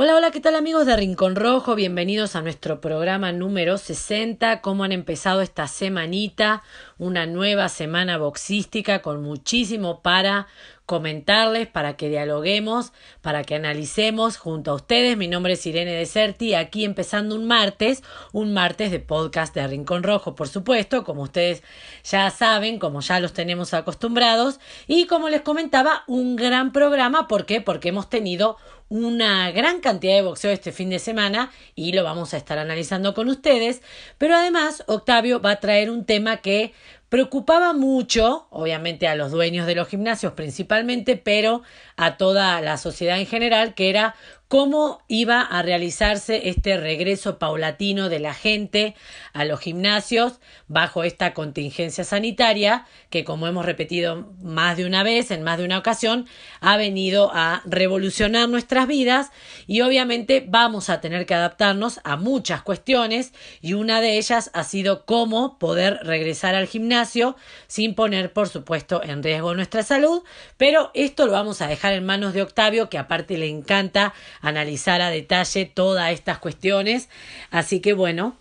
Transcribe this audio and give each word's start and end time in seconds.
Hola, 0.00 0.14
hola, 0.14 0.30
¿qué 0.30 0.38
tal 0.38 0.54
amigos 0.54 0.86
de 0.86 0.94
Rincón 0.94 1.34
Rojo? 1.34 1.74
Bienvenidos 1.74 2.36
a 2.36 2.40
nuestro 2.40 2.80
programa 2.80 3.32
número 3.32 3.78
60. 3.78 4.60
¿Cómo 4.60 4.84
han 4.84 4.92
empezado 4.92 5.40
esta 5.40 5.66
semanita? 5.66 6.62
Una 6.98 7.26
nueva 7.26 7.68
semana 7.68 8.16
boxística 8.16 9.02
con 9.02 9.20
muchísimo 9.24 10.00
para 10.00 10.46
comentarles, 10.86 11.66
para 11.66 11.96
que 11.96 12.08
dialoguemos, 12.08 12.92
para 13.20 13.42
que 13.42 13.56
analicemos 13.56 14.38
junto 14.38 14.70
a 14.70 14.74
ustedes. 14.74 15.18
Mi 15.18 15.28
nombre 15.28 15.52
es 15.54 15.66
Irene 15.66 15.92
Deserti, 15.92 16.54
aquí 16.54 16.84
empezando 16.84 17.34
un 17.34 17.46
martes, 17.46 18.02
un 18.32 18.54
martes 18.54 18.92
de 18.92 19.00
podcast 19.00 19.54
de 19.54 19.66
Rincón 19.66 20.04
Rojo, 20.04 20.34
por 20.34 20.48
supuesto, 20.48 21.04
como 21.04 21.24
ustedes 21.24 21.62
ya 22.04 22.30
saben, 22.30 22.78
como 22.78 23.00
ya 23.00 23.20
los 23.20 23.34
tenemos 23.34 23.74
acostumbrados, 23.74 24.60
y 24.86 25.06
como 25.06 25.28
les 25.28 25.42
comentaba, 25.42 26.04
un 26.06 26.36
gran 26.36 26.72
programa, 26.72 27.28
¿por 27.28 27.44
qué? 27.44 27.60
Porque 27.60 27.90
hemos 27.90 28.08
tenido 28.08 28.56
una 28.88 29.50
gran 29.50 29.80
cantidad 29.80 30.14
de 30.14 30.22
boxeo 30.22 30.50
este 30.50 30.72
fin 30.72 30.90
de 30.90 30.98
semana 30.98 31.50
y 31.74 31.92
lo 31.92 32.04
vamos 32.04 32.34
a 32.34 32.36
estar 32.36 32.58
analizando 32.58 33.14
con 33.14 33.28
ustedes. 33.28 33.82
Pero 34.16 34.36
además, 34.36 34.84
Octavio 34.86 35.40
va 35.40 35.52
a 35.52 35.60
traer 35.60 35.90
un 35.90 36.04
tema 36.04 36.38
que 36.38 36.72
preocupaba 37.08 37.72
mucho, 37.72 38.48
obviamente 38.50 39.08
a 39.08 39.14
los 39.14 39.30
dueños 39.30 39.66
de 39.66 39.74
los 39.74 39.88
gimnasios 39.88 40.34
principalmente, 40.34 41.16
pero 41.16 41.62
a 41.96 42.16
toda 42.16 42.60
la 42.60 42.76
sociedad 42.76 43.18
en 43.18 43.26
general, 43.26 43.74
que 43.74 43.88
era 43.88 44.14
cómo 44.48 45.02
iba 45.08 45.42
a 45.42 45.60
realizarse 45.62 46.48
este 46.48 46.78
regreso 46.78 47.38
paulatino 47.38 48.08
de 48.08 48.18
la 48.18 48.32
gente 48.32 48.94
a 49.34 49.44
los 49.44 49.60
gimnasios 49.60 50.40
bajo 50.68 51.04
esta 51.04 51.34
contingencia 51.34 52.02
sanitaria 52.02 52.86
que, 53.10 53.24
como 53.24 53.46
hemos 53.46 53.66
repetido 53.66 54.32
más 54.42 54.78
de 54.78 54.86
una 54.86 55.02
vez, 55.02 55.30
en 55.30 55.42
más 55.42 55.58
de 55.58 55.64
una 55.64 55.78
ocasión, 55.78 56.26
ha 56.60 56.78
venido 56.78 57.30
a 57.34 57.62
revolucionar 57.66 58.48
nuestras 58.48 58.86
vidas 58.86 59.30
y 59.66 59.82
obviamente 59.82 60.44
vamos 60.46 60.88
a 60.88 61.02
tener 61.02 61.26
que 61.26 61.34
adaptarnos 61.34 62.00
a 62.04 62.16
muchas 62.16 62.62
cuestiones 62.62 63.34
y 63.60 63.74
una 63.74 64.00
de 64.00 64.16
ellas 64.16 64.50
ha 64.54 64.64
sido 64.64 65.04
cómo 65.04 65.58
poder 65.58 65.98
regresar 66.02 66.54
al 66.54 66.66
gimnasio 66.66 67.36
sin 67.66 67.94
poner, 67.94 68.32
por 68.32 68.48
supuesto, 68.48 69.02
en 69.04 69.22
riesgo 69.22 69.54
nuestra 69.54 69.82
salud, 69.82 70.22
pero 70.56 70.90
esto 70.94 71.26
lo 71.26 71.32
vamos 71.32 71.60
a 71.60 71.66
dejar 71.66 71.92
en 71.92 72.06
manos 72.06 72.32
de 72.32 72.42
Octavio, 72.42 72.88
que 72.88 72.96
aparte 72.96 73.36
le 73.36 73.48
encanta 73.48 74.14
analizar 74.40 75.00
a 75.00 75.10
detalle 75.10 75.64
todas 75.66 76.12
estas 76.12 76.38
cuestiones. 76.38 77.08
Así 77.50 77.80
que 77.80 77.92
bueno, 77.92 78.36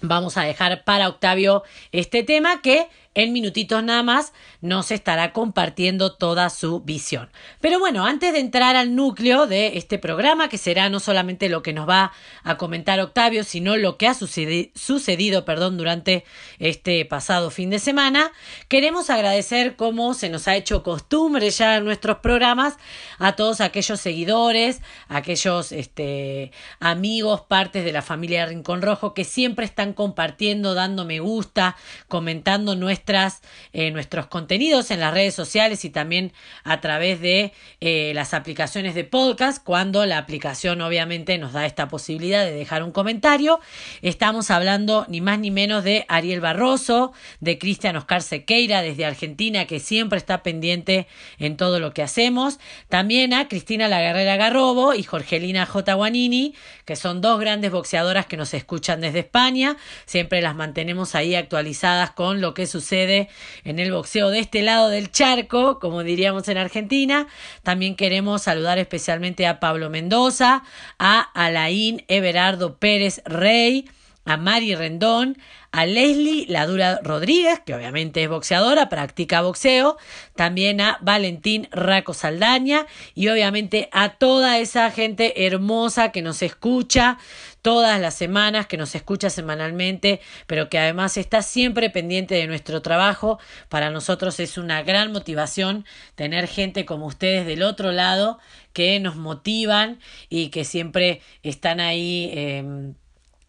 vamos 0.00 0.36
a 0.36 0.42
dejar 0.42 0.84
para 0.84 1.08
Octavio 1.08 1.62
este 1.92 2.22
tema 2.22 2.60
que 2.62 2.88
en 3.16 3.32
minutitos 3.32 3.82
nada 3.82 4.02
más 4.02 4.32
nos 4.60 4.90
estará 4.90 5.32
compartiendo 5.32 6.12
toda 6.12 6.50
su 6.50 6.80
visión. 6.82 7.30
Pero 7.62 7.80
bueno, 7.80 8.04
antes 8.04 8.34
de 8.34 8.40
entrar 8.40 8.76
al 8.76 8.94
núcleo 8.94 9.46
de 9.46 9.78
este 9.78 9.98
programa, 9.98 10.50
que 10.50 10.58
será 10.58 10.90
no 10.90 11.00
solamente 11.00 11.48
lo 11.48 11.62
que 11.62 11.72
nos 11.72 11.88
va 11.88 12.12
a 12.44 12.58
comentar 12.58 13.00
Octavio, 13.00 13.42
sino 13.42 13.76
lo 13.76 13.96
que 13.96 14.06
ha 14.06 14.12
sucedido, 14.14 15.44
perdón, 15.46 15.78
durante 15.78 16.24
este 16.58 17.06
pasado 17.06 17.50
fin 17.50 17.70
de 17.70 17.78
semana, 17.78 18.32
queremos 18.68 19.08
agradecer, 19.08 19.76
como 19.76 20.12
se 20.12 20.28
nos 20.28 20.46
ha 20.46 20.54
hecho 20.54 20.82
costumbre 20.82 21.48
ya 21.48 21.76
en 21.76 21.84
nuestros 21.86 22.18
programas, 22.18 22.74
a 23.18 23.32
todos 23.32 23.62
aquellos 23.62 23.98
seguidores, 23.98 24.82
aquellos 25.08 25.72
este, 25.72 26.52
amigos, 26.80 27.40
partes 27.40 27.82
de 27.82 27.92
la 27.92 28.02
familia 28.02 28.44
Rincón 28.44 28.82
Rojo, 28.82 29.14
que 29.14 29.24
siempre 29.24 29.64
están 29.64 29.94
compartiendo, 29.94 30.74
dando 30.74 31.06
me 31.06 31.20
gusta, 31.20 31.76
comentando 32.08 32.76
nuestra 32.76 33.05
eh, 33.72 33.92
nuestros 33.92 34.26
contenidos 34.26 34.90
en 34.90 34.98
las 34.98 35.14
redes 35.14 35.32
sociales 35.32 35.84
y 35.84 35.90
también 35.90 36.32
a 36.64 36.80
través 36.80 37.20
de 37.20 37.52
eh, 37.80 38.10
las 38.14 38.34
aplicaciones 38.34 38.96
de 38.96 39.04
podcast, 39.04 39.62
cuando 39.62 40.04
la 40.06 40.18
aplicación 40.18 40.80
obviamente 40.80 41.38
nos 41.38 41.52
da 41.52 41.66
esta 41.66 41.86
posibilidad 41.86 42.44
de 42.44 42.50
dejar 42.50 42.82
un 42.82 42.90
comentario. 42.90 43.60
Estamos 44.02 44.50
hablando 44.50 45.06
ni 45.08 45.20
más 45.20 45.38
ni 45.38 45.52
menos 45.52 45.84
de 45.84 46.04
Ariel 46.08 46.40
Barroso, 46.40 47.12
de 47.38 47.58
Cristian 47.58 47.96
Oscar 47.96 48.22
Sequeira 48.22 48.82
desde 48.82 49.06
Argentina, 49.06 49.66
que 49.66 49.78
siempre 49.78 50.18
está 50.18 50.42
pendiente 50.42 51.06
en 51.38 51.56
todo 51.56 51.78
lo 51.78 51.94
que 51.94 52.02
hacemos. 52.02 52.58
También 52.88 53.34
a 53.34 53.46
Cristina 53.46 53.86
La 53.86 54.00
Guerrera 54.00 54.36
Garrobo 54.36 54.94
y 54.94 55.04
Jorgelina 55.04 55.64
J. 55.64 55.94
Guanini, 55.94 56.56
que 56.84 56.96
son 56.96 57.20
dos 57.20 57.38
grandes 57.38 57.70
boxeadoras 57.70 58.26
que 58.26 58.36
nos 58.36 58.52
escuchan 58.52 59.00
desde 59.00 59.20
España. 59.20 59.76
Siempre 60.06 60.42
las 60.42 60.56
mantenemos 60.56 61.14
ahí 61.14 61.36
actualizadas 61.36 62.10
con 62.10 62.40
lo 62.40 62.52
que 62.52 62.66
sucede 62.66 62.95
en 63.64 63.78
el 63.78 63.92
boxeo 63.92 64.30
de 64.30 64.40
este 64.40 64.62
lado 64.62 64.88
del 64.88 65.10
charco, 65.10 65.78
como 65.78 66.02
diríamos 66.02 66.48
en 66.48 66.58
Argentina. 66.58 67.26
También 67.62 67.96
queremos 67.96 68.42
saludar 68.42 68.78
especialmente 68.78 69.46
a 69.46 69.60
Pablo 69.60 69.90
Mendoza, 69.90 70.62
a 70.98 71.20
Alain 71.34 72.04
Everardo 72.08 72.76
Pérez 72.76 73.22
Rey, 73.24 73.88
a 74.26 74.36
Mari 74.36 74.74
Rendón, 74.74 75.38
a 75.70 75.86
Leslie 75.86 76.46
Ladura 76.48 77.00
Rodríguez, 77.02 77.60
que 77.64 77.74
obviamente 77.74 78.22
es 78.22 78.28
boxeadora, 78.28 78.88
practica 78.88 79.42
boxeo, 79.42 79.96
también 80.34 80.80
a 80.80 80.98
Valentín 81.00 81.68
Raco 81.70 82.12
Saldaña 82.12 82.86
y 83.14 83.28
obviamente 83.28 83.88
a 83.92 84.10
toda 84.10 84.58
esa 84.58 84.90
gente 84.90 85.46
hermosa 85.46 86.12
que 86.12 86.22
nos 86.22 86.42
escucha 86.42 87.18
todas 87.62 88.00
las 88.00 88.14
semanas, 88.14 88.66
que 88.66 88.76
nos 88.76 88.94
escucha 88.94 89.28
semanalmente, 89.28 90.20
pero 90.46 90.68
que 90.68 90.78
además 90.78 91.16
está 91.16 91.42
siempre 91.42 91.90
pendiente 91.90 92.34
de 92.34 92.46
nuestro 92.46 92.80
trabajo. 92.80 93.38
Para 93.68 93.90
nosotros 93.90 94.40
es 94.40 94.56
una 94.56 94.82
gran 94.82 95.12
motivación 95.12 95.84
tener 96.14 96.46
gente 96.46 96.84
como 96.84 97.06
ustedes 97.06 97.46
del 97.46 97.62
otro 97.62 97.92
lado 97.92 98.38
que 98.72 98.98
nos 99.00 99.16
motivan 99.16 99.98
y 100.28 100.48
que 100.50 100.64
siempre 100.64 101.22
están 101.42 101.80
ahí. 101.80 102.30
Eh, 102.34 102.92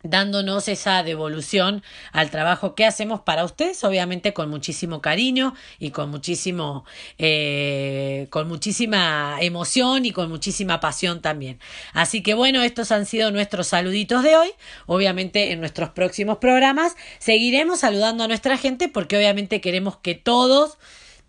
dándonos 0.09 0.67
esa 0.67 1.03
devolución 1.03 1.83
al 2.11 2.29
trabajo 2.29 2.75
que 2.75 2.85
hacemos 2.85 3.21
para 3.21 3.45
ustedes, 3.45 3.83
obviamente 3.83 4.33
con 4.33 4.49
muchísimo 4.49 5.01
cariño 5.01 5.53
y 5.79 5.91
con 5.91 6.09
muchísimo, 6.09 6.85
eh, 7.17 8.27
con 8.29 8.47
muchísima 8.47 9.37
emoción 9.41 10.05
y 10.05 10.11
con 10.11 10.29
muchísima 10.29 10.79
pasión 10.79 11.21
también. 11.21 11.59
Así 11.93 12.21
que 12.21 12.33
bueno, 12.33 12.61
estos 12.61 12.91
han 12.91 13.05
sido 13.05 13.31
nuestros 13.31 13.67
saluditos 13.67 14.23
de 14.23 14.35
hoy. 14.35 14.49
Obviamente 14.85 15.51
en 15.51 15.59
nuestros 15.59 15.89
próximos 15.89 16.37
programas 16.37 16.95
seguiremos 17.19 17.79
saludando 17.79 18.23
a 18.23 18.27
nuestra 18.27 18.57
gente 18.57 18.87
porque 18.87 19.17
obviamente 19.17 19.61
queremos 19.61 19.97
que 19.97 20.15
todos 20.15 20.77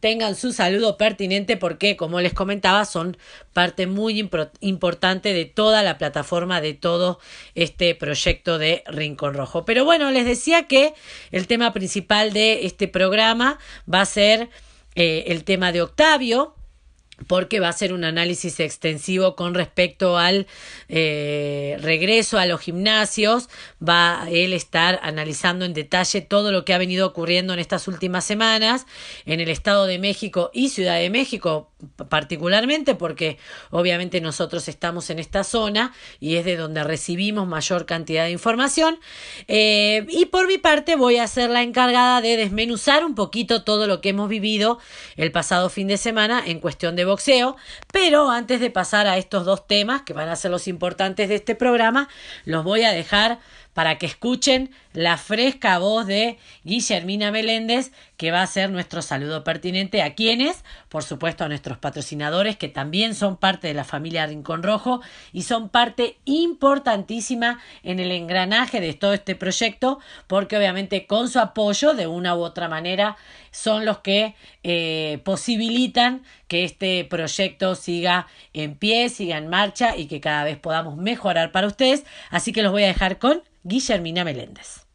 tengan 0.00 0.36
su 0.36 0.52
saludo 0.52 0.96
pertinente 0.96 1.56
porque, 1.56 1.96
como 1.96 2.20
les 2.20 2.34
comentaba, 2.34 2.84
son 2.84 3.16
parte 3.52 3.86
muy 3.86 4.28
importante 4.60 5.32
de 5.32 5.44
toda 5.44 5.82
la 5.82 5.98
plataforma, 5.98 6.60
de 6.60 6.74
todo 6.74 7.18
este 7.54 7.94
proyecto 7.94 8.58
de 8.58 8.84
Rincón 8.86 9.34
Rojo. 9.34 9.64
Pero 9.64 9.84
bueno, 9.84 10.10
les 10.10 10.24
decía 10.24 10.66
que 10.66 10.94
el 11.32 11.46
tema 11.46 11.72
principal 11.72 12.32
de 12.32 12.66
este 12.66 12.88
programa 12.88 13.58
va 13.92 14.02
a 14.02 14.06
ser 14.06 14.50
eh, 14.94 15.24
el 15.28 15.44
tema 15.44 15.72
de 15.72 15.82
Octavio, 15.82 16.54
porque 17.26 17.60
va 17.60 17.68
a 17.68 17.72
ser 17.72 17.92
un 17.92 18.04
análisis 18.04 18.60
extensivo 18.60 19.34
con 19.34 19.54
respecto 19.54 20.18
al 20.18 20.46
eh, 20.88 21.76
regreso 21.80 22.38
a 22.38 22.46
los 22.46 22.60
gimnasios. 22.60 23.48
Va 23.86 24.22
a 24.22 24.30
él 24.30 24.52
estar 24.52 25.00
analizando 25.02 25.64
en 25.64 25.74
detalle 25.74 26.20
todo 26.20 26.52
lo 26.52 26.64
que 26.64 26.74
ha 26.74 26.78
venido 26.78 27.06
ocurriendo 27.06 27.52
en 27.52 27.58
estas 27.58 27.88
últimas 27.88 28.24
semanas 28.24 28.86
en 29.26 29.40
el 29.40 29.48
Estado 29.48 29.86
de 29.86 29.98
México 29.98 30.50
y 30.52 30.68
Ciudad 30.68 30.98
de 30.98 31.10
México 31.10 31.70
particularmente 32.08 32.94
porque 32.94 33.38
obviamente 33.70 34.20
nosotros 34.20 34.68
estamos 34.68 35.10
en 35.10 35.18
esta 35.18 35.44
zona 35.44 35.92
y 36.18 36.36
es 36.36 36.44
de 36.44 36.56
donde 36.56 36.82
recibimos 36.82 37.46
mayor 37.46 37.86
cantidad 37.86 38.24
de 38.24 38.32
información. 38.32 38.98
Eh, 39.46 40.06
y 40.08 40.26
por 40.26 40.46
mi 40.48 40.58
parte 40.58 40.96
voy 40.96 41.18
a 41.18 41.26
ser 41.28 41.50
la 41.50 41.62
encargada 41.62 42.20
de 42.20 42.36
desmenuzar 42.36 43.04
un 43.04 43.14
poquito 43.14 43.62
todo 43.62 43.86
lo 43.86 44.00
que 44.00 44.10
hemos 44.10 44.28
vivido 44.28 44.78
el 45.16 45.30
pasado 45.30 45.70
fin 45.70 45.86
de 45.86 45.96
semana 45.96 46.42
en 46.44 46.58
cuestión 46.58 46.96
de 46.96 47.04
boxeo. 47.08 47.56
Pero 47.92 48.30
antes 48.30 48.60
de 48.60 48.70
pasar 48.70 49.06
a 49.06 49.16
estos 49.16 49.44
dos 49.44 49.66
temas, 49.66 50.02
que 50.02 50.12
van 50.12 50.28
a 50.28 50.36
ser 50.36 50.50
los 50.50 50.68
importantes 50.68 51.28
de 51.28 51.34
este 51.34 51.54
programa, 51.54 52.08
los 52.44 52.64
voy 52.64 52.84
a 52.84 52.92
dejar 52.92 53.40
para 53.74 53.98
que 53.98 54.06
escuchen 54.06 54.70
la 54.98 55.16
fresca 55.16 55.78
voz 55.78 56.08
de 56.08 56.38
Guillermina 56.64 57.30
Meléndez, 57.30 57.92
que 58.16 58.32
va 58.32 58.42
a 58.42 58.46
ser 58.48 58.68
nuestro 58.68 59.00
saludo 59.00 59.44
pertinente 59.44 60.02
a 60.02 60.16
quienes, 60.16 60.64
por 60.88 61.04
supuesto 61.04 61.44
a 61.44 61.48
nuestros 61.48 61.78
patrocinadores, 61.78 62.56
que 62.56 62.66
también 62.66 63.14
son 63.14 63.36
parte 63.36 63.68
de 63.68 63.74
la 63.74 63.84
familia 63.84 64.26
Rincón 64.26 64.64
Rojo 64.64 65.00
y 65.32 65.42
son 65.42 65.68
parte 65.68 66.18
importantísima 66.24 67.60
en 67.84 68.00
el 68.00 68.10
engranaje 68.10 68.80
de 68.80 68.92
todo 68.92 69.12
este 69.12 69.36
proyecto, 69.36 70.00
porque 70.26 70.56
obviamente 70.56 71.06
con 71.06 71.28
su 71.28 71.38
apoyo, 71.38 71.94
de 71.94 72.08
una 72.08 72.34
u 72.34 72.40
otra 72.40 72.68
manera, 72.68 73.16
son 73.52 73.84
los 73.84 73.98
que 73.98 74.34
eh, 74.64 75.20
posibilitan 75.22 76.24
que 76.48 76.64
este 76.64 77.04
proyecto 77.04 77.76
siga 77.76 78.26
en 78.52 78.74
pie, 78.74 79.10
siga 79.10 79.38
en 79.38 79.46
marcha 79.46 79.96
y 79.96 80.06
que 80.08 80.20
cada 80.20 80.42
vez 80.42 80.58
podamos 80.58 80.96
mejorar 80.96 81.52
para 81.52 81.68
ustedes. 81.68 82.04
Así 82.30 82.50
que 82.50 82.64
los 82.64 82.72
voy 82.72 82.82
a 82.82 82.88
dejar 82.88 83.20
con 83.20 83.44
Guillermina 83.62 84.24
Meléndez. 84.24 84.87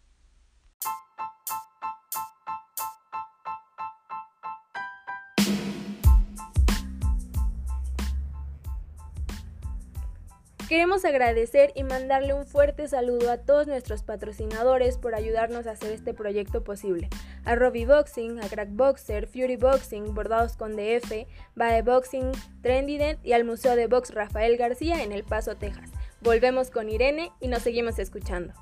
Queremos 10.74 11.06
agradecer 11.06 11.72
y 11.76 11.84
mandarle 11.84 12.34
un 12.34 12.48
fuerte 12.48 12.88
saludo 12.88 13.30
a 13.30 13.38
todos 13.38 13.68
nuestros 13.68 14.02
patrocinadores 14.02 14.98
por 14.98 15.14
ayudarnos 15.14 15.68
a 15.68 15.74
hacer 15.74 15.92
este 15.92 16.16
proyecto 16.16 16.64
posible. 16.64 17.10
A 17.46 17.54
Robbie 17.54 17.86
Boxing, 17.86 18.40
a 18.44 18.50
Crack 18.50 18.70
Boxer, 18.72 19.28
Fury 19.28 19.56
Boxing, 19.56 20.16
Bordados 20.16 20.58
con 20.58 20.76
DF, 20.76 21.28
Bae 21.54 21.84
Boxing, 21.84 22.32
Trendident 22.64 23.24
y 23.24 23.34
al 23.34 23.44
Museo 23.44 23.76
de 23.76 23.86
Box 23.86 24.16
Rafael 24.16 24.58
García 24.58 25.04
en 25.04 25.12
El 25.12 25.24
Paso, 25.24 25.56
Texas. 25.56 25.92
Volvemos 26.22 26.72
con 26.72 26.90
Irene 26.90 27.32
y 27.40 27.50
nos 27.50 27.62
seguimos 27.62 28.00
escuchando. 28.00 28.56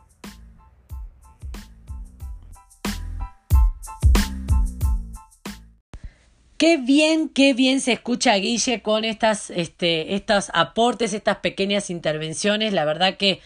Qué 6.61 6.77
bien, 6.77 7.27
qué 7.27 7.55
bien 7.55 7.81
se 7.81 7.93
escucha 7.93 8.35
Guille 8.35 8.83
con 8.83 9.03
estas, 9.03 9.49
este, 9.49 10.13
estos 10.13 10.51
aportes, 10.53 11.11
estas 11.11 11.37
pequeñas 11.37 11.89
intervenciones. 11.89 12.71
La 12.71 12.85
verdad 12.85 13.17
que 13.17 13.39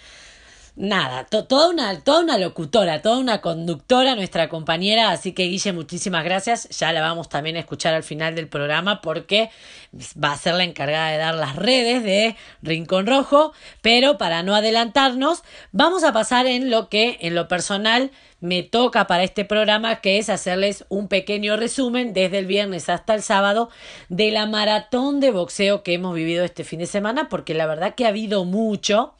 nada, 0.75 1.25
toda, 1.25 1.69
una, 1.69 1.99
toda 2.01 2.21
una 2.21 2.37
locutora, 2.37 3.01
toda 3.01 3.17
una 3.17 3.41
conductora, 3.41 4.15
nuestra 4.15 4.49
compañera. 4.49 5.11
Así 5.11 5.31
que 5.31 5.43
Guille, 5.43 5.73
muchísimas 5.73 6.23
gracias. 6.23 6.69
Ya 6.77 6.91
la 6.91 7.01
vamos 7.01 7.29
también 7.29 7.55
a 7.55 7.59
escuchar 7.59 7.93
al 7.93 8.03
final 8.03 8.35
del 8.35 8.47
programa 8.47 9.01
porque 9.01 9.49
va 10.21 10.33
a 10.33 10.37
ser 10.37 10.55
la 10.55 10.63
encargada 10.63 11.11
de 11.11 11.17
dar 11.17 11.35
las 11.35 11.55
redes 11.55 12.03
de 12.03 12.35
Rincón 12.61 13.07
Rojo. 13.07 13.53
Pero 13.81 14.17
para 14.17 14.43
no 14.43 14.55
adelantarnos, 14.55 15.43
vamos 15.71 16.03
a 16.03 16.13
pasar 16.13 16.45
en 16.45 16.69
lo 16.69 16.89
que 16.89 17.17
en 17.21 17.35
lo 17.35 17.47
personal 17.47 18.11
me 18.41 18.61
toca 18.63 19.07
para 19.07 19.23
este 19.23 19.45
programa, 19.45 20.01
que 20.01 20.19
es 20.19 20.29
hacerles 20.29 20.85
un 20.89 21.07
pequeño 21.07 21.55
resumen 21.57 22.13
desde 22.13 22.37
el 22.37 22.45
viernes 22.45 22.89
hasta 22.89 23.15
el 23.15 23.23
sábado 23.23 23.69
de 24.09 24.29
la 24.29 24.45
maratón 24.45 25.19
de 25.19 25.31
boxeo 25.31 25.83
que 25.83 25.93
hemos 25.93 26.13
vivido 26.13 26.43
este 26.43 26.63
fin 26.63 26.79
de 26.79 26.85
semana, 26.85 27.27
porque 27.29 27.53
la 27.53 27.65
verdad 27.65 27.95
que 27.95 28.05
ha 28.05 28.09
habido 28.09 28.45
mucho. 28.45 29.15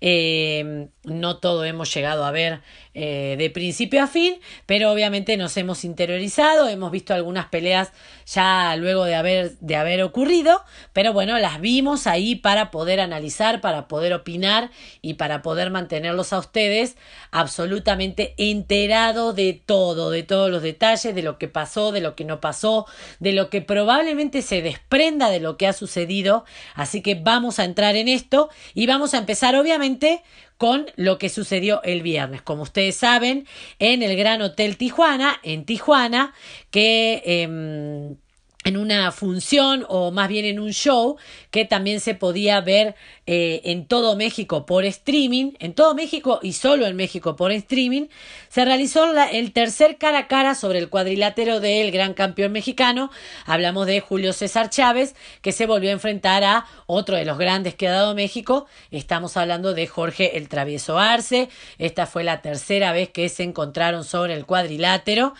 Eh, 0.00 0.88
no 1.08 1.38
todo 1.38 1.64
hemos 1.64 1.92
llegado 1.92 2.24
a 2.24 2.30
ver 2.30 2.60
eh, 2.94 3.36
de 3.38 3.50
principio 3.50 4.02
a 4.02 4.06
fin, 4.06 4.40
pero 4.66 4.90
obviamente 4.90 5.36
nos 5.36 5.56
hemos 5.56 5.84
interiorizado, 5.84 6.68
hemos 6.68 6.90
visto 6.90 7.14
algunas 7.14 7.46
peleas 7.46 7.92
ya 8.26 8.74
luego 8.76 9.04
de 9.04 9.14
haber, 9.14 9.56
de 9.58 9.76
haber 9.76 10.02
ocurrido, 10.02 10.62
pero 10.92 11.12
bueno, 11.12 11.38
las 11.38 11.60
vimos 11.60 12.06
ahí 12.06 12.34
para 12.34 12.70
poder 12.70 13.00
analizar, 13.00 13.60
para 13.60 13.88
poder 13.88 14.12
opinar 14.14 14.70
y 15.00 15.14
para 15.14 15.42
poder 15.42 15.70
mantenerlos 15.70 16.32
a 16.32 16.38
ustedes 16.38 16.96
absolutamente 17.30 18.34
enterados 18.36 19.34
de 19.36 19.60
todo, 19.64 20.10
de 20.10 20.22
todos 20.22 20.50
los 20.50 20.62
detalles, 20.62 21.14
de 21.14 21.22
lo 21.22 21.38
que 21.38 21.48
pasó, 21.48 21.92
de 21.92 22.00
lo 22.00 22.16
que 22.16 22.24
no 22.24 22.40
pasó, 22.40 22.86
de 23.20 23.32
lo 23.32 23.50
que 23.50 23.62
probablemente 23.62 24.42
se 24.42 24.62
desprenda 24.62 25.30
de 25.30 25.40
lo 25.40 25.56
que 25.56 25.66
ha 25.66 25.72
sucedido. 25.72 26.44
Así 26.74 27.00
que 27.00 27.14
vamos 27.14 27.58
a 27.58 27.64
entrar 27.64 27.96
en 27.96 28.08
esto 28.08 28.48
y 28.74 28.86
vamos 28.86 29.14
a 29.14 29.18
empezar 29.18 29.56
obviamente 29.56 30.22
con 30.58 30.86
lo 30.96 31.18
que 31.18 31.28
sucedió 31.28 31.82
el 31.84 32.02
viernes. 32.02 32.42
Como 32.42 32.62
ustedes 32.62 32.96
saben, 32.96 33.46
en 33.78 34.02
el 34.02 34.16
Gran 34.16 34.42
Hotel 34.42 34.76
Tijuana, 34.76 35.40
en 35.42 35.64
Tijuana, 35.64 36.34
que... 36.70 37.22
Eh, 37.24 38.16
en 38.64 38.76
una 38.76 39.12
función 39.12 39.86
o 39.88 40.10
más 40.10 40.28
bien 40.28 40.44
en 40.44 40.58
un 40.58 40.72
show 40.72 41.16
que 41.50 41.64
también 41.64 42.00
se 42.00 42.14
podía 42.14 42.60
ver 42.60 42.96
eh, 43.26 43.60
en 43.64 43.86
todo 43.86 44.16
México 44.16 44.66
por 44.66 44.84
streaming, 44.84 45.52
en 45.60 45.74
todo 45.74 45.94
México 45.94 46.40
y 46.42 46.52
solo 46.54 46.86
en 46.86 46.96
México 46.96 47.36
por 47.36 47.52
streaming, 47.52 48.08
se 48.48 48.64
realizó 48.64 49.06
el 49.30 49.52
tercer 49.52 49.96
cara 49.96 50.18
a 50.18 50.28
cara 50.28 50.54
sobre 50.54 50.80
el 50.80 50.88
cuadrilátero 50.88 51.60
del 51.60 51.92
gran 51.92 52.14
campeón 52.14 52.52
mexicano. 52.52 53.10
Hablamos 53.46 53.86
de 53.86 54.00
Julio 54.00 54.32
César 54.32 54.70
Chávez, 54.70 55.14
que 55.40 55.52
se 55.52 55.66
volvió 55.66 55.90
a 55.90 55.92
enfrentar 55.92 56.42
a 56.42 56.66
otro 56.86 57.16
de 57.16 57.24
los 57.24 57.38
grandes 57.38 57.76
que 57.76 57.86
ha 57.86 57.92
dado 57.92 58.14
México. 58.14 58.66
Estamos 58.90 59.36
hablando 59.36 59.72
de 59.72 59.86
Jorge 59.86 60.36
el 60.36 60.48
Travieso 60.48 60.98
Arce. 60.98 61.48
Esta 61.78 62.06
fue 62.06 62.24
la 62.24 62.42
tercera 62.42 62.92
vez 62.92 63.08
que 63.10 63.28
se 63.28 63.44
encontraron 63.44 64.04
sobre 64.04 64.34
el 64.34 64.46
cuadrilátero. 64.46 65.34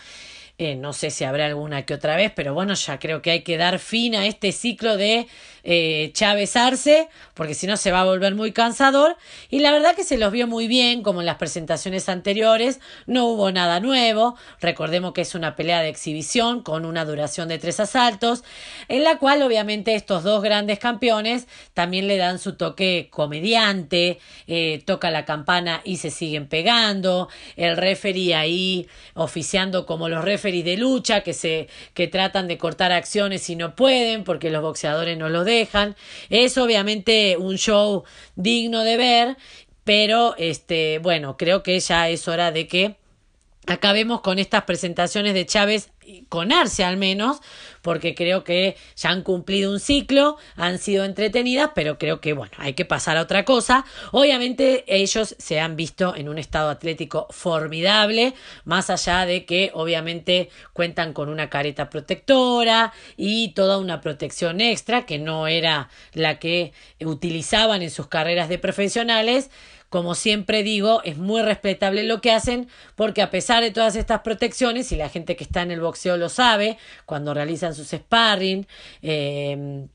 Eh, 0.61 0.75
no 0.75 0.91
sé 0.91 1.09
si 1.09 1.23
habrá 1.23 1.45
alguna 1.45 1.85
que 1.85 1.93
otra 1.93 2.17
vez, 2.17 2.33
pero 2.35 2.53
bueno, 2.53 2.73
ya 2.73 2.99
creo 2.99 3.21
que 3.21 3.31
hay 3.31 3.43
que 3.43 3.55
dar 3.55 3.79
fin 3.79 4.13
a 4.13 4.25
este 4.27 4.51
ciclo 4.51 4.97
de 4.97 5.25
eh, 5.71 6.09
Chávez 6.13 6.55
Arce, 6.55 7.09
porque 7.35 7.53
si 7.53 7.67
no 7.67 7.77
se 7.77 7.91
va 7.91 8.01
a 8.01 8.03
volver 8.03 8.33
muy 8.33 8.51
cansador. 8.51 9.15
Y 9.51 9.59
la 9.59 9.71
verdad 9.71 9.95
que 9.95 10.03
se 10.03 10.17
los 10.17 10.31
vio 10.31 10.47
muy 10.47 10.67
bien, 10.67 11.03
como 11.03 11.19
en 11.19 11.27
las 11.27 11.35
presentaciones 11.35 12.09
anteriores, 12.09 12.79
no 13.05 13.25
hubo 13.25 13.51
nada 13.51 13.79
nuevo. 13.79 14.35
Recordemos 14.59 15.13
que 15.13 15.21
es 15.21 15.35
una 15.35 15.55
pelea 15.55 15.81
de 15.81 15.89
exhibición 15.89 16.63
con 16.63 16.85
una 16.85 17.05
duración 17.05 17.49
de 17.49 17.59
tres 17.59 17.79
asaltos, 17.79 18.43
en 18.87 19.03
la 19.03 19.19
cual 19.19 19.43
obviamente 19.43 19.93
estos 19.93 20.23
dos 20.23 20.41
grandes 20.41 20.79
campeones 20.79 21.47
también 21.75 22.07
le 22.07 22.17
dan 22.17 22.39
su 22.39 22.55
toque 22.55 23.09
comediante, 23.11 24.17
eh, 24.47 24.81
toca 24.87 25.11
la 25.11 25.23
campana 25.23 25.81
y 25.83 25.97
se 25.97 26.09
siguen 26.09 26.47
pegando, 26.47 27.29
el 27.57 27.77
referee 27.77 28.33
ahí 28.33 28.87
oficiando 29.13 29.85
como 29.85 30.09
los 30.09 30.25
referees 30.25 30.65
de 30.65 30.77
lucha 30.77 31.21
que 31.21 31.33
se 31.33 31.67
que 31.93 32.07
tratan 32.07 32.47
de 32.47 32.57
cortar 32.57 32.91
acciones 32.91 33.47
y 33.51 33.55
no 33.55 33.75
pueden 33.75 34.23
porque 34.23 34.49
los 34.49 34.63
boxeadores 34.63 35.15
no 35.15 35.29
los 35.29 35.45
dejan. 35.45 35.58
Es 36.29 36.57
obviamente 36.57 37.37
un 37.37 37.57
show 37.57 38.03
digno 38.35 38.83
de 38.83 38.97
ver, 38.97 39.37
pero 39.83 40.35
este, 40.37 40.99
bueno, 40.99 41.37
creo 41.37 41.63
que 41.63 41.79
ya 41.79 42.09
es 42.09 42.27
hora 42.27 42.51
de 42.51 42.67
que 42.67 42.95
acabemos 43.67 44.21
con 44.21 44.39
estas 44.39 44.63
presentaciones 44.63 45.33
de 45.33 45.45
Chávez 45.45 45.91
con 46.29 46.51
Arce 46.51 46.83
al 46.83 46.97
menos, 46.97 47.39
porque 47.81 48.15
creo 48.15 48.43
que 48.43 48.75
ya 48.95 49.09
han 49.09 49.23
cumplido 49.23 49.71
un 49.71 49.79
ciclo, 49.79 50.37
han 50.55 50.77
sido 50.79 51.05
entretenidas, 51.05 51.71
pero 51.75 51.97
creo 51.97 52.19
que 52.21 52.33
bueno, 52.33 52.51
hay 52.57 52.73
que 52.73 52.85
pasar 52.85 53.17
a 53.17 53.21
otra 53.21 53.45
cosa. 53.45 53.85
Obviamente 54.11 54.83
ellos 54.87 55.35
se 55.37 55.59
han 55.59 55.75
visto 55.75 56.15
en 56.15 56.29
un 56.29 56.37
estado 56.37 56.69
atlético 56.69 57.27
formidable, 57.29 58.33
más 58.65 58.89
allá 58.89 59.25
de 59.25 59.45
que 59.45 59.71
obviamente 59.73 60.49
cuentan 60.73 61.13
con 61.13 61.29
una 61.29 61.49
careta 61.49 61.89
protectora 61.89 62.93
y 63.17 63.53
toda 63.53 63.77
una 63.77 64.01
protección 64.01 64.61
extra 64.61 65.05
que 65.05 65.19
no 65.19 65.47
era 65.47 65.89
la 66.13 66.39
que 66.39 66.73
utilizaban 66.99 67.81
en 67.81 67.91
sus 67.91 68.07
carreras 68.07 68.49
de 68.49 68.59
profesionales 68.59 69.49
como 69.89 70.15
siempre 70.15 70.63
digo, 70.63 71.01
es 71.03 71.17
muy 71.17 71.41
respetable 71.41 72.03
lo 72.03 72.21
que 72.21 72.31
hacen 72.31 72.67
porque 72.95 73.21
a 73.21 73.31
pesar 73.31 73.63
de 73.63 73.71
todas 73.71 73.95
estas 73.95 74.21
protecciones, 74.21 74.91
y 74.91 74.95
la 74.95 75.09
gente 75.09 75.35
que 75.35 75.43
está 75.43 75.61
en 75.61 75.71
el 75.71 75.81
boxeo 75.81 76.17
lo 76.17 76.29
sabe, 76.29 76.77
cuando 77.05 77.33
realizan 77.33 77.73
sus 77.75 77.89
sparring, 77.89 78.67
eh, 79.01 79.87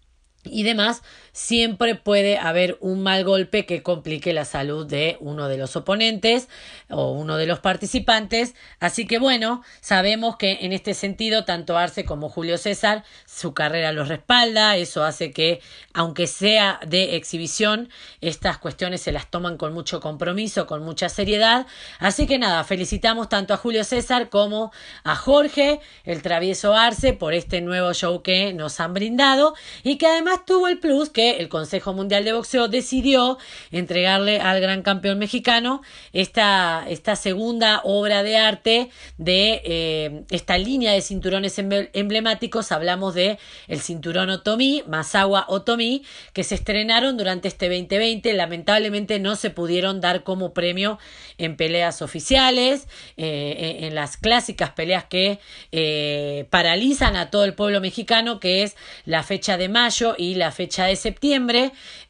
y 0.44 0.62
demás, 0.62 1.02
siempre 1.34 1.96
puede 1.96 2.38
haber 2.38 2.79
un 2.81 3.03
mal 3.03 3.24
golpe 3.24 3.67
que 3.67 3.82
complique 3.82 4.32
la 4.32 4.44
salud 4.44 4.86
de 4.86 5.17
uno 5.19 5.48
de 5.48 5.58
los 5.58 5.74
oponentes 5.74 6.48
o 6.88 7.10
uno 7.10 7.36
de 7.36 7.46
los 7.46 7.58
participantes. 7.58 8.55
Así 8.79 9.05
que 9.05 9.19
bueno, 9.19 9.62
sabemos 9.81 10.36
que 10.36 10.58
en 10.62 10.72
este 10.72 10.94
sentido 10.94 11.44
tanto 11.44 11.76
Arce 11.76 12.05
como 12.05 12.29
Julio 12.29 12.56
César 12.56 13.03
su 13.26 13.53
carrera 13.53 13.91
los 13.91 14.08
respalda, 14.08 14.76
eso 14.76 15.03
hace 15.03 15.32
que 15.32 15.60
aunque 15.93 16.29
sea 16.29 16.79
de 16.86 17.17
exhibición, 17.17 17.91
estas 18.20 18.58
cuestiones 18.58 19.03
se 19.03 19.10
las 19.10 19.29
toman 19.29 19.56
con 19.56 19.74
mucho 19.74 19.98
compromiso, 19.98 20.69
con 20.69 20.84
mucha 20.84 21.08
seriedad. 21.08 21.67
Así 21.98 22.29
que 22.29 22.38
nada, 22.38 22.62
felicitamos 22.62 23.29
tanto 23.29 23.55
a 23.55 23.56
Julio 23.56 23.82
César 23.82 24.29
como 24.29 24.70
a 25.03 25.17
Jorge, 25.17 25.81
el 26.05 26.22
travieso 26.22 26.74
Arce, 26.74 27.12
por 27.12 27.34
este 27.34 27.60
nuevo 27.60 27.93
show 27.93 28.22
que 28.22 28.53
nos 28.53 28.79
han 28.79 28.94
brindado 28.94 29.55
y 29.82 29.98
que 29.98 30.06
además 30.06 30.44
tuvo 30.46 30.69
el 30.69 30.79
plus 30.79 31.10
que 31.10 31.23
el 31.32 31.48
Consejo 31.48 31.93
Mundial 31.93 32.24
de 32.24 32.32
Boxeo 32.32 32.69
decidió 32.69 33.38
entregarle 33.72 34.40
al 34.40 34.60
gran 34.60 34.82
campeón 34.82 35.19
mexicano 35.19 35.82
esta, 36.12 36.84
esta 36.88 37.16
segunda 37.16 37.81
obra 37.84 38.22
de 38.22 38.36
arte 38.36 38.90
de 39.19 39.60
eh, 39.64 40.24
esta 40.31 40.58
línea 40.58 40.93
de 40.93 41.00
cinturones 41.00 41.58
emblemáticos. 41.58 42.72
Hablamos 42.72 43.14
de 43.14 43.38
el 43.69 43.81
cinturón 43.81 44.31
Otomi, 44.31 44.82
Masawa 44.86 45.46
Otomi, 45.48 46.04
que 46.32 46.44
se 46.44 46.54
estrenaron 46.54 47.16
durante 47.16 47.48
este 47.48 47.69
2020. 47.69 48.32
Lamentablemente 48.34 49.19
no 49.19 49.36
se 49.36 49.50
pudieron 49.50 50.00
dar 50.00 50.24
como 50.24 50.52
premio 50.52 50.98
en 51.38 51.56
peleas 51.56 52.02
oficiales, 52.02 52.86
eh, 53.16 53.78
en 53.81 53.94
las 53.94 54.16
clásicas 54.16 54.70
peleas 54.70 55.04
que 55.04 55.40
eh, 55.72 56.46
paralizan 56.50 57.16
a 57.16 57.31
todo 57.31 57.44
el 57.44 57.54
pueblo 57.54 57.81
mexicano, 57.81 58.40
que 58.40 58.62
es 58.62 58.76
la 59.04 59.22
fecha 59.22 59.56
de 59.56 59.69
mayo 59.69 60.14
y 60.16 60.34
la 60.34 60.50
fecha 60.50 60.86
de 60.86 60.96
septiembre. 60.96 61.13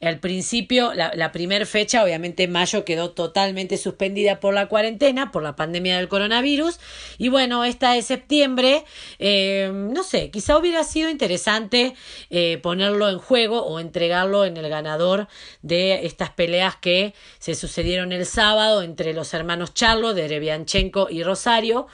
Al 0.01 0.19
principio, 0.19 0.93
la, 0.93 1.31
primera 1.31 1.65
fecha, 1.65 2.03
obviamente 2.03 2.47
mayo 2.47 2.85
quedó 2.85 3.11
totalmente 3.11 3.77
suspendida 3.77 4.39
por 4.39 4.53
la 4.53 4.67
cuarentena, 4.67 5.31
por 5.31 5.43
la 5.43 5.55
pandemia 5.55 5.97
del 5.97 6.07
coronavirus. 6.07 6.79
Y 7.17 7.29
bueno, 7.29 7.63
esta 7.63 7.93
de 7.93 8.01
septiembre, 8.01 8.83
eh, 9.19 9.71
no 9.73 10.03
sé, 10.03 10.31
quizá 10.31 10.57
hubiera 10.57 10.83
sido 10.83 11.09
interesante 11.09 11.95
eh, 12.29 12.59
ponerlo 12.61 13.09
en 13.09 13.19
juego 13.19 13.65
o 13.65 13.79
entregarlo 13.79 14.45
en 14.45 14.57
el 14.57 14.69
ganador 14.69 15.27
de 15.61 16.05
estas 16.05 16.29
peleas 16.29 16.75
que 16.75 17.13
se 17.39 17.55
sucedieron 17.55 18.11
el 18.11 18.25
sábado 18.25 18.81
entre 18.81 19.13
los 19.13 19.33
hermanos 19.33 19.73
Charlo, 19.73 20.13
de 20.13 20.27
Revianchenko 20.27 21.07
y 21.09 21.23
Rosario. 21.23 21.87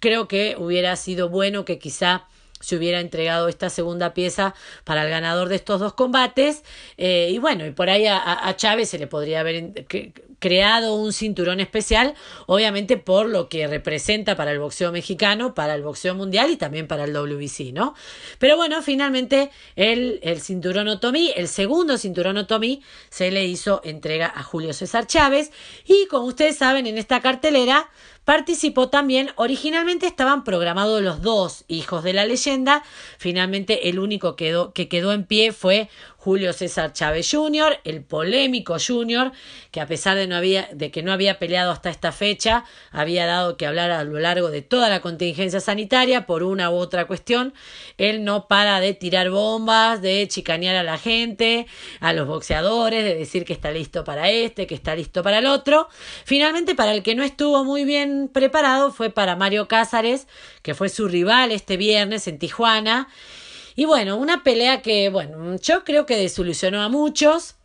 Creo 0.00 0.28
que 0.28 0.56
hubiera 0.58 0.96
sido 0.96 1.28
bueno 1.28 1.64
que 1.64 1.78
quizá 1.78 2.26
se 2.64 2.76
hubiera 2.76 3.00
entregado 3.00 3.48
esta 3.48 3.70
segunda 3.70 4.14
pieza 4.14 4.54
para 4.84 5.04
el 5.04 5.10
ganador 5.10 5.48
de 5.48 5.56
estos 5.56 5.80
dos 5.80 5.94
combates. 5.94 6.64
Eh, 6.96 7.30
y 7.30 7.38
bueno, 7.38 7.66
y 7.66 7.70
por 7.70 7.90
ahí 7.90 8.06
a, 8.06 8.48
a, 8.48 8.56
Chávez 8.56 8.88
se 8.88 8.98
le 8.98 9.06
podría 9.06 9.40
haber 9.40 9.84
creado 10.44 10.96
un 10.96 11.14
cinturón 11.14 11.60
especial, 11.60 12.14
obviamente 12.46 12.98
por 12.98 13.30
lo 13.30 13.48
que 13.48 13.66
representa 13.66 14.36
para 14.36 14.50
el 14.50 14.58
boxeo 14.58 14.92
mexicano, 14.92 15.54
para 15.54 15.74
el 15.74 15.82
boxeo 15.82 16.14
mundial 16.14 16.50
y 16.50 16.56
también 16.56 16.86
para 16.86 17.04
el 17.04 17.14
WBC, 17.14 17.72
¿no? 17.72 17.94
Pero 18.38 18.56
bueno, 18.56 18.82
finalmente 18.82 19.50
el, 19.74 20.20
el 20.22 20.42
cinturón 20.42 20.88
Otomí, 20.88 21.32
el 21.34 21.48
segundo 21.48 21.96
cinturón 21.96 22.36
Otomí, 22.36 22.82
se 23.08 23.30
le 23.30 23.46
hizo 23.46 23.80
entrega 23.84 24.30
a 24.34 24.42
Julio 24.42 24.74
César 24.74 25.06
Chávez 25.06 25.50
y 25.86 26.06
como 26.08 26.26
ustedes 26.26 26.58
saben, 26.58 26.86
en 26.86 26.98
esta 26.98 27.20
cartelera 27.20 27.88
Participó 28.24 28.88
también, 28.88 29.30
originalmente 29.36 30.06
estaban 30.06 30.44
programados 30.44 31.02
los 31.02 31.20
dos 31.20 31.64
hijos 31.68 32.02
de 32.02 32.14
la 32.14 32.24
leyenda, 32.24 32.82
finalmente 33.18 33.90
el 33.90 33.98
único 33.98 34.34
que 34.34 34.88
quedó 34.88 35.12
en 35.12 35.24
pie 35.24 35.52
fue 35.52 35.90
Julio 36.24 36.54
César 36.54 36.94
Chávez 36.94 37.30
Jr., 37.30 37.80
el 37.84 38.02
polémico 38.02 38.78
Jr., 38.78 39.30
que 39.70 39.82
a 39.82 39.86
pesar 39.86 40.16
de, 40.16 40.26
no 40.26 40.36
había, 40.36 40.70
de 40.72 40.90
que 40.90 41.02
no 41.02 41.12
había 41.12 41.38
peleado 41.38 41.70
hasta 41.70 41.90
esta 41.90 42.12
fecha, 42.12 42.64
había 42.92 43.26
dado 43.26 43.58
que 43.58 43.66
hablar 43.66 43.90
a 43.90 44.02
lo 44.04 44.18
largo 44.18 44.50
de 44.50 44.62
toda 44.62 44.88
la 44.88 45.02
contingencia 45.02 45.60
sanitaria 45.60 46.24
por 46.24 46.42
una 46.42 46.70
u 46.70 46.76
otra 46.76 47.06
cuestión. 47.06 47.52
Él 47.98 48.24
no 48.24 48.48
para 48.48 48.80
de 48.80 48.94
tirar 48.94 49.28
bombas, 49.28 50.00
de 50.00 50.26
chicanear 50.26 50.76
a 50.76 50.82
la 50.82 50.96
gente, 50.96 51.66
a 52.00 52.14
los 52.14 52.26
boxeadores, 52.26 53.04
de 53.04 53.16
decir 53.16 53.44
que 53.44 53.52
está 53.52 53.70
listo 53.70 54.02
para 54.02 54.30
este, 54.30 54.66
que 54.66 54.74
está 54.74 54.96
listo 54.96 55.22
para 55.22 55.40
el 55.40 55.46
otro. 55.46 55.88
Finalmente, 56.24 56.74
para 56.74 56.94
el 56.94 57.02
que 57.02 57.14
no 57.14 57.22
estuvo 57.22 57.64
muy 57.64 57.84
bien 57.84 58.30
preparado 58.32 58.92
fue 58.92 59.10
para 59.10 59.36
Mario 59.36 59.68
Cázares, 59.68 60.26
que 60.62 60.72
fue 60.72 60.88
su 60.88 61.06
rival 61.06 61.52
este 61.52 61.76
viernes 61.76 62.26
en 62.28 62.38
Tijuana 62.38 63.08
y 63.76 63.84
bueno, 63.84 64.16
una 64.16 64.42
pelea 64.42 64.82
que, 64.82 65.08
bueno, 65.08 65.56
yo 65.56 65.84
creo 65.84 66.06
que 66.06 66.16
desilusionó 66.16 66.82
a 66.82 66.88
muchos. 66.88 67.56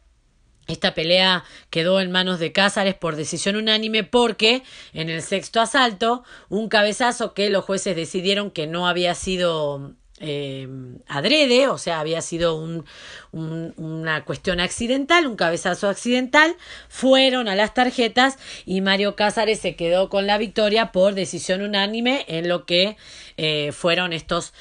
Esta 0.67 0.93
pelea 0.93 1.43
quedó 1.71 1.99
en 1.99 2.11
manos 2.11 2.39
de 2.39 2.51
Cázares 2.51 2.93
por 2.93 3.15
decisión 3.15 3.55
unánime 3.55 4.03
porque 4.03 4.63
en 4.93 5.09
el 5.09 5.23
sexto 5.23 5.61
asalto, 5.61 6.23
un 6.47 6.69
cabezazo 6.69 7.33
que 7.33 7.49
los 7.49 7.65
jueces 7.65 7.95
decidieron 7.95 8.51
que 8.51 8.67
no 8.67 8.87
había 8.87 9.15
sido 9.15 9.95
eh, 10.21 10.67
adrede, 11.07 11.69
o 11.69 11.77
sea, 11.77 12.01
había 12.01 12.21
sido 12.21 12.55
un, 12.55 12.85
una 13.31 14.25
cuestión 14.25 14.59
accidental, 14.59 15.25
un 15.25 15.37
cabezazo 15.37 15.87
accidental, 15.87 16.55
fueron 16.89 17.47
a 17.47 17.55
las 17.55 17.73
tarjetas 17.73 18.37
y 18.65 18.81
Mario 18.81 19.15
Cázares 19.15 19.59
se 19.59 19.75
quedó 19.75 20.09
con 20.09 20.27
la 20.27 20.37
victoria 20.37 20.91
por 20.91 21.13
decisión 21.13 21.61
unánime 21.61 22.25
en 22.27 22.49
lo 22.49 22.65
que 22.65 22.97
eh, 23.37 23.71
fueron 23.71 24.11
estos 24.11 24.53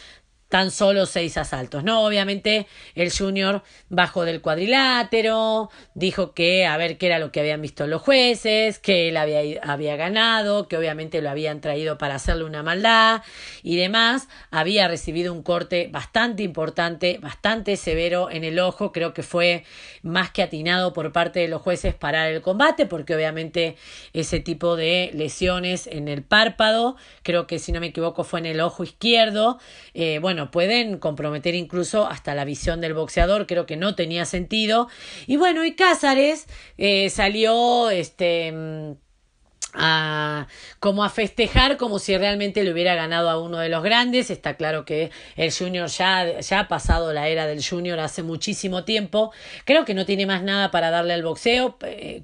tan 0.48 0.70
solo 0.70 1.06
seis 1.06 1.36
asaltos. 1.36 1.84
No, 1.84 2.04
obviamente 2.04 2.66
el 2.94 3.12
Junior 3.12 3.62
bajó 3.88 4.24
del 4.24 4.40
cuadrilátero, 4.40 5.70
dijo 5.94 6.32
que 6.32 6.66
a 6.66 6.76
ver 6.76 6.96
qué 6.96 7.06
era 7.06 7.18
lo 7.18 7.30
que 7.32 7.40
habían 7.40 7.60
visto 7.60 7.86
los 7.86 8.00
jueces, 8.00 8.78
que 8.78 9.08
él 9.08 9.16
había, 9.16 9.60
había 9.62 9.96
ganado, 9.96 10.66
que 10.66 10.76
obviamente 10.76 11.20
lo 11.20 11.30
habían 11.30 11.60
traído 11.60 11.98
para 11.98 12.14
hacerle 12.14 12.44
una 12.44 12.62
maldad 12.62 13.22
y 13.62 13.76
demás. 13.76 14.28
Había 14.50 14.88
recibido 14.88 15.32
un 15.32 15.42
corte 15.42 15.88
bastante 15.92 16.42
importante, 16.42 17.18
bastante 17.20 17.76
severo 17.76 18.30
en 18.30 18.44
el 18.44 18.58
ojo, 18.58 18.92
creo 18.92 19.12
que 19.12 19.22
fue 19.22 19.64
más 20.02 20.30
que 20.30 20.42
atinado 20.42 20.92
por 20.92 21.12
parte 21.12 21.40
de 21.40 21.48
los 21.48 21.60
jueces 21.60 21.94
parar 21.94 22.30
el 22.30 22.40
combate, 22.40 22.86
porque 22.86 23.14
obviamente 23.14 23.76
ese 24.12 24.40
tipo 24.40 24.76
de 24.76 25.10
lesiones 25.12 25.86
en 25.86 26.08
el 26.08 26.22
párpado, 26.22 26.96
creo 27.22 27.46
que 27.46 27.58
si 27.58 27.72
no 27.72 27.80
me 27.80 27.88
equivoco 27.88 28.24
fue 28.24 28.40
en 28.40 28.46
el 28.46 28.60
ojo 28.60 28.82
izquierdo, 28.82 29.58
eh, 29.94 30.18
bueno, 30.20 30.37
pueden 30.46 30.98
comprometer 30.98 31.54
incluso 31.54 32.06
hasta 32.06 32.34
la 32.34 32.44
visión 32.44 32.80
del 32.80 32.94
boxeador, 32.94 33.46
creo 33.46 33.66
que 33.66 33.76
no 33.76 33.94
tenía 33.94 34.24
sentido. 34.24 34.88
Y 35.26 35.36
bueno, 35.36 35.64
y 35.64 35.74
Cázares 35.74 36.46
eh, 36.76 37.10
salió, 37.10 37.90
este 37.90 38.52
mm, 38.52 38.92
a, 39.74 40.46
como 40.80 41.04
a 41.04 41.10
festejar 41.10 41.76
como 41.76 41.98
si 41.98 42.16
realmente 42.16 42.64
le 42.64 42.72
hubiera 42.72 42.94
ganado 42.94 43.30
a 43.30 43.40
uno 43.40 43.58
de 43.58 43.68
los 43.68 43.82
grandes. 43.82 44.30
Está 44.30 44.54
claro 44.54 44.84
que 44.84 45.10
el 45.36 45.52
Junior 45.52 45.88
ya, 45.88 46.40
ya 46.40 46.60
ha 46.60 46.68
pasado 46.68 47.12
la 47.12 47.28
era 47.28 47.46
del 47.46 47.64
Junior 47.64 47.98
hace 48.00 48.22
muchísimo 48.22 48.84
tiempo. 48.84 49.32
Creo 49.64 49.84
que 49.84 49.94
no 49.94 50.06
tiene 50.06 50.26
más 50.26 50.42
nada 50.42 50.70
para 50.70 50.90
darle 50.90 51.14
al 51.14 51.22
boxeo. 51.22 51.76
Eh, 51.82 52.22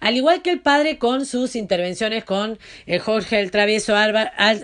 al 0.00 0.16
igual 0.16 0.42
que 0.42 0.50
el 0.50 0.60
padre 0.60 0.98
con 0.98 1.24
sus 1.24 1.54
intervenciones 1.54 2.24
con 2.24 2.58
el 2.86 3.00
Jorge 3.00 3.40
el 3.40 3.50
Travieso 3.50 3.94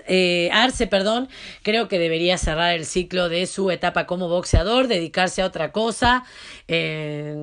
eh, 0.07 0.49
Arce, 0.51 0.87
perdón, 0.87 1.29
creo 1.63 1.87
que 1.87 1.97
debería 1.97 2.37
cerrar 2.37 2.75
el 2.75 2.85
ciclo 2.85 3.29
de 3.29 3.47
su 3.47 3.71
etapa 3.71 4.05
como 4.05 4.27
boxeador, 4.27 4.87
dedicarse 4.87 5.41
a 5.41 5.45
otra 5.45 5.71
cosa, 5.71 6.25
eh, 6.67 7.33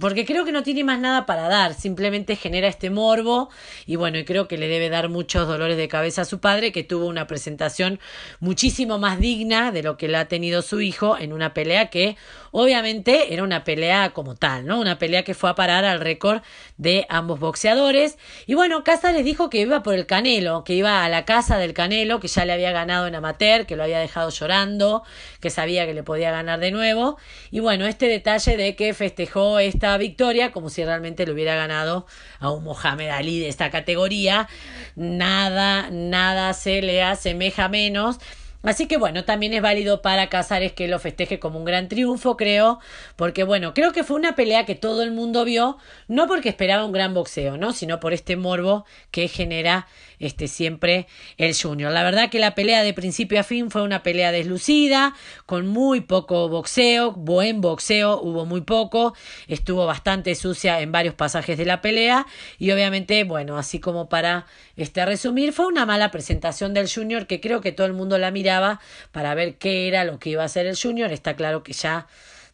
porque 0.00 0.24
creo 0.24 0.44
que 0.44 0.52
no 0.52 0.62
tiene 0.62 0.84
más 0.84 1.00
nada 1.00 1.26
para 1.26 1.48
dar, 1.48 1.74
simplemente 1.74 2.36
genera 2.36 2.68
este 2.68 2.90
morbo 2.90 3.50
y 3.86 3.96
bueno, 3.96 4.18
y 4.18 4.24
creo 4.24 4.48
que 4.48 4.58
le 4.58 4.68
debe 4.68 4.88
dar 4.88 5.08
muchos 5.08 5.46
dolores 5.46 5.76
de 5.76 5.88
cabeza 5.88 6.22
a 6.22 6.24
su 6.24 6.40
padre, 6.40 6.72
que 6.72 6.84
tuvo 6.84 7.06
una 7.06 7.26
presentación 7.26 8.00
muchísimo 8.40 8.98
más 8.98 9.18
digna 9.18 9.72
de 9.72 9.82
lo 9.82 9.96
que 9.96 10.08
le 10.08 10.16
ha 10.16 10.28
tenido 10.28 10.62
su 10.62 10.80
hijo 10.80 11.18
en 11.18 11.32
una 11.32 11.54
pelea 11.54 11.90
que 11.90 12.16
obviamente 12.50 13.34
era 13.34 13.42
una 13.42 13.64
pelea 13.64 14.10
como 14.10 14.36
tal, 14.36 14.64
¿no? 14.64 14.80
Una 14.80 14.98
pelea 14.98 15.24
que 15.24 15.34
fue 15.34 15.50
a 15.50 15.54
parar 15.54 15.84
al 15.84 16.00
récord 16.00 16.40
de 16.76 17.04
ambos 17.08 17.40
boxeadores. 17.40 18.16
Y 18.46 18.54
bueno, 18.54 18.84
Cázares 18.84 19.24
dijo 19.24 19.50
que 19.50 19.58
iba 19.58 19.82
por 19.82 19.94
el 19.94 20.06
Canelo, 20.06 20.62
que 20.62 20.74
iba 20.74 21.04
a 21.04 21.08
la 21.08 21.24
casa 21.24 21.58
del 21.58 21.74
Canelo, 21.74 22.20
que 22.20 22.28
ya 22.28 22.44
le 22.44 22.52
había 22.52 22.70
ganado 22.70 23.06
en 23.06 23.14
amateur, 23.16 23.66
que 23.66 23.74
lo 23.74 23.82
había 23.82 23.98
dejado 23.98 24.30
llorando, 24.30 25.02
que 25.40 25.50
sabía 25.50 25.84
que 25.86 25.94
le 25.94 26.04
podía 26.04 26.30
ganar 26.30 26.60
de 26.60 26.70
nuevo. 26.70 27.18
Y 27.50 27.60
bueno, 27.60 27.86
este 27.86 28.06
detalle 28.06 28.56
de 28.56 28.76
que 28.76 28.94
festejó 28.94 29.58
esta 29.58 29.96
victoria 29.98 30.52
como 30.52 30.70
si 30.70 30.84
realmente 30.84 31.26
le 31.26 31.32
hubiera 31.32 31.56
ganado 31.56 32.06
a 32.38 32.50
un 32.50 32.62
Mohamed 32.62 33.08
Ali 33.08 33.40
de 33.40 33.48
esta 33.48 33.70
categoría, 33.74 34.48
nada, 34.96 35.88
nada 35.90 36.52
se 36.54 36.80
le 36.80 37.02
asemeja 37.02 37.68
menos 37.68 38.18
Así 38.64 38.86
que 38.86 38.96
bueno, 38.96 39.24
también 39.24 39.52
es 39.52 39.60
válido 39.60 40.00
para 40.00 40.30
Casares 40.30 40.72
que 40.72 40.88
lo 40.88 40.98
festeje 40.98 41.38
como 41.38 41.58
un 41.58 41.66
gran 41.66 41.88
triunfo, 41.88 42.36
creo, 42.38 42.80
porque 43.14 43.44
bueno, 43.44 43.74
creo 43.74 43.92
que 43.92 44.04
fue 44.04 44.16
una 44.16 44.34
pelea 44.34 44.64
que 44.64 44.74
todo 44.74 45.02
el 45.02 45.12
mundo 45.12 45.44
vio, 45.44 45.76
no 46.08 46.26
porque 46.26 46.48
esperaba 46.48 46.86
un 46.86 46.92
gran 46.92 47.12
boxeo, 47.12 47.58
¿no? 47.58 47.74
Sino 47.74 48.00
por 48.00 48.14
este 48.14 48.36
morbo 48.36 48.86
que 49.10 49.28
genera 49.28 49.86
este 50.18 50.48
siempre 50.48 51.06
el 51.36 51.54
Junior. 51.56 51.92
La 51.92 52.02
verdad 52.02 52.30
que 52.30 52.38
la 52.38 52.54
pelea 52.54 52.82
de 52.82 52.94
principio 52.94 53.40
a 53.40 53.42
fin 53.42 53.70
fue 53.70 53.82
una 53.82 54.02
pelea 54.02 54.32
deslucida, 54.32 55.14
con 55.46 55.66
muy 55.66 56.00
poco 56.00 56.48
boxeo, 56.48 57.12
buen 57.12 57.60
boxeo, 57.60 58.20
hubo 58.20 58.46
muy 58.46 58.62
poco, 58.62 59.14
estuvo 59.48 59.86
bastante 59.86 60.34
sucia 60.34 60.80
en 60.80 60.92
varios 60.92 61.14
pasajes 61.14 61.58
de 61.58 61.64
la 61.64 61.80
pelea 61.80 62.26
y 62.58 62.70
obviamente, 62.70 63.24
bueno, 63.24 63.58
así 63.58 63.80
como 63.80 64.08
para 64.08 64.46
este 64.76 65.04
resumir, 65.04 65.52
fue 65.52 65.66
una 65.66 65.86
mala 65.86 66.10
presentación 66.10 66.74
del 66.74 66.90
Junior 66.92 67.26
que 67.26 67.40
creo 67.40 67.60
que 67.60 67.72
todo 67.72 67.86
el 67.86 67.92
mundo 67.92 68.18
la 68.18 68.30
miraba 68.30 68.80
para 69.12 69.34
ver 69.34 69.56
qué 69.56 69.88
era 69.88 70.04
lo 70.04 70.18
que 70.18 70.30
iba 70.30 70.42
a 70.42 70.46
hacer 70.46 70.66
el 70.66 70.76
Junior. 70.76 71.12
Está 71.12 71.36
claro 71.36 71.62
que 71.62 71.72
ya 71.72 72.06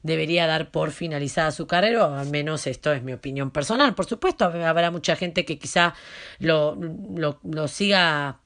debería 0.02 0.47
dar 0.47 0.71
por 0.71 0.90
finalizada 0.90 1.50
su 1.50 1.66
carrera, 1.66 2.07
o 2.07 2.14
al 2.14 2.28
menos 2.30 2.66
esto 2.66 2.92
es 2.92 3.02
mi 3.02 3.12
opinión 3.12 3.50
personal. 3.50 3.95
Por 3.95 4.07
supuesto, 4.07 4.45
habrá 4.45 4.90
mucha 4.90 5.16
gente 5.16 5.45
que 5.45 5.59
quizá 5.59 5.95
lo, 6.38 6.76
lo, 6.76 7.38
lo 7.45 7.69
siga 7.69 8.39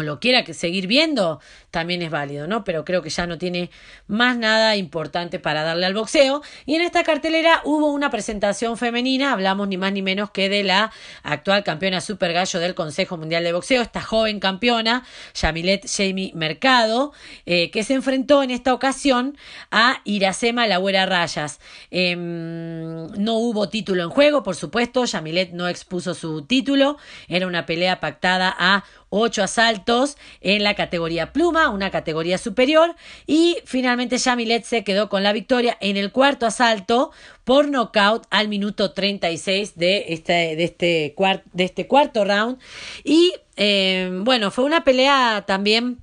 o 0.00 0.02
lo 0.02 0.18
quiera 0.18 0.44
que 0.44 0.54
seguir 0.54 0.86
viendo, 0.86 1.40
también 1.70 2.02
es 2.02 2.10
válido, 2.10 2.46
¿no? 2.46 2.64
Pero 2.64 2.84
creo 2.84 3.02
que 3.02 3.10
ya 3.10 3.26
no 3.26 3.38
tiene 3.38 3.70
más 4.08 4.36
nada 4.36 4.76
importante 4.76 5.38
para 5.38 5.62
darle 5.62 5.86
al 5.86 5.94
boxeo. 5.94 6.42
Y 6.66 6.74
en 6.74 6.82
esta 6.82 7.04
cartelera 7.04 7.60
hubo 7.64 7.92
una 7.92 8.10
presentación 8.10 8.76
femenina, 8.76 9.32
hablamos 9.32 9.68
ni 9.68 9.76
más 9.76 9.92
ni 9.92 10.02
menos 10.02 10.30
que 10.30 10.48
de 10.48 10.64
la 10.64 10.92
actual 11.22 11.62
campeona 11.64 12.00
super 12.00 12.32
gallo 12.32 12.58
del 12.58 12.74
Consejo 12.74 13.16
Mundial 13.16 13.44
de 13.44 13.52
Boxeo, 13.52 13.82
esta 13.82 14.00
joven 14.00 14.40
campeona, 14.40 15.04
Yamilet 15.34 15.86
Jamie 15.88 16.32
Mercado, 16.34 17.12
eh, 17.46 17.70
que 17.70 17.84
se 17.84 17.94
enfrentó 17.94 18.42
en 18.42 18.50
esta 18.50 18.74
ocasión 18.74 19.36
a 19.70 20.00
Iracema 20.04 20.66
Lagüera 20.66 21.06
Rayas. 21.06 21.60
Em, 21.90 23.06
no 23.18 23.34
hubo 23.34 23.68
título 23.68 24.02
en 24.02 24.10
juego, 24.10 24.42
por 24.42 24.56
supuesto, 24.56 25.04
Yamilet 25.04 25.52
no 25.52 25.68
expuso 25.68 26.14
su 26.14 26.42
título, 26.42 26.96
era 27.28 27.46
una 27.46 27.66
pelea 27.66 28.00
pactada 28.00 28.54
a 28.58 28.84
ocho 29.10 29.42
asaltos 29.42 30.16
en 30.40 30.64
la 30.64 30.74
categoría 30.74 31.32
pluma, 31.32 31.68
una 31.68 31.90
categoría 31.90 32.38
superior, 32.38 32.96
y 33.26 33.58
finalmente 33.64 34.18
Yamilet 34.18 34.64
se 34.64 34.84
quedó 34.84 35.08
con 35.08 35.22
la 35.22 35.32
victoria 35.32 35.76
en 35.80 35.96
el 35.96 36.12
cuarto 36.12 36.46
asalto 36.46 37.10
por 37.44 37.68
nocaut 37.68 38.26
al 38.30 38.48
minuto 38.48 38.92
36 38.92 39.76
de 39.76 40.06
este, 40.08 40.32
de 40.32 40.64
este, 40.64 41.14
de 41.52 41.64
este 41.64 41.86
cuarto 41.86 42.24
round. 42.24 42.58
Y 43.04 43.34
eh, 43.56 44.10
bueno, 44.22 44.50
fue 44.50 44.64
una 44.64 44.84
pelea 44.84 45.44
también 45.46 45.98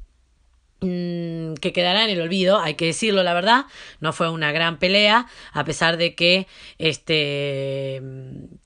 que 0.80 1.74
quedará 1.74 2.04
en 2.04 2.12
el 2.12 2.22
olvido, 2.22 2.60
hay 2.60 2.76
que 2.76 2.86
decirlo 2.86 3.24
la 3.24 3.34
verdad, 3.34 3.66
no 4.00 4.14
fue 4.14 4.30
una 4.30 4.52
gran 4.52 4.78
pelea, 4.78 5.26
a 5.52 5.64
pesar 5.64 5.98
de 5.98 6.14
que 6.14 6.46
este 6.78 8.02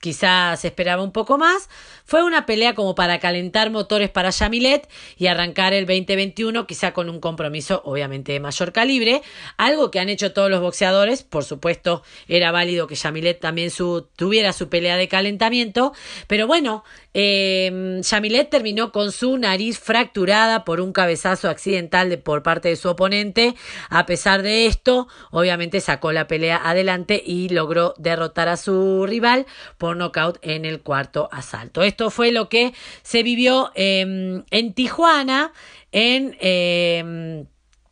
quizás 0.02 0.60
se 0.60 0.68
esperaba 0.68 1.04
un 1.04 1.14
poco 1.14 1.38
más, 1.38 1.70
fue 2.04 2.24
una 2.24 2.46
pelea 2.46 2.76
como 2.76 2.96
para 2.96 3.20
calentar 3.20 3.72
motores 3.72 4.10
para 4.10 4.30
Yamilet 4.30 4.90
y 5.18 5.28
arrancar 5.28 5.74
el 5.74 5.86
2021 5.86 6.68
quizá 6.68 6.92
con 6.92 7.10
un 7.10 7.22
compromiso 7.22 7.82
obviamente 7.86 8.34
de 8.34 8.42
mayor 8.42 8.74
calibre, 8.74 9.22
algo 9.56 9.90
que 9.90 10.00
han 10.02 10.10
hecho 10.10 10.34
todos 10.34 10.50
los 10.50 10.60
boxeadores, 10.60 11.24
por 11.24 11.46
supuesto 11.46 12.04
era 12.28 12.52
válido 12.52 12.88
que 12.88 12.96
Yamilet 12.96 13.40
también 13.40 13.72
su, 13.72 14.10
tuviera 14.18 14.52
su 14.52 14.68
pelea 14.68 14.98
de 14.98 15.08
calentamiento, 15.08 15.94
pero 16.28 16.46
bueno, 16.46 16.84
eh, 17.14 18.02
Yamilet 18.02 18.50
terminó 18.50 18.92
con 18.92 19.12
su 19.12 19.38
nariz 19.38 19.80
fracturada 19.80 20.64
por 20.64 20.80
un 20.80 20.94
cabezazo 20.94 21.50
accidental 21.50 22.10
de, 22.10 22.18
por 22.18 22.44
parte 22.44 22.70
de 22.70 22.76
su 22.76 22.90
oponente. 22.90 23.56
A 23.90 24.06
pesar 24.06 24.42
de 24.42 24.66
esto, 24.66 25.08
obviamente 25.32 25.82
sacó 25.82 26.12
la 26.12 26.28
pelea 26.28 26.62
adelante 26.64 27.22
y 27.26 27.50
logró 27.50 27.94
derrotar 27.98 28.48
a 28.48 28.58
su 28.58 29.06
rival 29.06 29.46
por 29.78 29.98
nocaut 29.98 30.38
en 30.42 30.66
el 30.66 30.82
cuarto 30.82 31.30
asalto. 31.32 31.84
Esto 31.84 32.10
fue 32.10 32.32
lo 32.32 32.50
que 32.50 32.74
se 33.04 33.24
vivió 33.24 33.72
em, 33.76 34.44
en 34.52 34.74
Tijuana 34.74 35.52
en 35.92 36.38
em, 36.40 37.46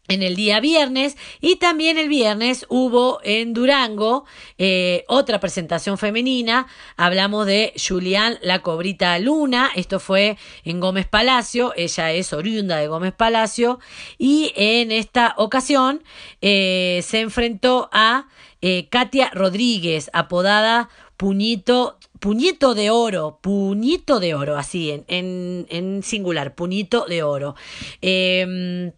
en 0.09 0.23
el 0.23 0.35
día 0.35 0.59
viernes 0.59 1.15
y 1.39 1.55
también 1.57 1.97
el 1.97 2.09
viernes 2.09 2.65
hubo 2.67 3.19
en 3.23 3.53
Durango 3.53 4.25
eh, 4.57 5.05
otra 5.07 5.39
presentación 5.39 5.97
femenina. 5.97 6.67
Hablamos 6.97 7.45
de 7.45 7.73
Julián 7.77 8.37
La 8.41 8.61
Cobrita 8.61 9.17
Luna. 9.19 9.69
Esto 9.75 9.99
fue 9.99 10.37
en 10.65 10.79
Gómez 10.79 11.07
Palacio. 11.07 11.73
Ella 11.77 12.11
es 12.11 12.33
oriunda 12.33 12.77
de 12.77 12.87
Gómez 12.87 13.13
Palacio 13.13 13.79
y 14.17 14.51
en 14.55 14.91
esta 14.91 15.35
ocasión 15.37 16.03
eh, 16.41 17.01
se 17.03 17.21
enfrentó 17.21 17.89
a 17.93 18.27
eh, 18.61 18.89
Katia 18.89 19.29
Rodríguez, 19.33 20.09
apodada 20.11 20.89
Puñito 21.17 21.97
Puñito 22.19 22.75
de 22.75 22.89
oro, 22.89 23.39
puñito 23.41 24.19
de 24.19 24.33
oro, 24.35 24.57
así 24.57 24.91
en, 24.91 25.05
en, 25.07 25.67
en 25.69 26.03
singular, 26.03 26.53
puñito 26.53 27.05
de 27.05 27.23
oro. 27.23 27.55
Eh, 28.01 28.91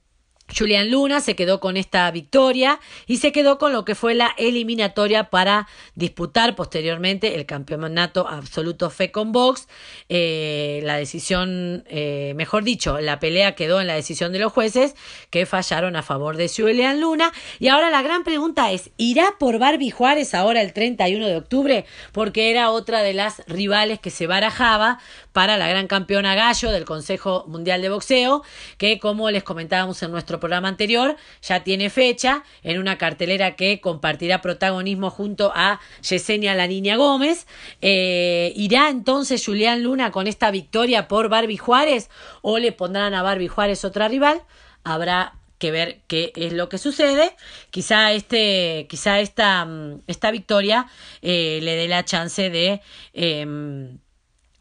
Julián 0.58 0.91
Luna 0.91 1.20
se 1.22 1.36
quedó 1.36 1.60
con 1.60 1.77
esta 1.77 2.10
victoria 2.12 2.79
y 3.08 3.17
se 3.17 3.31
quedó 3.31 3.58
con 3.58 3.74
lo 3.74 3.86
que 3.86 3.96
fue 3.96 4.15
la 4.15 4.31
eliminatoria 4.38 5.29
para 5.29 5.67
disputar 5.96 6.55
posteriormente 6.55 7.36
el 7.36 7.46
campeonato 7.46 8.27
absoluto 8.27 8.89
FECON 8.89 9.31
Box. 9.31 9.67
Eh, 10.10 10.81
la 10.84 10.98
decisión, 10.98 11.84
eh, 11.88 12.34
mejor 12.36 12.63
dicho, 12.63 13.00
la 13.00 13.20
pelea 13.20 13.55
quedó 13.55 13.81
en 13.81 13.88
la 13.88 13.96
decisión 13.96 14.31
de 14.34 14.39
los 14.39 14.51
jueces 14.51 14.96
que 15.29 15.46
fallaron 15.46 15.96
a 15.96 16.03
favor 16.03 16.38
de 16.38 16.50
Julián 16.50 17.01
Luna. 17.01 17.31
Y 17.60 17.70
ahora 17.70 17.89
la 17.89 18.01
gran 18.01 18.24
pregunta 18.24 18.72
es, 18.72 18.91
¿irá 18.98 19.36
por 19.39 19.60
Barbie 19.60 19.91
Juárez 19.91 20.34
ahora 20.34 20.62
el 20.62 20.74
31 20.74 21.27
de 21.27 21.38
octubre? 21.38 21.86
Porque 22.12 22.51
era 22.51 22.72
otra 22.72 23.01
de 23.01 23.13
las 23.13 23.43
rivales 23.48 24.00
que 24.00 24.10
se 24.10 24.27
barajaba 24.27 25.00
para 25.31 25.58
la 25.58 25.67
gran 25.67 25.88
campeona 25.88 26.36
gallo 26.36 26.72
del 26.72 26.86
Consejo 26.86 27.46
Mundial 27.48 27.81
de 27.81 27.89
Boxeo, 27.89 28.43
que 28.77 29.00
como 29.00 29.31
les 29.31 29.43
comentábamos 29.43 30.01
en 30.03 30.12
nuestro 30.12 30.39
programa 30.41 30.67
anterior, 30.67 31.15
ya 31.41 31.63
tiene 31.63 31.89
fecha 31.89 32.43
en 32.63 32.79
una 32.79 32.98
cartelera 32.98 33.55
que 33.55 33.79
compartirá 33.79 34.41
protagonismo 34.41 35.10
junto 35.10 35.53
a 35.55 35.79
Yesenia 36.01 36.53
La 36.53 36.67
Niña 36.67 36.98
Gómez. 36.98 37.48
Eh, 37.79 38.51
¿Irá 38.57 38.89
entonces 38.89 39.45
Julián 39.45 39.83
Luna 39.83 40.12
con 40.12 40.27
esta 40.27 40.51
victoria 40.51 41.07
por 41.07 41.29
Barbie 41.29 41.55
Juárez 41.55 42.10
o 42.41 42.60
le 42.60 42.74
pondrán 42.74 43.13
a 43.13 43.24
Barbie 43.24 43.48
Juárez 43.48 43.86
otra 43.86 44.10
rival? 44.10 44.41
Habrá 44.83 45.36
que 45.62 45.71
ver 45.71 46.01
qué 46.07 46.33
es 46.36 46.53
lo 46.53 46.67
que 46.67 46.79
sucede. 46.79 47.36
Quizá 47.69 48.12
este, 48.13 48.88
quizá 48.89 49.19
esta, 49.19 49.63
mm, 49.63 50.01
esta 50.07 50.31
victoria 50.31 50.88
eh, 51.21 51.60
le 51.62 51.75
dé 51.75 51.88
la 51.88 52.03
chance 52.03 52.50
de 52.50 52.81
em, 53.13 54.00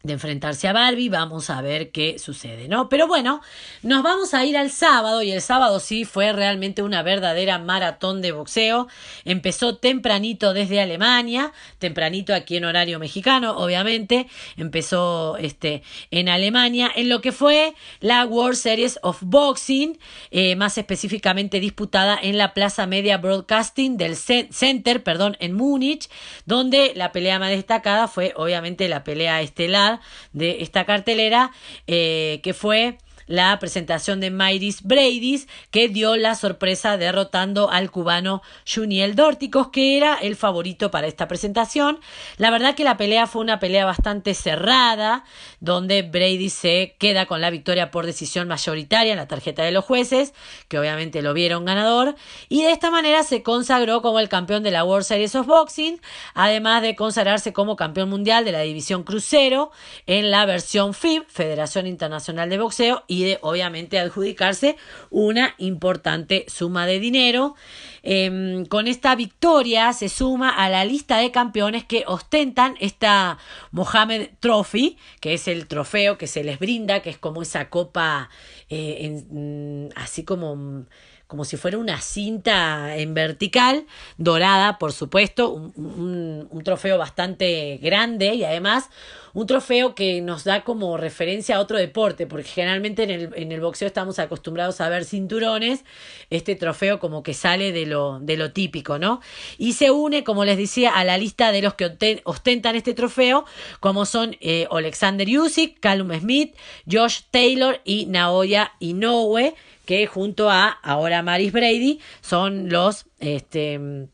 de 0.03 0.13
enfrentarse 0.13 0.67
a 0.67 0.73
Barbie, 0.73 1.09
vamos 1.09 1.49
a 1.49 1.61
ver 1.61 1.91
qué 1.91 2.17
sucede, 2.17 2.67
¿no? 2.67 2.89
Pero 2.89 3.07
bueno, 3.07 3.41
nos 3.83 4.01
vamos 4.01 4.33
a 4.33 4.43
ir 4.45 4.57
al 4.57 4.71
sábado 4.71 5.21
y 5.21 5.31
el 5.31 5.41
sábado 5.41 5.79
sí 5.79 6.05
fue 6.05 6.33
realmente 6.33 6.81
una 6.81 7.03
verdadera 7.03 7.59
maratón 7.59 8.21
de 8.21 8.31
boxeo. 8.31 8.87
Empezó 9.25 9.77
tempranito 9.77 10.53
desde 10.53 10.81
Alemania, 10.81 11.53
tempranito 11.77 12.33
aquí 12.33 12.57
en 12.57 12.65
horario 12.65 12.99
mexicano, 12.99 13.57
obviamente, 13.57 14.27
empezó 14.57 15.37
este 15.37 15.83
en 16.09 16.29
Alemania 16.29 16.91
en 16.95 17.09
lo 17.09 17.21
que 17.21 17.31
fue 17.31 17.75
la 17.99 18.25
World 18.25 18.57
Series 18.57 18.99
of 19.03 19.19
Boxing, 19.21 19.99
eh, 20.31 20.55
más 20.55 20.77
específicamente 20.77 21.59
disputada 21.59 22.17
en 22.21 22.37
la 22.37 22.53
Plaza 22.53 22.87
Media 22.87 23.17
Broadcasting 23.17 23.97
del 23.97 24.15
Center, 24.15 25.03
perdón, 25.03 25.37
en 25.39 25.53
Múnich, 25.53 26.09
donde 26.45 26.93
la 26.95 27.11
pelea 27.11 27.37
más 27.37 27.49
destacada 27.49 28.07
fue 28.07 28.33
obviamente 28.35 28.89
la 28.89 29.03
pelea 29.03 29.41
estelar 29.41 29.90
de 30.33 30.61
esta 30.61 30.85
cartelera, 30.85 31.51
eh, 31.87 32.39
que 32.43 32.53
fue 32.53 32.97
la 33.31 33.57
presentación 33.59 34.19
de 34.19 34.29
Myris 34.29 34.83
Bradys, 34.83 35.47
que 35.71 35.87
dio 35.87 36.15
la 36.17 36.35
sorpresa 36.35 36.97
derrotando 36.97 37.71
al 37.71 37.89
cubano 37.89 38.41
Juniel 38.71 39.15
Dórticos, 39.15 39.69
que 39.69 39.97
era 39.97 40.15
el 40.15 40.35
favorito 40.35 40.91
para 40.91 41.07
esta 41.07 41.27
presentación. 41.27 41.99
La 42.37 42.51
verdad 42.51 42.75
que 42.75 42.83
la 42.83 42.97
pelea 42.97 43.27
fue 43.27 43.41
una 43.41 43.59
pelea 43.59 43.85
bastante 43.85 44.33
cerrada, 44.33 45.23
donde 45.59 46.01
Brady 46.01 46.49
se 46.49 46.95
queda 46.99 47.25
con 47.25 47.39
la 47.39 47.49
victoria 47.49 47.89
por 47.89 48.05
decisión 48.05 48.47
mayoritaria 48.47 49.13
en 49.13 49.17
la 49.17 49.27
tarjeta 49.27 49.63
de 49.63 49.71
los 49.71 49.85
jueces, 49.85 50.33
que 50.67 50.77
obviamente 50.77 51.21
lo 51.21 51.33
vieron 51.33 51.63
ganador, 51.63 52.15
y 52.49 52.63
de 52.63 52.71
esta 52.71 52.91
manera 52.91 53.23
se 53.23 53.43
consagró 53.43 54.01
como 54.01 54.19
el 54.19 54.27
campeón 54.27 54.63
de 54.63 54.71
la 54.71 54.83
World 54.83 55.05
Series 55.05 55.35
of 55.35 55.47
Boxing, 55.47 56.01
además 56.33 56.81
de 56.81 56.95
consagrarse 56.95 57.53
como 57.53 57.77
campeón 57.77 58.09
mundial 58.09 58.43
de 58.43 58.51
la 58.51 58.59
división 58.59 59.03
crucero 59.03 59.71
en 60.05 60.31
la 60.31 60.45
versión 60.45 60.93
FIB, 60.93 61.25
Federación 61.27 61.87
Internacional 61.87 62.49
de 62.49 62.57
Boxeo, 62.57 63.03
y 63.07 63.20
de 63.23 63.39
obviamente 63.41 63.99
adjudicarse 63.99 64.75
una 65.09 65.55
importante 65.57 66.45
suma 66.47 66.85
de 66.85 66.99
dinero. 66.99 67.55
Em, 68.03 68.65
con 68.65 68.87
esta 68.87 69.15
victoria 69.15 69.93
se 69.93 70.09
suma 70.09 70.49
a 70.49 70.69
la 70.69 70.85
lista 70.85 71.17
de 71.17 71.31
campeones 71.31 71.83
que 71.85 72.03
ostentan 72.07 72.75
esta 72.79 73.37
Mohamed 73.71 74.29
Trophy, 74.39 74.97
que 75.19 75.35
es 75.35 75.47
el 75.47 75.67
trofeo 75.67 76.17
que 76.17 76.27
se 76.27 76.43
les 76.43 76.57
brinda, 76.57 77.01
que 77.01 77.11
es 77.11 77.17
como 77.17 77.41
esa 77.41 77.69
copa 77.69 78.29
eh, 78.69 79.23
mm, 79.29 79.89
así 79.95 80.23
como 80.23 80.85
como 81.31 81.45
si 81.45 81.55
fuera 81.55 81.77
una 81.77 82.01
cinta 82.01 82.97
en 82.97 83.13
vertical, 83.13 83.85
dorada, 84.17 84.77
por 84.77 84.91
supuesto, 84.91 85.49
un, 85.49 86.45
un, 86.51 86.63
trofeo 86.65 86.97
bastante 86.97 87.79
grande 87.81 88.35
y 88.35 88.43
además 88.43 88.89
un 89.33 89.47
trofeo 89.47 89.95
que 89.95 90.19
nos 90.19 90.43
da 90.43 90.65
como 90.65 90.97
referencia 90.97 91.55
a 91.55 91.61
otro 91.61 91.77
deporte, 91.77 92.27
porque 92.27 92.49
generalmente 92.49 93.03
en 93.03 93.11
el, 93.11 93.29
en 93.33 93.53
el 93.53 93.61
boxeo 93.61 93.87
estamos 93.87 94.19
acostumbrados 94.19 94.81
a 94.81 94.89
ver 94.89 95.05
cinturones, 95.05 95.85
este 96.29 96.55
trofeo 96.55 96.99
como 96.99 97.23
que 97.23 97.33
sale 97.33 97.71
de 97.71 97.85
lo, 97.85 98.19
de 98.19 98.35
lo 98.35 98.51
típico, 98.51 98.99
¿no? 98.99 99.21
Y 99.57 99.71
se 99.71 99.89
une, 99.89 100.25
como 100.25 100.43
les 100.43 100.57
decía, 100.57 100.91
a 100.91 101.05
la 101.05 101.17
lista 101.17 101.53
de 101.53 101.61
los 101.61 101.75
que 101.75 102.21
ostentan 102.25 102.75
este 102.75 102.93
trofeo, 102.93 103.45
como 103.79 104.05
son 104.05 104.35
eh, 104.41 104.67
Alexander 104.69 105.25
Usyk, 105.29 105.79
Callum 105.79 106.11
Smith, 106.19 106.57
Josh 106.91 107.21
Taylor 107.31 107.79
y 107.85 108.07
Naoya 108.07 108.73
Inoue, 108.79 109.55
que 109.91 110.07
junto 110.07 110.49
a 110.49 110.69
ahora 110.69 111.21
Maris 111.21 111.51
Brady 111.51 111.99
son 112.21 112.69
los 112.69 113.07
este, 113.19 114.07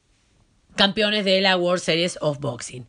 campeones 0.76 1.24
de 1.24 1.40
la 1.40 1.56
World 1.56 1.84
Series 1.84 2.18
of 2.20 2.40
Boxing. 2.40 2.88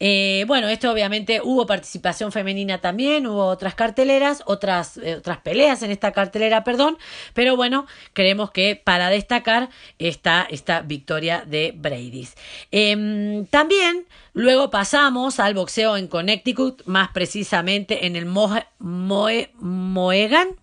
Eh, 0.00 0.44
bueno, 0.46 0.68
esto 0.68 0.92
obviamente 0.92 1.40
hubo 1.42 1.64
participación 1.64 2.32
femenina 2.32 2.82
también, 2.82 3.26
hubo 3.26 3.46
otras 3.46 3.74
carteleras, 3.74 4.42
otras, 4.44 4.98
eh, 4.98 5.14
otras 5.14 5.38
peleas 5.38 5.82
en 5.82 5.90
esta 5.90 6.12
cartelera, 6.12 6.62
perdón, 6.62 6.98
pero 7.32 7.56
bueno, 7.56 7.86
creemos 8.12 8.50
que 8.50 8.76
para 8.76 9.08
destacar 9.08 9.70
está 9.98 10.46
esta 10.50 10.82
victoria 10.82 11.42
de 11.46 11.72
Brady. 11.74 12.28
Em, 12.70 13.46
también 13.46 14.04
luego 14.36 14.68
pasamos 14.68 15.40
al 15.40 15.54
boxeo 15.54 15.96
en 15.96 16.08
Connecticut, 16.08 16.82
más 16.84 17.08
precisamente 17.08 18.04
en 18.06 18.16
el 18.16 18.26
Mohegan, 18.26 19.48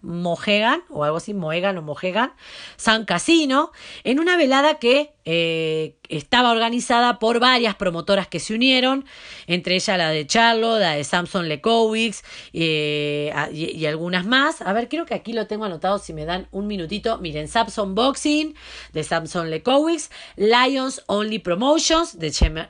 Mohegan, 0.02 0.84
o 0.90 1.04
algo 1.04 1.18
así, 1.18 1.34
Mohegan 1.34 1.80
o 1.80 1.82
Mohegan, 1.82 2.34
San 2.78 3.04
Casino, 3.06 3.72
en 4.04 4.20
una 4.20 4.38
velada 4.38 4.76
que 4.76 5.16
eh, 5.26 5.96
estaba 6.10 6.52
organizada 6.52 7.18
por 7.18 7.40
varias 7.40 7.76
promotoras 7.76 8.28
que 8.28 8.40
se 8.40 8.54
unieron, 8.54 9.06
entre 9.48 9.76
ellas 9.76 9.98
la 9.98 10.10
de 10.10 10.28
Charlo, 10.28 10.78
la 10.78 10.96
de 10.96 11.04
Samson 11.04 11.48
Lekowicz 11.48 12.24
eh, 12.52 13.34
y, 13.54 13.86
algunas 13.86 14.26
más. 14.26 14.62
A 14.62 14.74
ver, 14.74 14.90
creo 14.90 15.06
que 15.06 15.14
aquí 15.14 15.34
lo 15.34 15.48
tengo 15.48 15.66
anotado 15.66 15.98
si 15.98 16.14
me 16.14 16.26
dan 16.26 16.48
un 16.52 16.68
minutito. 16.68 17.18
Miren, 17.20 17.48
Samson 17.48 17.96
Boxing 17.96 18.54
de 18.92 19.04
Samson 19.04 19.50
Lekowicz, 19.50 20.10
Lions 20.36 21.02
Only 21.08 21.40
Promotions 21.40 22.20
de 22.20 22.30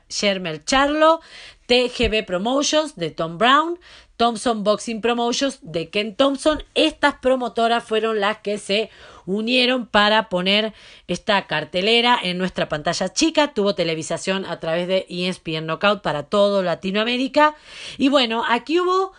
Shermer 0.09 0.63
Charlo, 0.63 0.92
TGB 1.65 2.25
Promotions 2.25 2.95
de 2.95 3.11
Tom 3.11 3.37
Brown, 3.37 3.79
Thompson 4.17 4.63
Boxing 4.63 5.01
Promotions 5.01 5.59
de 5.61 5.89
Ken 5.89 6.15
Thompson. 6.15 6.63
Estas 6.75 7.15
promotoras 7.15 7.83
fueron 7.83 8.19
las 8.19 8.39
que 8.39 8.57
se 8.57 8.89
unieron 9.25 9.87
para 9.87 10.29
poner 10.29 10.73
esta 11.07 11.47
cartelera 11.47 12.19
en 12.21 12.37
nuestra 12.37 12.69
pantalla 12.69 13.11
chica. 13.13 13.53
Tuvo 13.53 13.75
televisación 13.75 14.45
a 14.45 14.59
través 14.59 14.87
de 14.87 15.05
ESPN 15.09 15.65
Knockout 15.65 16.01
para 16.01 16.23
todo 16.23 16.61
Latinoamérica. 16.61 17.55
Y 17.97 18.09
bueno, 18.09 18.43
aquí 18.47 18.79
hubo 18.79 19.13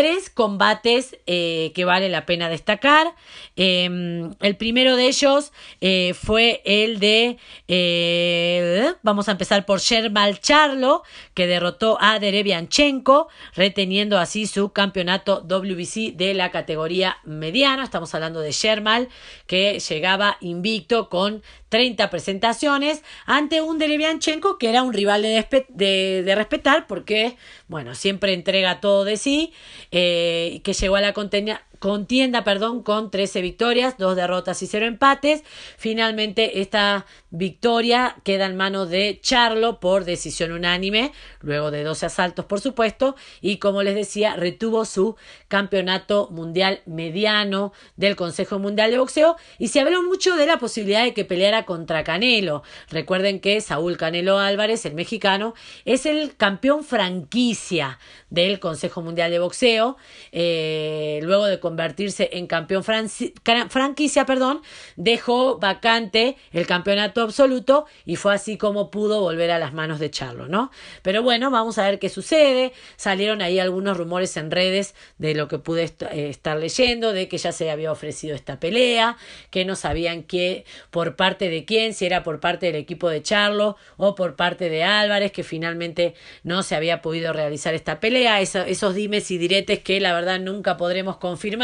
tres 0.00 0.30
combates 0.30 1.18
eh, 1.26 1.72
que 1.74 1.84
vale 1.84 2.08
la 2.08 2.24
pena 2.24 2.48
destacar. 2.48 3.14
Em, 3.54 4.32
el 4.40 4.56
primero 4.56 4.96
de 4.96 5.08
ellos 5.08 5.52
eh, 5.82 6.14
fue 6.14 6.62
el 6.64 7.00
de, 7.00 7.36
eh, 7.68 8.94
vamos 9.02 9.28
a 9.28 9.32
empezar 9.32 9.66
por 9.66 9.80
Shermal 9.80 10.40
Charlo, 10.40 11.02
que 11.34 11.46
derrotó 11.46 11.98
a 12.00 12.18
Derevianchenko, 12.18 13.28
reteniendo 13.54 14.18
así 14.18 14.46
su 14.46 14.72
campeonato 14.72 15.42
WBC 15.42 16.16
de 16.16 16.32
la 16.32 16.50
categoría 16.50 17.18
mediana. 17.24 17.84
Estamos 17.84 18.14
hablando 18.14 18.40
de 18.40 18.52
Shermal, 18.52 19.10
que 19.46 19.80
llegaba 19.80 20.38
invicto 20.40 21.10
con 21.10 21.42
30 21.70 22.10
presentaciones 22.10 23.02
ante 23.24 23.62
un 23.62 23.78
Derevianchenko 23.78 24.58
que 24.58 24.68
era 24.68 24.82
un 24.82 24.92
rival 24.92 25.22
de, 25.22 26.34
respetar 26.36 26.86
porque, 26.86 27.36
bueno, 27.68 27.94
siempre 27.94 28.34
entrega 28.34 28.80
todo 28.80 29.04
de 29.04 29.16
sí, 29.16 29.54
eh, 29.90 30.60
que 30.62 30.74
llegó 30.74 30.96
a 30.96 31.00
la 31.00 31.14
contenida 31.14 31.64
contienda 31.80 32.44
perdón, 32.44 32.82
con 32.84 33.10
13 33.10 33.40
victorias, 33.40 33.96
2 33.98 34.14
derrotas 34.14 34.62
y 34.62 34.68
0 34.68 34.86
empates. 34.86 35.42
Finalmente 35.76 36.60
esta 36.60 37.06
victoria 37.30 38.16
queda 38.22 38.46
en 38.46 38.56
manos 38.56 38.90
de 38.90 39.18
Charlo 39.20 39.80
por 39.80 40.04
decisión 40.04 40.52
unánime, 40.52 41.12
luego 41.40 41.70
de 41.70 41.82
12 41.82 42.06
asaltos 42.06 42.44
por 42.44 42.60
supuesto, 42.60 43.16
y 43.40 43.56
como 43.56 43.82
les 43.82 43.94
decía, 43.94 44.36
retuvo 44.36 44.84
su 44.84 45.16
campeonato 45.48 46.28
mundial 46.30 46.82
mediano 46.86 47.72
del 47.96 48.14
Consejo 48.14 48.58
Mundial 48.58 48.90
de 48.90 48.98
Boxeo 48.98 49.36
y 49.58 49.68
se 49.68 49.80
habló 49.80 50.02
mucho 50.02 50.36
de 50.36 50.46
la 50.46 50.58
posibilidad 50.58 51.02
de 51.02 51.14
que 51.14 51.24
peleara 51.24 51.64
contra 51.64 52.04
Canelo. 52.04 52.62
Recuerden 52.90 53.40
que 53.40 53.60
Saúl 53.60 53.96
Canelo 53.96 54.38
Álvarez, 54.38 54.84
el 54.84 54.94
mexicano, 54.94 55.54
es 55.86 56.04
el 56.04 56.36
campeón 56.36 56.84
franquicia 56.84 57.98
del 58.28 58.60
Consejo 58.60 59.00
Mundial 59.00 59.30
de 59.30 59.38
Boxeo, 59.38 59.96
eh, 60.32 61.20
luego 61.22 61.46
de 61.46 61.58
convertirse 61.70 62.30
en 62.32 62.48
campeón 62.48 62.82
franquicia, 62.82 64.26
perdón, 64.26 64.60
dejó 64.96 65.58
vacante 65.58 66.36
el 66.50 66.66
campeonato 66.66 67.22
absoluto 67.22 67.86
y 68.04 68.16
fue 68.16 68.34
así 68.34 68.58
como 68.58 68.90
pudo 68.90 69.20
volver 69.20 69.52
a 69.52 69.58
las 69.60 69.72
manos 69.72 70.00
de 70.00 70.10
Charlo, 70.10 70.48
¿no? 70.48 70.72
Pero 71.02 71.22
bueno, 71.22 71.48
vamos 71.52 71.78
a 71.78 71.84
ver 71.84 72.00
qué 72.00 72.08
sucede. 72.08 72.72
Salieron 72.96 73.40
ahí 73.40 73.60
algunos 73.60 73.96
rumores 73.96 74.36
en 74.36 74.50
redes 74.50 74.96
de 75.18 75.36
lo 75.36 75.46
que 75.46 75.58
pude 75.58 75.84
eh, 75.84 76.28
estar 76.28 76.56
leyendo, 76.56 77.12
de 77.12 77.28
que 77.28 77.38
ya 77.38 77.52
se 77.52 77.70
había 77.70 77.92
ofrecido 77.92 78.34
esta 78.34 78.58
pelea, 78.58 79.16
que 79.50 79.64
no 79.64 79.76
sabían 79.76 80.24
qué, 80.24 80.64
por 80.90 81.14
parte 81.14 81.50
de 81.50 81.64
quién, 81.64 81.94
si 81.94 82.04
era 82.04 82.24
por 82.24 82.40
parte 82.40 82.66
del 82.66 82.74
equipo 82.74 83.08
de 83.08 83.22
Charlo 83.22 83.76
o 83.96 84.16
por 84.16 84.34
parte 84.34 84.68
de 84.68 84.82
Álvarez, 84.82 85.30
que 85.30 85.44
finalmente 85.44 86.14
no 86.42 86.64
se 86.64 86.74
había 86.74 87.00
podido 87.00 87.32
realizar 87.32 87.74
esta 87.74 88.00
pelea. 88.00 88.40
esos 88.40 88.94
dimes 88.96 89.30
y 89.30 89.38
diretes 89.38 89.78
que 89.78 90.00
la 90.00 90.12
verdad 90.12 90.40
nunca 90.40 90.76
podremos 90.76 91.16
confirmar 91.18 91.59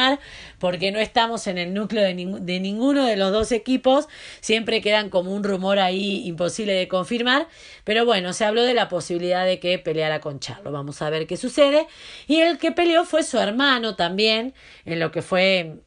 porque 0.58 0.92
no 0.92 0.98
estamos 0.98 1.46
en 1.46 1.58
el 1.58 1.74
núcleo 1.74 2.02
de, 2.02 2.14
ninguno 2.60 3.04
de 3.04 3.16
los 3.16 3.32
dos 3.32 3.52
equipos, 3.52 4.08
siempre 4.40 4.80
quedan 4.80 5.10
como 5.10 5.32
un 5.32 5.44
rumor 5.44 5.78
ahí 5.78 6.26
imposible 6.26 6.72
de 6.72 6.88
confirmar, 6.88 7.48
pero 7.84 8.04
bueno, 8.04 8.32
se 8.32 8.44
habló 8.44 8.62
de 8.62 8.74
la 8.74 8.88
posibilidad 8.88 9.44
de 9.44 9.58
que 9.58 9.78
peleara 9.78 10.20
con 10.20 10.40
Charlo, 10.40 10.72
vamos 10.72 11.02
a 11.02 11.10
ver 11.10 11.26
qué 11.26 11.36
sucede, 11.36 11.86
y 12.26 12.40
el 12.40 12.58
que 12.58 12.72
peleó 12.72 13.04
fue 13.04 13.22
su 13.22 13.38
hermano 13.38 13.96
también, 13.96 14.54
en 14.84 15.00
lo 15.00 15.10
que 15.10 15.22
fue 15.22 15.80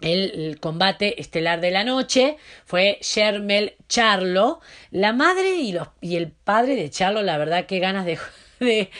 el, 0.00 0.58
combate 0.60 1.20
estelar 1.20 1.60
de 1.60 1.70
la 1.70 1.84
noche 1.84 2.36
fue 2.64 2.98
Shermel 3.00 3.76
Charlo. 3.88 4.60
La 4.90 5.12
madre 5.12 5.56
y, 5.56 5.72
los, 5.72 5.88
y 6.00 6.16
el 6.16 6.30
padre 6.30 6.76
de 6.76 6.90
Charlo, 6.90 7.22
la 7.22 7.38
verdad, 7.38 7.66
qué 7.66 7.78
ganas 7.78 8.04
de, 8.04 8.18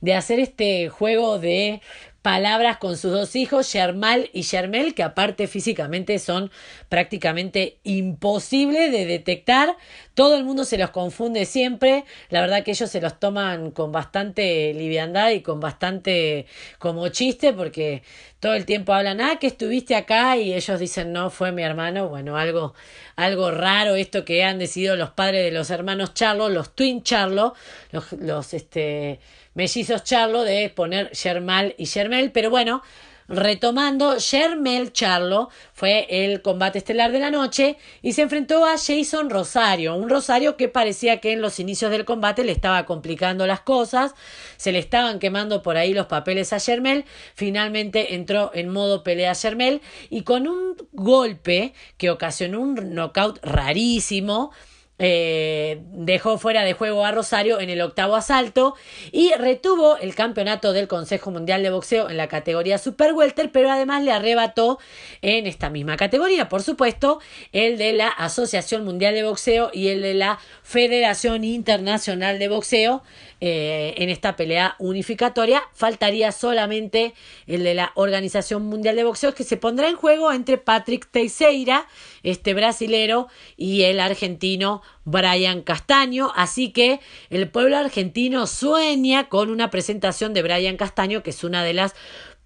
de 0.00 0.14
hacer 0.14 0.40
este 0.40 0.88
juego 0.88 1.38
de 1.38 1.80
palabras 2.26 2.78
con 2.78 2.96
sus 2.96 3.12
dos 3.12 3.36
hijos, 3.36 3.68
Shermal 3.68 4.30
y 4.32 4.42
Shermel, 4.42 4.96
que 4.96 5.04
aparte 5.04 5.46
físicamente 5.46 6.18
son 6.18 6.50
prácticamente 6.88 7.78
imposibles 7.84 8.90
de 8.90 9.06
detectar. 9.06 9.76
Todo 10.14 10.36
el 10.36 10.42
mundo 10.42 10.64
se 10.64 10.76
los 10.76 10.90
confunde 10.90 11.44
siempre. 11.44 12.04
La 12.30 12.40
verdad 12.40 12.64
que 12.64 12.72
ellos 12.72 12.90
se 12.90 13.00
los 13.00 13.20
toman 13.20 13.70
con 13.70 13.92
bastante 13.92 14.74
liviandad 14.74 15.30
y 15.30 15.40
con 15.40 15.60
bastante 15.60 16.46
como 16.80 17.06
chiste 17.10 17.52
porque 17.52 18.02
todo 18.40 18.54
el 18.54 18.64
tiempo 18.64 18.92
hablan, 18.92 19.20
ah, 19.20 19.38
que 19.40 19.46
estuviste 19.46 19.94
acá 19.94 20.36
y 20.36 20.52
ellos 20.52 20.80
dicen, 20.80 21.12
no, 21.12 21.30
fue 21.30 21.52
mi 21.52 21.62
hermano. 21.62 22.08
Bueno, 22.08 22.36
algo, 22.36 22.74
algo 23.14 23.52
raro 23.52 23.94
esto 23.94 24.24
que 24.24 24.42
han 24.42 24.58
decidido 24.58 24.96
los 24.96 25.10
padres 25.10 25.44
de 25.44 25.52
los 25.52 25.70
hermanos 25.70 26.12
Charlo, 26.12 26.48
los 26.48 26.74
Twin 26.74 27.04
Charlo, 27.04 27.54
los, 27.92 28.10
los 28.14 28.52
este, 28.52 29.20
mellizos 29.56 30.04
Charlo 30.04 30.44
de 30.44 30.70
poner 30.70 31.10
Shermal 31.12 31.74
y 31.78 31.86
Shermel, 31.86 32.30
pero 32.30 32.50
bueno, 32.50 32.82
Retomando, 33.28 34.20
Shermel 34.20 34.92
Charlo 34.92 35.50
fue 35.72 36.06
el 36.08 36.42
combate 36.42 36.78
estelar 36.78 37.10
de 37.10 37.18
la 37.18 37.32
noche 37.32 37.76
y 38.00 38.12
se 38.12 38.22
enfrentó 38.22 38.64
a 38.64 38.76
Jason 38.78 39.30
Rosario, 39.30 39.96
un 39.96 40.08
Rosario 40.08 40.56
que 40.56 40.68
parecía 40.68 41.18
que 41.18 41.32
en 41.32 41.40
los 41.40 41.58
inicios 41.58 41.90
del 41.90 42.04
combate 42.04 42.44
le 42.44 42.52
estaba 42.52 42.86
complicando 42.86 43.44
las 43.48 43.60
cosas, 43.60 44.14
se 44.56 44.70
le 44.70 44.78
estaban 44.78 45.18
quemando 45.18 45.62
por 45.62 45.76
ahí 45.76 45.92
los 45.92 46.06
papeles 46.06 46.52
a 46.52 46.58
Shermel, 46.58 47.04
finalmente 47.34 48.14
entró 48.14 48.52
en 48.54 48.68
modo 48.68 49.02
pelea 49.02 49.32
Shermel 49.32 49.80
y 50.08 50.22
con 50.22 50.46
un 50.46 50.76
golpe 50.92 51.74
que 51.96 52.10
ocasionó 52.10 52.60
un 52.60 52.94
knockout 52.94 53.40
rarísimo, 53.42 54.52
eh, 54.98 55.82
dejó 55.92 56.38
fuera 56.38 56.64
de 56.64 56.72
juego 56.72 57.04
a 57.04 57.12
Rosario 57.12 57.60
en 57.60 57.68
el 57.68 57.82
octavo 57.82 58.16
asalto 58.16 58.74
y 59.12 59.32
retuvo 59.34 59.98
el 59.98 60.14
campeonato 60.14 60.72
del 60.72 60.88
Consejo 60.88 61.30
Mundial 61.30 61.62
de 61.62 61.70
Boxeo 61.70 62.08
en 62.08 62.16
la 62.16 62.28
categoría 62.28 62.78
Super 62.78 63.12
Welter, 63.12 63.52
pero 63.52 63.70
además 63.70 64.02
le 64.02 64.12
arrebató 64.12 64.78
en 65.20 65.46
esta 65.46 65.68
misma 65.68 65.96
categoría, 65.96 66.48
por 66.48 66.62
supuesto, 66.62 67.20
el 67.52 67.76
de 67.76 67.92
la 67.92 68.08
Asociación 68.08 68.84
Mundial 68.84 69.14
de 69.14 69.24
Boxeo 69.24 69.70
y 69.72 69.88
el 69.88 70.00
de 70.00 70.14
la 70.14 70.38
Federación 70.62 71.44
Internacional 71.44 72.38
de 72.38 72.48
Boxeo 72.48 73.02
eh, 73.42 73.94
en 73.98 74.08
esta 74.08 74.34
pelea 74.34 74.76
unificatoria. 74.78 75.62
Faltaría 75.74 76.32
solamente 76.32 77.12
el 77.46 77.64
de 77.64 77.74
la 77.74 77.92
Organización 77.96 78.64
Mundial 78.64 78.96
de 78.96 79.04
Boxeo 79.04 79.34
que 79.34 79.44
se 79.44 79.58
pondrá 79.58 79.88
en 79.88 79.96
juego 79.96 80.32
entre 80.32 80.56
Patrick 80.56 81.06
Teixeira, 81.10 81.86
este 82.22 82.54
brasilero, 82.54 83.28
y 83.58 83.82
el 83.82 84.00
argentino 84.00 84.80
Brian 85.04 85.62
Castaño. 85.62 86.32
Así 86.34 86.72
que 86.72 87.00
el 87.30 87.48
pueblo 87.48 87.76
argentino 87.76 88.46
sueña 88.46 89.28
con 89.28 89.50
una 89.50 89.70
presentación 89.70 90.34
de 90.34 90.42
Brian 90.42 90.76
Castaño, 90.76 91.22
que 91.22 91.30
es 91.30 91.44
una 91.44 91.64
de 91.64 91.74
las 91.74 91.94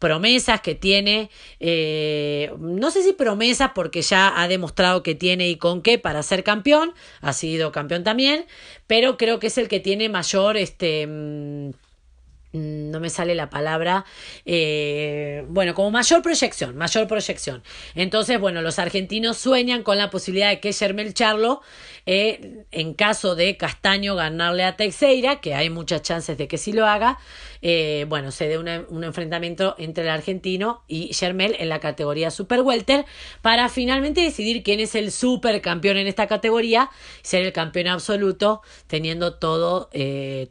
promesas 0.01 0.63
que 0.63 0.75
tiene, 0.75 1.31
eh, 1.61 2.51
no 2.59 2.91
sé 2.91 3.03
si 3.03 3.13
promesas 3.13 3.73
porque 3.75 4.01
ya 4.01 4.41
ha 4.41 4.49
demostrado 4.49 5.03
que 5.03 5.15
tiene 5.15 5.51
y 5.51 5.57
con 5.57 5.83
qué 5.83 5.99
para 5.99 6.23
ser 6.23 6.43
campeón, 6.43 6.95
ha 7.21 7.35
sido 7.35 7.71
campeón 7.71 8.03
también, 8.03 8.47
pero 8.87 9.19
creo 9.19 9.39
que 9.39 9.49
es 9.49 9.59
el 9.59 9.69
que 9.69 9.79
tiene 9.79 10.09
mayor, 10.09 10.57
este, 10.57 11.07
mm, 11.07 11.71
no 12.53 12.99
me 12.99 13.11
sale 13.11 13.35
la 13.35 13.49
palabra, 13.49 14.05
eh, 14.45 15.45
bueno, 15.49 15.75
como 15.75 15.91
mayor 15.91 16.23
proyección, 16.23 16.77
mayor 16.77 17.07
proyección. 17.07 17.63
Entonces, 17.95 18.41
bueno, 18.41 18.61
los 18.61 18.79
argentinos 18.79 19.39
sueñan 19.39 19.83
con 19.83 19.99
la 19.99 20.11
posibilidad 20.11 20.49
de 20.49 20.59
que 20.59 20.73
Germel 20.73 21.15
Charlo, 21.15 21.63
eh, 22.07 22.65
en 22.73 22.95
caso 22.95 23.37
de 23.37 23.57
Castaño 23.57 24.17
ganarle 24.17 24.65
a 24.65 24.77
Teixeira, 24.77 25.41
que 25.41 25.55
hay 25.55 25.71
muchas 25.71 26.03
chances 26.03 26.37
de 26.39 26.49
que 26.49 26.59
sí 26.59 26.73
lo 26.73 26.87
haga, 26.87 27.19
eh, 27.63 28.07
bueno, 28.09 28.31
se 28.31 28.49
dé 28.49 28.59
un 28.59 29.05
enfrentamiento 29.05 29.77
entre 29.79 30.05
el 30.05 30.11
argentino 30.11 30.83
y 30.89 31.13
Germel 31.13 31.55
en 31.59 31.69
la 31.69 31.79
categoría 31.79 32.31
Super 32.31 32.63
Welter 32.63 33.05
para 33.43 33.69
finalmente 33.69 34.23
decidir 34.23 34.63
quién 34.63 34.81
es 34.81 34.95
el 34.95 35.13
supercampeón 35.13 35.99
en 35.99 36.07
esta 36.07 36.27
categoría, 36.27 36.91
ser 37.23 37.43
el 37.45 37.53
campeón 37.53 37.89
absoluto, 37.89 38.63
teniendo 38.87 39.35
todo, 39.35 39.91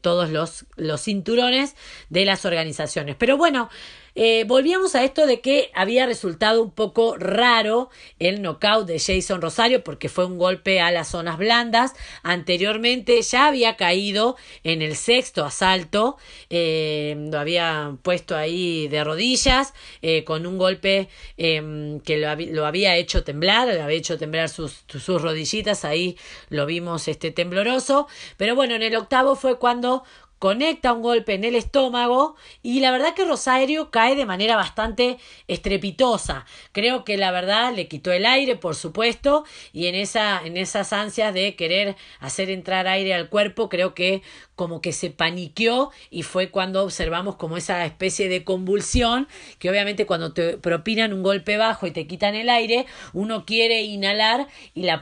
todos 0.02 0.30
los, 0.30 0.66
los 0.76 1.02
cinturones 1.02 1.76
de 2.10 2.26
las 2.26 2.46
organizaciones. 2.46 3.16
Pero 3.18 3.38
bueno, 3.38 3.70
eh, 4.16 4.44
volvíamos 4.46 4.96
a 4.96 5.04
esto 5.04 5.26
de 5.28 5.40
que 5.40 5.72
había 5.74 6.06
resultado 6.06 6.62
un 6.62 6.72
poco 6.72 7.16
raro 7.16 7.90
el 8.18 8.42
knockout 8.42 8.86
de 8.88 9.00
Jason 9.00 9.42
Rosario 9.42 9.84
porque 9.84 10.10
fue 10.10 10.26
un 10.26 10.38
golpe 10.38 10.82
a 10.82 10.92
las 10.92 11.10
zonas 11.10 11.38
blandas. 11.38 11.94
Anteriormente 12.24 13.22
ya 13.22 13.48
había 13.48 13.78
caído 13.78 14.36
en 14.64 14.82
el 14.82 14.96
sexto 14.96 15.46
asalto, 15.46 16.18
eh, 16.50 17.16
lo 17.32 17.40
había 17.40 17.96
puesto 18.02 18.36
ahí 18.36 18.88
de 18.88 19.04
rodillas 19.04 19.74
eh, 20.02 20.24
con 20.24 20.46
un 20.46 20.58
golpe 20.58 21.08
em, 21.38 22.00
que 22.02 22.18
lo, 22.18 22.66
había 22.66 22.96
hecho 22.98 23.24
temblar, 23.24 23.68
le 23.68 23.82
había 23.82 23.98
hecho 23.98 24.18
temblar 24.18 24.50
sus, 24.50 24.84
sus 24.88 25.22
rodillitas, 25.22 25.86
ahí 25.86 26.18
lo 26.50 26.66
vimos 26.66 27.08
este 27.08 27.32
tembloroso. 27.32 28.08
Pero 28.38 28.56
bueno, 28.56 28.76
en 28.76 28.84
el 28.84 28.96
octavo 28.96 29.36
fue 29.36 29.60
cuando 29.60 30.04
conecta 30.40 30.94
un 30.94 31.02
golpe 31.02 31.34
en 31.34 31.44
el 31.44 31.56
estómago 31.56 32.36
y 32.64 32.80
la 32.80 32.92
verdad 32.92 33.14
que 33.14 33.26
Rosario 33.26 33.92
cae 33.92 34.16
de 34.16 34.26
manera 34.26 34.56
bastante 34.56 35.18
estrepitosa. 35.48 36.46
Creo 36.72 37.04
que 37.04 37.18
la 37.18 37.32
verdad 37.32 37.74
le 37.74 37.88
quitó 37.88 38.12
el 38.12 38.26
aire, 38.26 38.56
por 38.56 38.76
supuesto, 38.76 39.44
y 39.74 39.88
en, 39.88 39.96
esa, 39.96 40.42
en 40.44 40.58
esas 40.58 40.94
ansias 40.94 41.34
de 41.34 41.56
querer 41.56 41.96
hacer 42.20 42.50
entrar 42.50 42.88
aire 42.88 43.14
al 43.14 43.30
cuerpo, 43.30 43.70
creo 43.70 43.94
que 43.94 44.22
como 44.60 44.82
que 44.82 44.92
se 44.92 45.10
paniqueó 45.10 45.90
y 46.10 46.24
fue 46.24 46.50
cuando 46.50 46.84
observamos 46.84 47.38
como 47.38 47.56
esa 47.56 47.86
especie 47.86 48.28
de 48.28 48.44
convulsión 48.44 49.30
que 49.58 49.70
obviamente 49.70 50.06
cuando 50.06 50.34
te 50.34 50.58
propinan 50.58 51.14
un 51.14 51.24
golpe 51.24 51.56
bajo 51.56 51.88
y 51.88 51.92
te 51.92 52.08
quitan 52.08 52.36
el 52.36 52.50
aire, 52.50 52.86
uno 53.14 53.46
quiere 53.46 53.84
inhalar 53.84 54.48
y 54.74 54.84
la, 54.84 55.02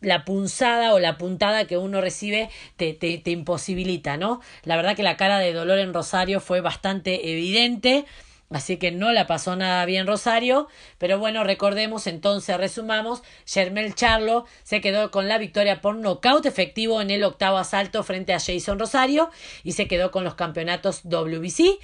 la 0.00 0.24
punzada 0.24 0.92
o 0.92 0.98
la 0.98 1.18
puntada 1.18 1.68
que 1.68 1.78
uno 1.78 2.00
recibe 2.00 2.50
te, 2.74 2.94
te, 2.94 3.18
te 3.18 3.30
imposibilita, 3.30 4.16
¿no? 4.16 4.40
La 4.64 4.74
verdad 4.74 4.96
que 4.96 5.04
la 5.04 5.16
cara 5.16 5.38
de 5.38 5.52
dolor 5.52 5.78
en 5.78 5.94
Rosario 5.94 6.40
fue 6.40 6.60
bastante 6.60 7.30
evidente. 7.30 8.06
Así 8.48 8.76
que 8.76 8.92
no 8.92 9.10
la 9.10 9.26
pasó 9.26 9.56
nada 9.56 9.84
bien 9.86 10.06
Rosario, 10.06 10.68
pero 10.98 11.18
bueno, 11.18 11.42
recordemos 11.42 12.06
entonces, 12.06 12.56
resumamos, 12.56 13.22
Germel 13.44 13.94
Charlo 13.96 14.46
se 14.62 14.80
quedó 14.80 15.10
con 15.10 15.26
la 15.26 15.38
victoria 15.38 15.80
por 15.80 15.96
nocaut 15.96 16.46
efectivo 16.46 17.00
en 17.00 17.10
el 17.10 17.24
octavo 17.24 17.58
asalto 17.58 18.04
frente 18.04 18.34
a 18.34 18.38
Jason 18.38 18.78
Rosario 18.78 19.30
y 19.64 19.72
se 19.72 19.88
quedó 19.88 20.12
con 20.12 20.22
los 20.22 20.36
campeonatos 20.36 21.00
WBC, 21.02 21.80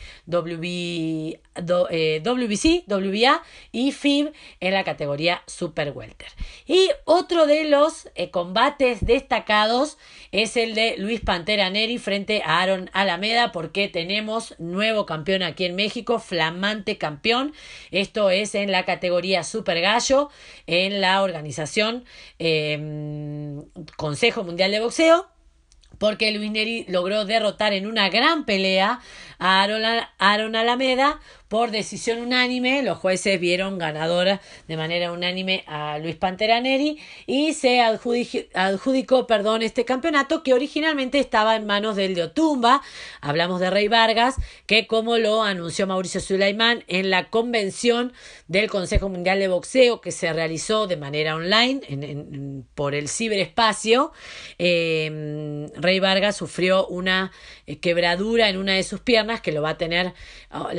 WB, 1.54 1.88
eh, 1.90 2.22
WBC, 2.24 2.84
WBA 2.86 3.42
y 3.72 3.92
FIB 3.92 4.32
en 4.60 4.74
la 4.74 4.84
categoría 4.84 5.42
Super 5.46 5.92
Welter. 5.92 6.28
Y 6.66 6.90
otro 7.04 7.46
de 7.46 7.64
los 7.64 8.08
eh, 8.14 8.30
combates 8.30 9.04
destacados 9.04 9.98
es 10.30 10.56
el 10.56 10.74
de 10.74 10.96
Luis 10.96 11.20
Pantera 11.20 11.68
Neri 11.70 11.98
frente 11.98 12.42
a 12.44 12.62
Aaron 12.62 12.90
Alameda 12.92 13.52
porque 13.52 13.88
tenemos 13.88 14.54
nuevo 14.58 15.06
campeón 15.06 15.42
aquí 15.42 15.64
en 15.64 15.74
México, 15.74 16.18
flamante 16.18 16.98
campeón. 16.98 17.52
Esto 17.90 18.30
es 18.30 18.54
en 18.54 18.72
la 18.72 18.84
categoría 18.84 19.44
Super 19.44 19.80
Gallo, 19.80 20.30
en 20.66 21.00
la 21.00 21.22
organización 21.22 22.04
em, 22.38 23.62
Consejo 23.96 24.42
Mundial 24.44 24.70
de 24.70 24.80
Boxeo 24.80 25.32
porque 26.02 26.32
Luis 26.32 26.50
Neri 26.50 26.84
logró 26.88 27.24
derrotar 27.24 27.72
en 27.72 27.86
una 27.86 28.08
gran 28.08 28.44
pelea 28.44 28.98
a 29.38 29.62
Aaron, 30.18 30.56
Alameda 30.56 31.20
por 31.52 31.70
decisión 31.70 32.22
unánime. 32.22 32.82
Los 32.82 32.96
jueces 32.96 33.38
vieron 33.38 33.76
ganadora 33.76 34.40
de 34.68 34.78
manera 34.78 35.12
unánime 35.12 35.64
a 35.66 35.98
Luis 35.98 36.16
Pantera 36.16 36.62
Neri 36.62 36.98
y 37.26 37.52
se 37.52 37.82
adjudicó, 37.82 39.26
perdón, 39.26 39.60
este 39.60 39.84
campeonato 39.84 40.42
que 40.42 40.54
originalmente 40.54 41.18
estaba 41.18 41.54
en 41.54 41.66
manos 41.66 41.94
del 41.94 42.14
de 42.14 42.22
Otumba. 42.22 42.80
Hablamos 43.20 43.60
de 43.60 43.68
Rey 43.68 43.88
Vargas, 43.88 44.36
que 44.64 44.86
como 44.86 45.18
lo 45.18 45.42
anunció 45.42 45.86
Mauricio 45.86 46.22
Sulaimán 46.22 46.84
en 46.86 47.10
la 47.10 47.28
convención 47.28 48.14
del 48.48 48.70
Consejo 48.70 49.10
Mundial 49.10 49.38
de 49.38 49.48
Boxeo 49.48 50.00
que 50.00 50.10
se 50.10 50.32
realizó 50.32 50.86
de 50.86 50.96
manera 50.96 51.36
online 51.36 52.64
por 52.74 52.94
el 52.94 53.10
ciberespacio, 53.10 54.12
eh, 54.58 55.68
Rey 55.76 56.00
Vargas 56.00 56.34
sufrió 56.34 56.86
una 56.86 57.30
eh, 57.66 57.78
quebradura 57.78 58.48
en 58.48 58.56
una 58.56 58.72
de 58.72 58.84
sus 58.84 59.00
piernas 59.00 59.42
que 59.42 59.52
lo 59.52 59.60
va 59.60 59.70
a 59.70 59.78
tener 59.78 60.14
oh, 60.50 60.70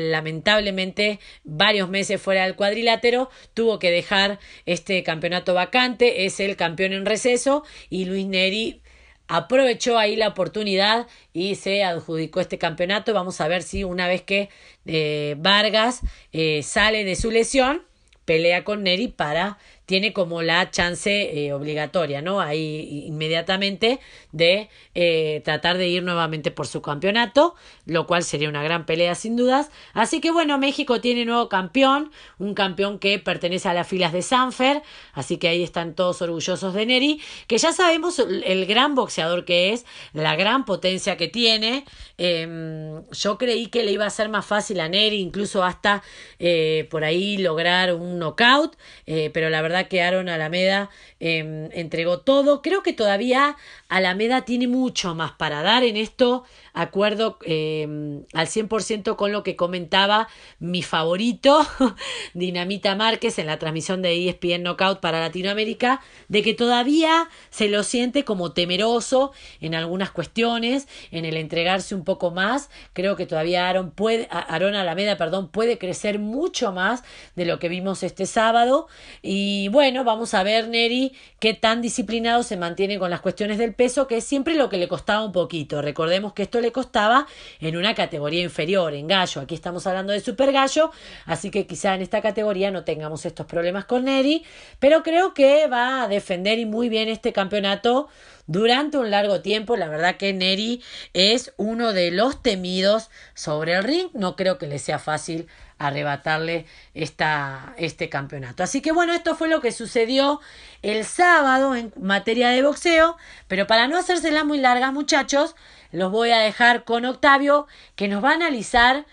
lamentablemente 0.63 1.19
varios 1.43 1.89
meses 1.89 2.21
fuera 2.21 2.43
del 2.43 2.55
cuadrilátero, 2.55 3.29
tuvo 3.53 3.79
que 3.79 3.91
dejar 3.91 4.39
este 4.65 5.03
campeonato 5.03 5.53
vacante, 5.53 6.25
es 6.25 6.39
el 6.39 6.55
campeón 6.55 6.93
en 6.93 7.05
receso 7.05 7.63
y 7.89 8.05
Luis 8.05 8.25
Neri 8.25 8.81
aprovechó 9.27 9.97
ahí 9.97 10.15
la 10.15 10.27
oportunidad 10.27 11.07
y 11.31 11.55
se 11.55 11.83
adjudicó 11.83 12.39
este 12.41 12.57
campeonato. 12.57 13.13
Vamos 13.13 13.39
a 13.41 13.47
ver 13.47 13.63
si 13.63 13.83
una 13.83 14.07
vez 14.07 14.21
que 14.21 14.49
eh, 14.85 15.35
Vargas 15.37 16.01
eh, 16.31 16.61
sale 16.63 17.03
de 17.03 17.15
su 17.15 17.31
lesión, 17.31 17.83
pelea 18.25 18.63
con 18.63 18.83
Neri 18.83 19.07
para 19.07 19.57
tiene 19.85 20.13
como 20.13 20.41
la 20.41 20.71
chance 20.71 21.45
eh, 21.45 21.53
obligatoria, 21.53 22.21
¿no? 22.21 22.39
Ahí 22.39 23.03
inmediatamente 23.05 23.99
de 24.31 24.69
eh, 24.95 25.41
tratar 25.43 25.77
de 25.77 25.87
ir 25.89 26.03
nuevamente 26.03 26.51
por 26.51 26.67
su 26.67 26.81
campeonato, 26.81 27.55
lo 27.85 28.07
cual 28.07 28.23
sería 28.23 28.47
una 28.49 28.63
gran 28.63 28.85
pelea 28.85 29.15
sin 29.15 29.35
dudas. 29.35 29.69
Así 29.93 30.21
que 30.21 30.31
bueno, 30.31 30.57
México 30.57 31.01
tiene 31.01 31.25
nuevo 31.25 31.49
campeón, 31.49 32.11
un 32.39 32.53
campeón 32.53 32.97
que 32.97 33.19
pertenece 33.19 33.67
a 33.67 33.73
las 33.73 33.87
filas 33.87 34.13
de 34.13 34.21
Sanfer, 34.21 34.81
así 35.13 35.37
que 35.37 35.49
ahí 35.49 35.63
están 35.63 35.95
todos 35.95 36.21
orgullosos 36.21 36.73
de 36.73 36.85
Neri, 36.85 37.21
que 37.47 37.57
ya 37.57 37.73
sabemos 37.73 38.19
el 38.19 38.65
gran 38.65 38.95
boxeador 38.95 39.43
que 39.43 39.73
es, 39.73 39.85
la 40.13 40.35
gran 40.35 40.63
potencia 40.63 41.17
que 41.17 41.27
tiene. 41.27 41.83
Em, 42.17 43.03
yo 43.11 43.37
creí 43.37 43.67
que 43.67 43.83
le 43.83 43.91
iba 43.91 44.05
a 44.05 44.09
ser 44.09 44.29
más 44.29 44.45
fácil 44.45 44.79
a 44.79 44.87
Neri, 44.87 45.19
incluso 45.19 45.63
hasta 45.63 46.03
eh, 46.39 46.87
por 46.89 47.03
ahí 47.03 47.37
lograr 47.37 47.93
un 47.93 48.19
knockout, 48.19 48.77
pero 49.05 49.49
la 49.49 49.61
verdad 49.61 49.72
verdad 49.73 49.89
que 49.89 50.01
Aaron 50.03 50.29
Alameda 50.29 50.89
em, 51.19 51.69
entregó 51.73 52.19
todo. 52.19 52.61
Creo 52.61 52.83
que 52.83 52.93
todavía 52.93 53.57
Alameda 53.89 54.45
tiene 54.45 54.67
mucho 54.67 55.15
más 55.15 55.31
para 55.31 55.63
dar 55.63 55.83
en 55.83 55.97
esto 55.97 56.43
acuerdo 56.73 57.37
eh, 57.45 58.23
al 58.33 58.47
100% 58.47 59.15
con 59.15 59.31
lo 59.31 59.43
que 59.43 59.55
comentaba 59.55 60.27
mi 60.59 60.83
favorito, 60.83 61.65
Dinamita 62.33 62.95
Márquez, 62.95 63.39
en 63.39 63.47
la 63.47 63.59
transmisión 63.59 64.01
de 64.01 64.27
ESPN 64.29 64.63
Knockout 64.63 64.99
para 64.99 65.19
Latinoamérica, 65.19 66.01
de 66.27 66.41
que 66.41 66.53
todavía 66.53 67.29
se 67.49 67.67
lo 67.67 67.83
siente 67.83 68.23
como 68.23 68.53
temeroso 68.53 69.31
en 69.61 69.75
algunas 69.75 70.11
cuestiones, 70.11 70.87
en 71.11 71.25
el 71.25 71.37
entregarse 71.37 71.95
un 71.95 72.03
poco 72.03 72.31
más. 72.31 72.69
Creo 72.93 73.15
que 73.15 73.25
todavía 73.25 73.69
Aaron, 73.69 73.91
puede, 73.91 74.27
Aaron 74.31 74.75
Alameda 74.75 75.17
perdón, 75.17 75.49
puede 75.49 75.77
crecer 75.77 76.19
mucho 76.19 76.71
más 76.71 77.03
de 77.35 77.45
lo 77.45 77.59
que 77.59 77.69
vimos 77.69 78.03
este 78.03 78.25
sábado. 78.25 78.87
Y 79.21 79.67
bueno, 79.69 80.03
vamos 80.03 80.33
a 80.33 80.43
ver, 80.43 80.67
Neri, 80.67 81.13
qué 81.39 81.53
tan 81.53 81.81
disciplinado 81.81 82.43
se 82.43 82.57
mantiene 82.57 82.97
con 82.97 83.09
las 83.09 83.21
cuestiones 83.21 83.57
del 83.57 83.73
peso, 83.73 84.07
que 84.07 84.17
es 84.17 84.23
siempre 84.23 84.55
lo 84.55 84.69
que 84.69 84.77
le 84.77 84.87
costaba 84.87 85.23
un 85.23 85.31
poquito. 85.31 85.81
Recordemos 85.81 86.33
que 86.33 86.43
esto 86.43 86.59
le 86.63 86.71
costaba 86.71 87.27
en 87.59 87.77
una 87.77 87.93
categoría 87.93 88.41
inferior, 88.41 88.95
en 88.95 89.07
gallo. 89.07 89.41
Aquí 89.41 89.53
estamos 89.53 89.85
hablando 89.85 90.13
de 90.13 90.19
super 90.19 90.51
gallo, 90.51 90.91
así 91.25 91.51
que 91.51 91.67
quizá 91.67 91.93
en 91.93 92.01
esta 92.01 92.21
categoría 92.21 92.71
no 92.71 92.83
tengamos 92.83 93.25
estos 93.27 93.45
problemas 93.45 93.85
con 93.85 94.05
Neri, 94.05 94.43
pero 94.79 95.03
creo 95.03 95.35
que 95.35 95.67
va 95.67 96.03
a 96.03 96.07
defender 96.07 96.57
y 96.57 96.65
muy 96.65 96.89
bien 96.89 97.09
este 97.09 97.33
campeonato 97.33 98.09
durante 98.47 98.97
un 98.97 99.11
largo 99.11 99.41
tiempo. 99.41 99.75
La 99.77 99.87
verdad 99.87 100.17
que 100.17 100.33
Neri 100.33 100.81
es 101.13 101.53
uno 101.57 101.93
de 101.93 102.11
los 102.11 102.41
temidos 102.41 103.09
sobre 103.33 103.73
el 103.73 103.83
ring. 103.83 104.07
No 104.13 104.35
creo 104.35 104.57
que 104.57 104.67
le 104.67 104.79
sea 104.79 104.99
fácil 104.99 105.47
arrebatarle 105.77 106.65
esta, 106.93 107.73
este 107.77 108.09
campeonato. 108.09 108.63
Así 108.63 108.81
que 108.81 108.91
bueno, 108.91 109.13
esto 109.13 109.35
fue 109.35 109.49
lo 109.49 109.61
que 109.61 109.71
sucedió 109.71 110.39
el 110.81 111.05
sábado 111.05 111.75
en 111.75 111.93
materia 111.99 112.49
de 112.49 112.63
boxeo. 112.63 113.17
Pero 113.47 113.67
para 113.67 113.87
no 113.87 113.97
hacérsela 113.97 114.43
muy 114.43 114.59
larga, 114.59 114.91
muchachos, 114.91 115.55
los 115.93 116.11
voy 116.11 116.31
a 116.31 116.39
dejar 116.39 116.83
con 116.83 117.05
Octavio, 117.05 117.67
que 117.95 118.09
nos 118.09 118.23
va 118.23 118.31
a 118.31 118.33
analizar 118.33 119.05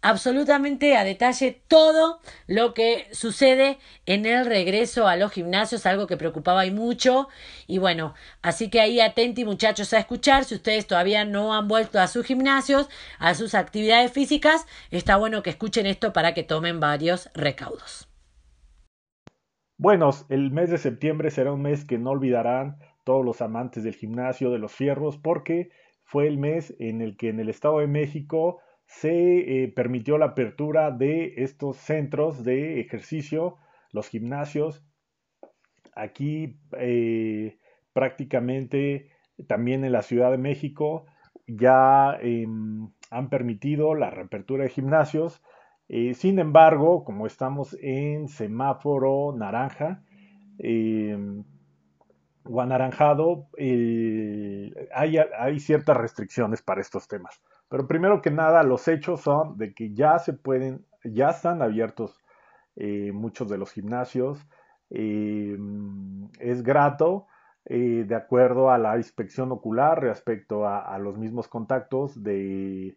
absolutamente 0.00 0.96
a 0.96 1.02
detalle 1.02 1.60
todo 1.66 2.20
lo 2.46 2.72
que 2.72 3.08
sucede 3.10 3.78
en 4.06 4.26
el 4.26 4.46
regreso 4.46 5.08
a 5.08 5.16
los 5.16 5.32
gimnasios, 5.32 5.86
algo 5.86 6.06
que 6.06 6.16
preocupaba 6.16 6.64
y 6.66 6.70
mucho. 6.70 7.28
Y 7.66 7.78
bueno, 7.78 8.14
así 8.40 8.70
que 8.70 8.80
ahí 8.80 9.00
atenti 9.00 9.44
muchachos 9.44 9.92
a 9.92 9.98
escuchar, 9.98 10.44
si 10.44 10.54
ustedes 10.54 10.86
todavía 10.86 11.24
no 11.24 11.54
han 11.54 11.66
vuelto 11.66 12.00
a 12.00 12.06
sus 12.06 12.24
gimnasios, 12.24 12.88
a 13.18 13.34
sus 13.34 13.54
actividades 13.54 14.12
físicas, 14.12 14.66
está 14.90 15.16
bueno 15.16 15.42
que 15.42 15.50
escuchen 15.50 15.86
esto 15.86 16.12
para 16.12 16.34
que 16.34 16.44
tomen 16.44 16.78
varios 16.78 17.30
recaudos. 17.34 18.08
Bueno, 19.76 20.10
el 20.28 20.50
mes 20.50 20.70
de 20.70 20.78
septiembre 20.78 21.30
será 21.30 21.52
un 21.52 21.62
mes 21.62 21.84
que 21.84 21.98
no 21.98 22.10
olvidarán 22.10 22.78
todos 23.04 23.24
los 23.24 23.40
amantes 23.40 23.84
del 23.84 23.94
gimnasio, 23.94 24.50
de 24.50 24.58
los 24.58 24.72
fierros, 24.72 25.16
porque 25.16 25.70
fue 26.08 26.26
el 26.26 26.38
mes 26.38 26.74
en 26.78 27.02
el 27.02 27.18
que 27.18 27.28
en 27.28 27.38
el 27.38 27.50
Estado 27.50 27.80
de 27.80 27.86
México 27.86 28.60
se 28.86 29.64
eh, 29.64 29.68
permitió 29.68 30.16
la 30.16 30.26
apertura 30.26 30.90
de 30.90 31.34
estos 31.36 31.76
centros 31.76 32.44
de 32.44 32.80
ejercicio, 32.80 33.58
los 33.92 34.08
gimnasios. 34.08 34.82
Aquí 35.94 36.56
eh, 36.78 37.58
prácticamente 37.92 39.10
también 39.48 39.84
en 39.84 39.92
la 39.92 40.00
Ciudad 40.00 40.30
de 40.30 40.38
México 40.38 41.04
ya 41.46 42.16
em, 42.22 42.88
han 43.10 43.28
permitido 43.28 43.94
la 43.94 44.08
reapertura 44.08 44.64
de 44.64 44.70
gimnasios. 44.70 45.42
Eh, 45.90 46.14
sin 46.14 46.38
embargo, 46.38 47.04
como 47.04 47.26
estamos 47.26 47.76
en 47.82 48.28
semáforo 48.28 49.34
naranja, 49.36 50.02
em, 50.58 51.44
o 52.48 52.60
anaranjado, 52.60 53.48
hay, 54.94 55.60
ciertas 55.60 55.96
restricciones 55.96 56.62
para 56.62 56.80
estos 56.80 57.06
temas. 57.06 57.40
Pero 57.68 57.86
primero 57.86 58.22
que 58.22 58.30
nada, 58.30 58.62
los 58.62 58.88
hechos 58.88 59.20
son 59.20 59.58
de 59.58 59.74
que 59.74 59.92
ya 59.92 60.18
se 60.18 60.32
pueden, 60.32 60.86
ya 61.04 61.28
están 61.28 61.60
abiertos 61.62 62.18
eh, 62.76 63.12
muchos 63.12 63.48
de 63.48 63.58
los 63.58 63.72
gimnasios. 63.72 64.38
Eh, 64.90 65.58
es 66.40 66.62
grato 66.62 67.26
eh, 67.66 68.04
de 68.06 68.14
acuerdo 68.14 68.70
a 68.70 68.78
la 68.78 68.96
inspección 68.96 69.52
ocular 69.52 70.00
respecto 70.00 70.66
a, 70.66 70.98
los 70.98 71.18
mismos 71.18 71.48
contactos 71.48 72.22
de, 72.22 72.96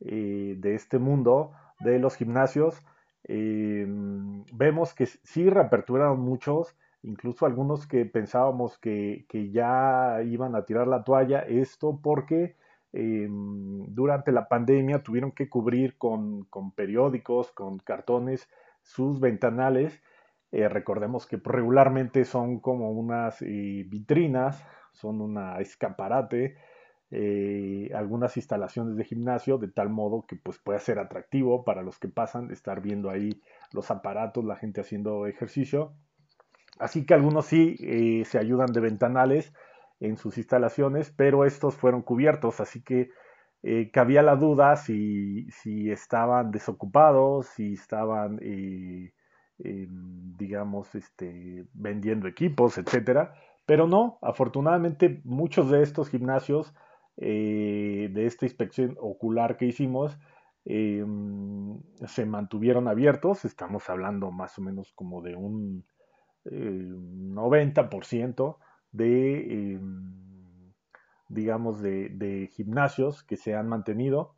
de, 0.00 0.74
este 0.74 0.98
mundo 0.98 1.52
de 1.80 2.00
los 2.00 2.16
gimnasios. 2.16 2.82
Em, 3.24 4.44
vemos 4.52 4.94
que 4.94 5.06
sí 5.06 5.48
reaperturaron 5.50 6.20
muchos, 6.20 6.74
incluso 7.02 7.46
algunos 7.46 7.86
que 7.86 8.04
pensábamos 8.06 8.78
que, 8.78 9.26
ya 9.52 10.20
iban 10.24 10.54
a 10.54 10.64
tirar 10.64 10.86
la 10.86 11.04
toalla, 11.04 11.40
esto 11.40 12.00
porque 12.02 12.56
em, 12.92 13.84
durante 13.94 14.32
la 14.32 14.48
pandemia 14.48 15.02
tuvieron 15.02 15.32
que 15.32 15.48
cubrir 15.48 15.96
con, 15.98 16.44
con 16.44 16.72
periódicos, 16.72 17.52
con 17.52 17.78
cartones, 17.78 18.48
sus 18.82 19.20
ventanales 19.20 20.00
eh, 20.50 20.68
recordemos 20.68 21.26
que 21.26 21.40
regularmente 21.44 22.24
son 22.24 22.60
como 22.60 22.90
unas 22.90 23.42
eh, 23.42 23.84
vitrinas, 23.86 24.64
son 24.92 25.20
una 25.20 25.58
escaparate, 25.60 26.56
eh, 27.10 27.90
algunas 27.94 28.36
instalaciones 28.36 28.96
de 28.96 29.04
gimnasio, 29.04 29.58
de 29.58 29.68
tal 29.68 29.90
modo 29.90 30.24
que 30.26 30.36
pues 30.36 30.58
puede 30.58 30.78
ser 30.80 30.98
atractivo 30.98 31.64
para 31.64 31.82
los 31.82 31.98
que 31.98 32.08
pasan 32.08 32.50
estar 32.50 32.80
viendo 32.80 33.10
ahí 33.10 33.42
los 33.72 33.90
aparatos, 33.90 34.44
la 34.44 34.56
gente 34.56 34.80
haciendo 34.80 35.26
ejercicio. 35.26 35.92
Así 36.78 37.04
que 37.04 37.14
algunos 37.14 37.46
sí 37.46 37.76
se 38.24 38.38
ayudan 38.38 38.72
de 38.72 38.80
ventanales 38.80 39.52
en 40.00 40.16
sus 40.16 40.38
instalaciones, 40.38 41.12
pero 41.16 41.44
estos 41.44 41.74
fueron 41.74 42.02
cubiertos, 42.02 42.60
así 42.60 42.82
que 42.82 43.10
cabía 43.92 44.22
la 44.22 44.36
duda 44.36 44.76
si, 44.76 45.50
si, 45.50 45.90
estaban 45.90 46.52
desocupados, 46.52 47.46
si 47.46 47.72
estaban 47.74 48.38
digamos, 49.58 50.94
este, 50.94 51.66
vendiendo 51.74 52.28
equipos, 52.28 52.78
etcétera. 52.78 53.34
Pero 53.66 53.86
no, 53.86 54.18
afortunadamente 54.22 55.20
muchos 55.24 55.70
de 55.70 55.82
estos 55.82 56.08
gimnasios, 56.08 56.72
eh, 57.18 58.08
de 58.12 58.26
esta 58.26 58.46
inspección 58.46 58.96
ocular 59.00 59.56
que 59.56 59.66
hicimos, 59.66 60.18
em, 60.64 61.78
se 62.06 62.24
mantuvieron 62.24 62.88
abiertos. 62.88 63.44
Estamos 63.44 63.90
hablando 63.90 64.30
más 64.30 64.58
o 64.58 64.62
menos 64.62 64.92
como 64.94 65.20
de 65.22 65.36
un 65.36 65.84
90% 66.44 68.58
eh, 68.60 68.64
de, 68.92 69.74
em, 69.74 70.72
digamos, 71.28 71.82
de, 71.82 72.50
gimnasios 72.52 73.22
que 73.24 73.36
se 73.36 73.54
han 73.54 73.68
mantenido. 73.68 74.34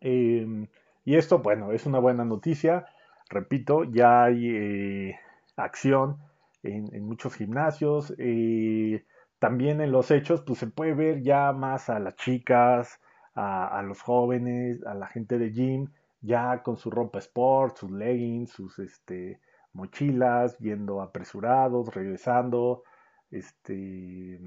Em, 0.00 0.68
y 1.04 1.16
esto, 1.16 1.40
bueno, 1.40 1.72
es 1.72 1.86
una 1.86 1.98
buena 1.98 2.24
noticia 2.24 2.86
repito, 3.30 3.84
ya 3.84 4.24
hay 4.24 4.50
eh, 4.50 5.20
acción 5.56 6.18
en, 6.62 7.04
muchos 7.04 7.34
gimnasios. 7.34 8.12
Eh, 8.18 9.04
también 9.38 9.80
en 9.80 9.92
los 9.92 10.10
hechos, 10.10 10.42
pues 10.42 10.58
se 10.58 10.66
puede 10.66 10.94
ver 10.94 11.22
ya 11.22 11.52
más 11.52 11.88
a 11.88 11.98
las 11.98 12.16
chicas, 12.16 13.00
a, 13.34 13.82
los 13.82 14.02
jóvenes, 14.02 14.84
a 14.84 14.94
la 14.94 15.06
gente 15.06 15.38
de 15.38 15.50
gym, 15.50 15.88
ya 16.20 16.62
con 16.62 16.76
su 16.76 16.90
ropa 16.90 17.20
sport, 17.20 17.78
sus 17.78 17.90
leggings, 17.90 18.50
sus 18.50 18.78
este, 18.78 19.40
mochilas, 19.72 20.58
yendo 20.58 21.02
apresurados, 21.02 21.94
regresando, 21.94 22.82
este, 23.30 24.40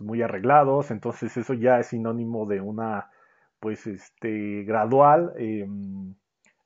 muy 0.00 0.22
arreglados. 0.22 0.90
Entonces 0.90 1.36
eso 1.36 1.54
ya 1.54 1.80
es 1.80 1.88
sinónimo 1.88 2.46
de 2.46 2.60
una, 2.60 3.10
pues, 3.60 3.86
este, 3.86 4.64
gradual. 4.64 5.32
Em, 5.36 6.14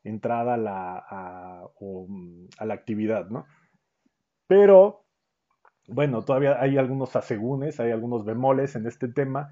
entrada 0.05 0.55
a 0.55 0.57
la, 0.59 1.71
mm, 1.81 2.47
a, 2.59 2.65
la 2.67 2.75
actividad, 2.75 3.29
¿no? 3.31 3.47
Pero, 4.47 5.07
bueno, 5.89 6.23
todavía 6.23 6.61
hay 6.61 6.79
algunos 6.79 7.17
asegúnes, 7.17 7.81
hay 7.81 7.91
algunos 7.91 8.25
bemoles 8.25 8.77
en 8.77 8.87
este 8.87 9.09
tema, 9.09 9.51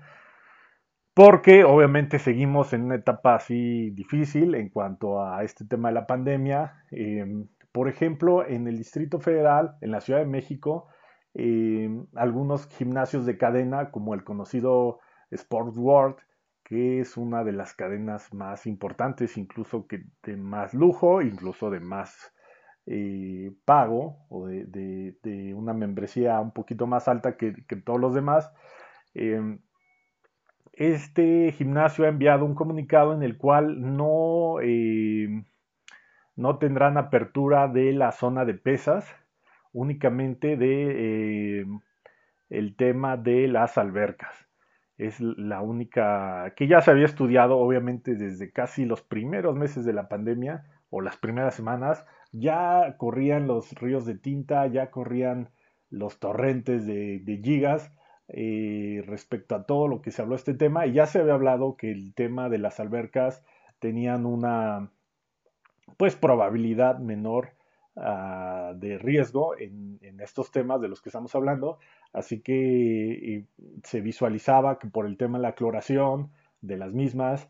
porque 1.14 1.64
obviamente 1.64 2.18
seguimos 2.18 2.73
en 2.73 2.85
una 2.85 2.97
etapa 2.97 3.35
así 3.35 3.90
difícil 3.90 4.55
en 4.55 4.68
cuanto 4.71 5.23
a 5.23 5.42
este 5.45 5.64
tema 5.66 5.88
de 5.88 5.95
la 5.95 6.07
pandemia. 6.07 6.85
Em, 6.90 7.49
por 7.73 7.89
ejemplo, 7.89 8.47
en 8.47 8.69
el 8.69 8.77
Distrito 8.79 9.19
Federal, 9.19 9.77
en 9.81 9.91
la 9.91 10.01
Ciudad 10.01 10.21
de 10.21 10.27
México, 10.27 10.89
em, 11.35 12.07
algunos 12.15 12.67
gimnasios 12.69 13.27
de 13.27 13.39
cadena, 13.39 13.91
como 13.91 14.15
el 14.15 14.25
conocido 14.25 15.01
Sports 15.31 15.79
World, 15.79 16.17
que 16.65 17.01
es 17.01 17.17
una 17.17 17.45
de 17.45 17.53
las 17.53 17.75
cadenas 17.75 18.33
más 18.35 18.67
importantes, 18.67 19.37
incluso 19.39 19.87
que 19.87 20.05
de 20.23 20.37
más 20.37 20.75
lujo, 20.75 21.23
incluso 21.23 21.71
de 21.71 21.81
más 21.81 22.33
eh, 22.87 23.53
pago 23.65 24.27
o 24.29 24.47
de, 24.47 25.55
una 25.55 25.73
membresía 25.73 26.41
un 26.41 26.53
poquito 26.53 26.87
más 26.87 27.09
alta 27.09 27.37
que, 27.37 27.53
todos 27.85 28.01
los 28.01 28.15
demás. 28.15 28.53
Em, 29.15 29.61
este 30.73 31.53
gimnasio 31.53 32.05
ha 32.05 32.09
enviado 32.09 32.45
un 32.45 32.55
comunicado 32.55 33.15
en 33.15 33.23
el 33.23 33.37
cual 33.39 33.81
no, 33.97 34.57
no 36.37 36.59
tendrán 36.59 36.97
apertura 36.97 37.68
de 37.68 37.92
la 37.92 38.12
zona 38.12 38.45
de 38.45 38.55
pesas, 38.55 39.07
únicamente 39.73 40.57
de 40.57 41.61
em, 41.61 41.81
el 42.51 42.77
tema 42.77 43.16
de 43.16 43.49
las 43.49 43.79
albercas. 43.79 44.47
Es 44.99 45.21
la 45.21 45.62
única 45.62 46.53
que 46.57 46.68
ya 46.68 46.81
se 46.81 46.90
había 46.90 47.07
estudiado 47.07 47.59
obviamente 47.59 48.14
desde 48.14 48.53
casi 48.53 48.85
los 48.85 49.03
primeros 49.03 49.57
meses 49.57 49.85
de 49.85 49.92
la 49.92 50.09
pandemia 50.09 50.64
o 50.90 51.01
las 51.01 51.16
primeras 51.16 51.55
semanas, 51.55 52.05
ya 52.33 52.97
corrían 52.99 53.47
los 53.47 53.73
ríos 53.73 54.05
de 54.05 54.14
tinta, 54.16 54.66
ya 54.66 54.90
corrían 54.90 55.51
los 55.90 56.18
torrentes 56.18 56.87
de, 56.87 57.40
gigas 57.42 57.92
eh, 58.29 59.03
respecto 59.07 59.55
a 59.55 59.64
todo 59.64 59.88
lo 59.88 60.01
que 60.03 60.11
se 60.11 60.23
habló 60.23 60.35
de 60.35 60.38
este 60.38 60.55
tema 60.55 60.87
y 60.87 60.92
ya 60.92 61.07
se 61.07 61.21
había 61.21 61.35
hablado 61.35 61.77
que 61.77 61.90
el 61.90 62.14
tema 62.14 62.49
de 62.49 62.59
las 62.59 62.81
albercas 62.81 63.45
tenían 63.79 64.25
una 64.27 64.90
pues 65.97 66.16
probabilidad 66.16 66.99
menor 66.99 67.55
ah, 67.97 68.73
de 68.77 68.99
riesgo 68.99 69.57
en, 69.59 69.99
estos 70.21 70.53
temas 70.53 70.81
de 70.81 70.88
los 70.88 71.03
que 71.03 71.09
estamos 71.09 71.35
hablando. 71.35 71.79
Así 72.12 72.40
que 72.40 73.47
se 73.83 74.01
visualizaba 74.01 74.79
que 74.79 74.88
por 74.88 75.07
el 75.07 75.16
tema 75.16 75.38
de 75.38 75.42
la 75.42 75.55
cloración 75.55 76.31
de 76.61 76.77
las 76.77 76.92
mismas, 76.92 77.49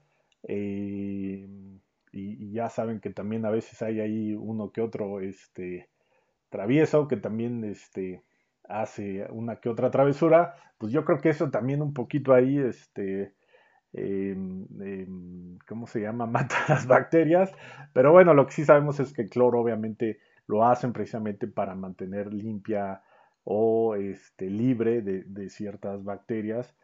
eh, 0.49 1.47
y, 2.13 2.53
ya 2.53 2.69
saben 2.69 3.01
que 3.01 3.11
también 3.11 3.45
a 3.47 3.51
veces 3.51 3.83
hay 3.83 4.01
ahí 4.01 4.35
uno 4.35 4.71
que 4.71 4.81
otro 4.81 5.21
este, 5.21 5.89
travieso 6.51 7.09
que 7.09 7.17
también 7.17 7.65
este, 7.65 8.23
hace 8.69 9.27
una 9.31 9.57
que 9.57 9.69
otra 9.69 9.91
travesura, 9.91 10.55
pues 10.79 10.93
yo 10.93 11.05
creo 11.05 11.21
que 11.21 11.31
eso 11.31 11.51
también 11.51 11.83
un 11.83 11.95
poquito 11.95 12.35
ahí, 12.35 12.59
este, 12.59 13.33
em, 13.93 14.67
em, 14.81 15.59
¿cómo 15.67 15.87
se 15.87 16.01
llama? 16.01 16.27
Mata 16.27 16.57
las 16.69 16.87
bacterias. 16.87 17.53
Pero 17.93 18.13
bueno, 18.13 18.35
lo 18.35 18.47
que 18.47 18.53
sí 18.53 18.65
sabemos 18.65 19.01
es 19.01 19.13
que 19.13 19.23
el 19.23 19.31
cloro 19.31 19.61
obviamente 19.61 20.21
lo 20.47 20.67
hacen 20.67 20.93
precisamente 20.93 21.47
para 21.47 21.75
mantener 21.75 22.33
limpia 22.33 23.03
o 23.45 23.97
este, 23.97 24.51
libre 24.51 25.03
de, 25.03 25.51
ciertas 25.51 26.05
bacterias 26.05 26.75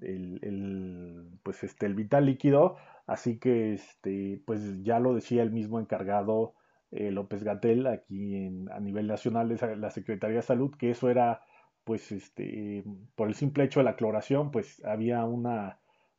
el, 0.00 1.28
pues 1.42 1.62
este, 1.64 1.86
el 1.86 1.94
vital 1.94 2.26
líquido. 2.26 2.76
Así 3.06 3.38
que 3.38 3.74
este, 3.74 4.42
pues 4.46 4.82
ya 4.82 5.00
lo 5.00 5.14
decía 5.14 5.42
el 5.42 5.50
mismo 5.50 5.80
encargado 5.80 6.54
eh, 6.92 7.10
López 7.10 7.42
Gatel 7.42 7.86
aquí 7.86 8.50
a 8.70 8.80
nivel 8.80 9.06
nacional 9.06 9.56
la 9.78 9.90
Secretaría 9.90 10.36
de 10.36 10.42
Salud, 10.42 10.74
que 10.76 10.90
eso 10.90 11.10
era 11.10 11.40
pues 11.84 12.12
este, 12.12 12.84
por 13.14 13.28
el 13.28 13.34
simple 13.34 13.64
hecho 13.64 13.80
de 13.80 13.84
la 13.84 13.96
cloración, 13.96 14.50
pues 14.50 14.82
había 14.84 15.24
un 15.24 15.48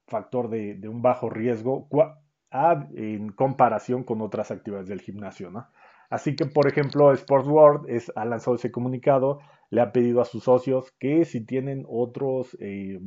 factor 0.08 0.50
de, 0.50 0.80
un 0.88 1.02
bajo 1.02 1.30
riesgo 1.30 1.88
en 2.96 3.30
comparación 3.32 4.04
con 4.04 4.22
otras 4.22 4.52
actividades 4.52 4.88
del 4.88 5.02
gimnasio, 5.02 5.50
¿no? 5.50 5.68
Así 6.10 6.36
que, 6.36 6.46
por 6.46 6.68
ejemplo, 6.68 7.12
Sports 7.12 7.48
World 7.48 7.90
es, 7.90 8.12
ha 8.16 8.24
lanzado 8.26 8.56
ese 8.56 8.72
comunicado, 8.72 9.40
le 9.72 9.82
ha 9.82 9.92
pedido 9.92 10.22
a 10.22 10.26
sus 10.26 10.44
socios 10.44 10.92
que 11.00 11.26
si 11.26 11.44
tienen 11.44 11.86
otros, 11.90 12.56
eh, 12.60 13.00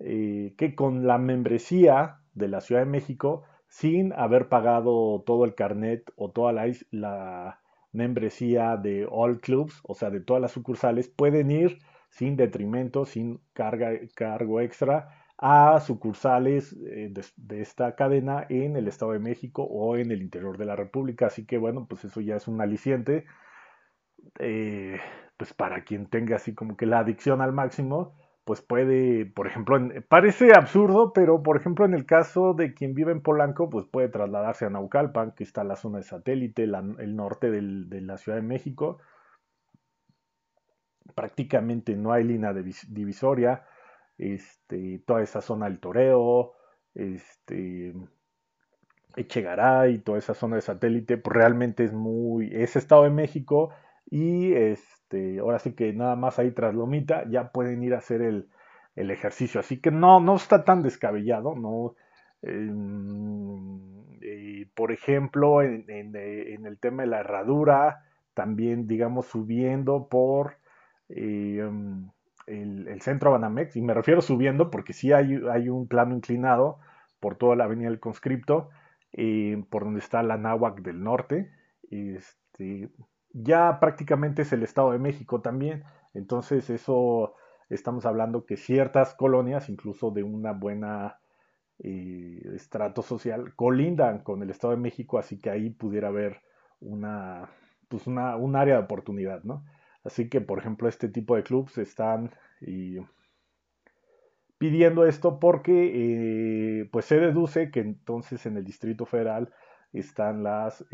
eh, 0.00 0.54
que 0.58 0.74
con 0.74 1.06
la 1.06 1.16
membresía 1.16 2.18
de 2.34 2.48
la 2.48 2.60
Ciudad 2.60 2.82
de 2.82 2.90
México, 2.90 3.44
sin 3.68 4.12
haber 4.12 4.50
pagado 4.50 5.22
todo 5.24 5.46
el 5.46 5.54
carnet 5.54 6.12
o 6.16 6.30
toda 6.30 6.52
la, 6.52 6.70
la 6.90 7.60
membresía 7.94 8.76
de 8.76 9.06
All 9.10 9.40
Clubs, 9.40 9.80
o 9.84 9.94
sea, 9.94 10.10
de 10.10 10.20
todas 10.20 10.42
las 10.42 10.52
sucursales, 10.52 11.08
pueden 11.08 11.50
ir 11.50 11.78
sin 12.10 12.36
detrimento, 12.36 13.06
sin 13.06 13.40
carga, 13.54 13.92
cargo 14.14 14.60
extra 14.60 15.24
a 15.38 15.80
sucursales 15.80 16.72
eh, 16.86 17.12
de, 17.36 17.60
esta 17.60 17.94
cadena 17.96 18.46
en 18.48 18.76
el 18.76 18.88
Estado 18.88 19.12
de 19.12 19.18
México 19.18 19.64
o 19.64 19.96
en 19.96 20.10
el 20.10 20.22
interior 20.22 20.58
de 20.58 20.64
la 20.64 20.76
República. 20.76 21.26
Así 21.26 21.44
que 21.44 21.58
bueno, 21.58 21.86
pues 21.88 22.04
eso 22.04 22.20
ya 22.20 22.36
es 22.36 22.48
un 22.48 22.60
aliciente. 22.60 23.26
Eh, 24.38 24.98
pues 25.36 25.52
para 25.52 25.84
quien 25.84 26.06
tenga 26.06 26.36
así 26.36 26.54
como 26.54 26.76
que 26.76 26.86
la 26.86 27.00
adicción 27.00 27.40
al 27.40 27.52
máximo, 27.52 28.14
pues 28.44 28.60
puede, 28.60 29.26
por 29.26 29.46
ejemplo, 29.46 29.78
parece 30.08 30.52
absurdo, 30.54 31.12
pero 31.12 31.42
por 31.42 31.56
ejemplo 31.56 31.84
en 31.84 31.94
el 31.94 32.04
caso 32.04 32.52
de 32.54 32.74
quien 32.74 32.94
vive 32.94 33.12
en 33.12 33.22
Polanco, 33.22 33.70
pues 33.70 33.86
puede 33.86 34.08
trasladarse 34.08 34.66
a 34.66 34.70
Naucalpan, 34.70 35.32
que 35.32 35.44
está 35.44 35.64
la 35.64 35.76
zona 35.76 35.98
de 35.98 36.04
satélite, 36.04 36.64
el 36.64 37.16
norte 37.16 37.50
de 37.50 38.00
la 38.02 38.18
Ciudad 38.18 38.36
de 38.36 38.46
México, 38.46 38.98
prácticamente 41.14 41.96
no 41.96 42.12
hay 42.12 42.24
línea 42.24 42.52
divisoria, 42.52 43.64
este, 44.18 45.02
toda 45.06 45.22
esa 45.22 45.40
zona 45.40 45.66
del 45.66 45.80
Toreo, 45.80 46.52
este, 46.94 47.94
Echegaray, 49.16 49.98
toda 49.98 50.18
esa 50.18 50.34
zona 50.34 50.56
de 50.56 50.62
satélite, 50.62 51.16
pues 51.18 51.34
realmente 51.34 51.84
es 51.84 51.92
muy, 51.92 52.50
es 52.52 52.76
Estado 52.76 53.04
de 53.04 53.10
México 53.10 53.70
y 54.10 54.52
este, 55.14 55.38
ahora 55.38 55.58
sí 55.58 55.74
que 55.74 55.92
nada 55.92 56.16
más 56.16 56.38
ahí 56.38 56.50
tras 56.50 56.74
Lomita 56.74 57.24
ya 57.28 57.50
pueden 57.52 57.82
ir 57.82 57.94
a 57.94 57.98
hacer 57.98 58.22
el, 58.22 58.48
el 58.96 59.10
ejercicio, 59.10 59.60
así 59.60 59.80
que 59.80 59.90
no, 59.90 60.20
no 60.20 60.36
está 60.36 60.64
tan 60.64 60.82
descabellado, 60.82 61.54
no, 61.54 61.94
em, 62.42 63.80
por 64.74 64.92
ejemplo, 64.92 65.62
en, 65.62 65.84
en, 65.88 66.66
el 66.66 66.78
tema 66.78 67.02
de 67.02 67.08
la 67.08 67.20
herradura, 67.20 68.04
también, 68.34 68.86
digamos, 68.86 69.26
subiendo 69.26 70.08
por 70.08 70.56
em, 71.08 72.08
el, 72.46 73.00
centro 73.00 73.30
Banamex, 73.30 73.76
y 73.76 73.82
me 73.82 73.94
refiero 73.94 74.20
subiendo 74.20 74.70
porque 74.70 74.92
sí 74.92 75.12
hay, 75.12 75.40
hay 75.50 75.68
un 75.68 75.86
plano 75.86 76.14
inclinado 76.14 76.78
por 77.20 77.36
toda 77.36 77.56
la 77.56 77.64
avenida 77.64 77.88
del 77.88 78.00
conscripto, 78.00 78.70
eh, 79.12 79.62
por 79.70 79.84
donde 79.84 80.00
está 80.00 80.22
la 80.22 80.36
Náhuac 80.36 80.80
del 80.80 81.02
norte. 81.02 81.50
Este, 81.90 82.90
ya 83.34 83.80
prácticamente 83.80 84.42
es 84.42 84.52
el 84.52 84.62
Estado 84.62 84.92
de 84.92 84.98
México 84.98 85.42
también, 85.42 85.84
entonces 86.14 86.70
eso 86.70 87.34
estamos 87.68 88.06
hablando 88.06 88.46
que 88.46 88.56
ciertas 88.56 89.14
colonias, 89.14 89.68
incluso 89.68 90.10
de 90.10 90.22
una 90.22 90.52
buena 90.52 91.18
eh, 91.80 92.40
estrato 92.54 93.02
social, 93.02 93.54
colindan 93.56 94.20
con 94.20 94.42
el 94.42 94.50
Estado 94.50 94.74
de 94.74 94.80
México, 94.80 95.18
así 95.18 95.40
que 95.40 95.50
ahí 95.50 95.70
pudiera 95.70 96.08
haber 96.08 96.40
una, 96.80 97.50
pues 97.88 98.06
una, 98.06 98.36
un 98.36 98.54
área 98.56 98.76
de 98.76 98.84
oportunidad, 98.84 99.42
¿no? 99.42 99.64
Así 100.04 100.28
que, 100.28 100.40
por 100.40 100.58
ejemplo, 100.58 100.88
este 100.88 101.08
tipo 101.08 101.34
de 101.34 101.42
clubs 101.42 101.78
están 101.78 102.30
pidiendo 104.58 105.06
esto 105.06 105.40
porque 105.40 106.80
eh, 106.80 106.88
pues 106.92 107.06
se 107.06 107.18
deduce 107.18 107.70
que 107.70 107.80
entonces 107.80 108.46
en 108.46 108.56
el 108.56 108.64
Distrito 108.64 109.06
Federal 109.06 109.52
están 109.92 110.42
las 110.42 110.84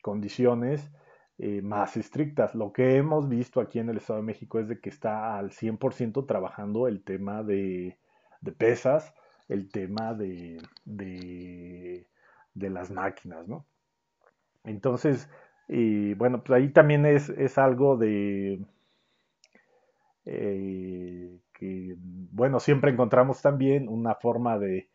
condiciones 0.00 0.90
eh, 1.38 1.62
más 1.62 1.96
estrictas. 1.96 2.54
Lo 2.54 2.72
que 2.72 2.96
hemos 2.96 3.28
visto 3.28 3.60
aquí 3.60 3.78
en 3.78 3.88
el 3.90 3.98
Estado 3.98 4.20
de 4.20 4.26
México 4.26 4.58
es 4.58 4.68
de 4.68 4.80
que 4.80 4.90
está 4.90 5.38
al 5.38 5.50
100% 5.50 6.26
trabajando 6.26 6.88
el 6.88 7.02
tema 7.02 7.42
de, 7.42 7.98
pesas, 8.58 9.14
el 9.48 9.70
tema 9.70 10.14
de, 10.14 10.62
de, 10.84 12.06
de 12.54 12.70
las 12.70 12.90
máquinas, 12.90 13.48
¿no? 13.48 13.66
Entonces, 14.64 15.28
bueno, 15.68 16.42
pues 16.44 16.60
ahí 16.60 16.72
también 16.72 17.06
es, 17.06 17.28
es 17.30 17.56
algo 17.56 17.96
de 17.96 18.60
eh, 20.24 21.40
que, 21.52 21.96
bueno, 21.98 22.60
siempre 22.60 22.90
encontramos 22.90 23.42
también 23.42 23.88
una 23.88 24.14
forma 24.14 24.58
de, 24.58 24.88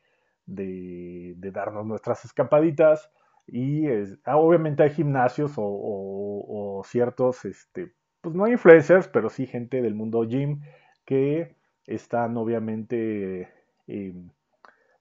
de, 0.46 1.36
darnos 1.52 1.86
nuestras 1.86 2.26
escapaditas. 2.26 3.12
Y 3.48 3.86
ah, 4.26 4.38
obviamente 4.38 4.84
hay 4.84 4.90
gimnasios 4.90 5.54
o, 5.58 6.82
ciertos, 6.86 7.46
este, 7.46 7.94
pues 8.22 8.36
no 8.36 8.48
influencers, 8.48 9.08
pero 9.08 9.30
sí 9.30 9.46
gente 9.48 9.82
del 9.82 9.96
mundo 9.96 10.24
gym 10.24 10.62
que 11.06 11.56
están 11.86 12.38
obviamente 12.38 13.50
em, 13.88 14.30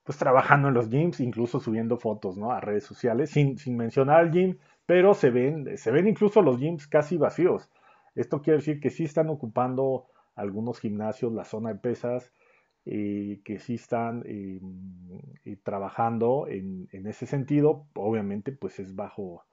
pues 0.03 0.17
trabajando 0.17 0.67
en 0.67 0.75
los 0.75 0.89
gyms, 0.89 1.19
incluso 1.19 1.59
subiendo 1.59 1.97
fotos 1.97 2.37
¿no? 2.37 2.51
a 2.51 2.61
redes 2.61 2.83
sociales, 2.83 3.31
sin, 3.31 3.57
sin 3.57 3.75
mencionar 3.75 4.19
al 4.19 4.31
gym, 4.31 4.57
pero 4.85 5.15
se 5.15 5.31
ven, 5.31 5.77
se 5.77 5.91
ven 5.91 6.07
incluso 6.07 6.41
los 6.41 6.59
gyms 6.59 6.87
casi 6.87 7.17
vacíos. 7.17 7.69
Esto 8.13 8.41
quiere 8.41 8.57
decir 8.57 8.79
que 8.79 8.91
sí 8.91 9.03
están 9.03 9.29
ocupando 9.29 10.05
algunos 10.35 10.79
gimnasios 10.79 11.33
la 11.33 11.43
zona 11.43 11.73
de 11.73 11.79
pesas, 11.79 12.31
eh, 12.85 13.41
que 13.43 13.59
sí 13.59 13.75
están 13.75 14.23
eh, 14.27 14.59
eh, 15.43 15.57
trabajando 15.63 16.47
en, 16.47 16.87
ese 16.91 17.25
sentido. 17.25 17.87
Obviamente, 17.95 18.51
pues 18.51 18.79
es 18.79 18.95
bajo 18.95 19.43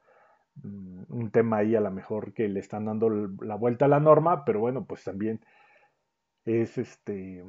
mm, 0.57 1.05
un 1.09 1.31
tema 1.31 1.59
ahí 1.59 1.75
a 1.75 1.81
lo 1.81 1.91
mejor 1.91 2.35
que 2.35 2.49
le 2.49 2.61
están 2.61 2.85
dando 2.87 3.09
la 3.11 3.57
vuelta 3.57 3.87
a 3.87 3.89
la 3.89 4.01
norma, 4.01 4.45
pero 4.45 4.61
bueno, 4.61 4.85
pues 4.87 5.05
también 5.05 5.41
es 6.45 6.79
este 6.79 7.45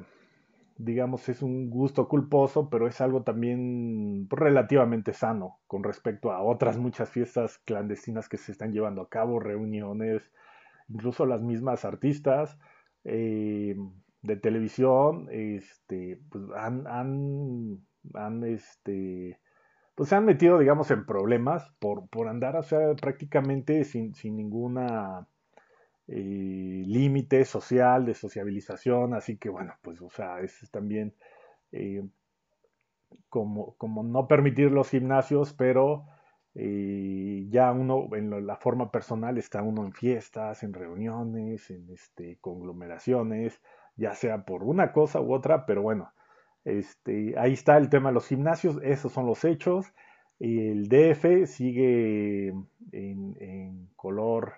digamos, 0.76 1.28
es 1.28 1.42
un 1.42 1.70
gusto 1.70 2.08
culposo, 2.08 2.68
pero 2.68 2.88
es 2.88 3.00
algo 3.00 3.22
también 3.22 4.26
relativamente 4.30 5.12
sano 5.12 5.60
con 5.66 5.84
respecto 5.84 6.32
a 6.32 6.42
otras 6.42 6.78
muchas 6.78 7.10
fiestas 7.10 7.58
clandestinas 7.58 8.28
que 8.28 8.38
se 8.38 8.52
están 8.52 8.72
llevando 8.72 9.02
a 9.02 9.08
cabo, 9.08 9.38
reuniones, 9.38 10.32
incluso 10.88 11.26
las 11.26 11.42
mismas 11.42 11.84
artistas 11.84 12.58
de 14.24 14.36
televisión, 14.36 15.28
este, 15.30 16.18
pues 16.30 16.44
han, 16.56 16.86
han, 16.86 18.44
este, 18.44 19.38
pues 19.94 20.08
se 20.08 20.16
han 20.16 20.24
metido, 20.24 20.58
digamos, 20.58 20.90
en 20.90 21.04
problemas 21.04 21.70
por, 21.78 22.08
por 22.08 22.28
andar, 22.28 22.56
o 22.56 22.62
sea, 22.62 22.94
prácticamente 22.94 23.84
sin, 23.84 24.14
sin 24.14 24.36
ninguna 24.36 25.28
eh, 26.08 26.82
límite 26.86 27.44
social, 27.44 28.06
de 28.06 28.14
sociabilización, 28.14 29.12
así 29.12 29.36
que 29.36 29.50
bueno, 29.50 29.74
pues 29.82 30.00
o 30.00 30.10
sea, 30.10 30.40
es 30.40 30.58
también 30.70 31.14
eh, 31.72 32.02
como, 33.28 33.74
como 33.76 34.02
no 34.02 34.26
permitir 34.26 34.70
los 34.70 34.88
gimnasios, 34.88 35.52
pero 35.52 36.06
eh, 36.54 37.46
ya 37.50 37.72
uno 37.72 38.08
en 38.14 38.46
la 38.46 38.56
forma 38.56 38.90
personal 38.90 39.36
está 39.36 39.62
uno 39.62 39.84
en 39.84 39.92
fiestas, 39.92 40.62
en 40.62 40.72
reuniones, 40.72 41.70
en 41.70 41.90
este, 41.90 42.38
conglomeraciones, 42.40 43.60
ya 43.96 44.14
sea 44.14 44.44
por 44.44 44.64
una 44.64 44.92
cosa 44.92 45.20
u 45.20 45.32
otra, 45.32 45.66
pero 45.66 45.82
bueno, 45.82 46.12
este, 46.64 47.38
ahí 47.38 47.52
está 47.52 47.76
el 47.76 47.88
tema 47.88 48.10
de 48.10 48.14
los 48.14 48.26
gimnasios, 48.26 48.78
esos 48.82 49.12
son 49.12 49.26
los 49.26 49.44
hechos. 49.44 49.92
El 50.40 50.88
DF 50.88 51.46
sigue 51.46 52.54
en, 52.92 53.88
color 53.96 54.54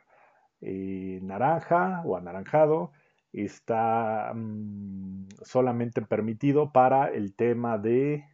eh, 0.60 1.20
naranja 1.22 2.02
o 2.04 2.16
anaranjado 2.16 2.92
está 3.36 4.32
mm, 4.34 5.28
solamente 5.42 6.02
permitido 6.02 6.72
para 6.72 7.08
el 7.08 7.34
tema 7.34 7.78
de 7.78 8.24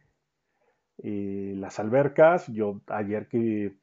eh, 0.99 1.53
las 1.57 1.79
albercas. 1.79 2.47
Yo 2.47 2.81
ayer 2.87 3.27
que 3.27 3.75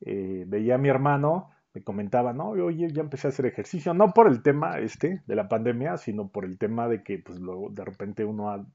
eh, 0.00 0.44
veía 0.46 0.76
a 0.76 0.78
mi 0.78 0.88
hermano, 0.88 1.50
me 1.78 1.84
comentaba, 1.84 2.32
no, 2.32 2.50
oye, 2.50 2.88
ya 2.92 3.02
empecé 3.02 3.28
a 3.28 3.30
hacer 3.30 3.46
ejercicio, 3.46 3.94
no 3.94 4.12
por 4.12 4.26
el 4.26 4.42
tema 4.42 4.78
este 4.80 5.22
de 5.26 5.36
la 5.36 5.48
pandemia, 5.48 5.96
sino 5.96 6.28
por 6.28 6.44
el 6.44 6.58
tema 6.58 6.88
de 6.88 7.04
que 7.04 7.18
pues 7.18 7.38
luego 7.38 7.70
de 7.70 7.84
repente 7.84 8.24
uno 8.24 8.66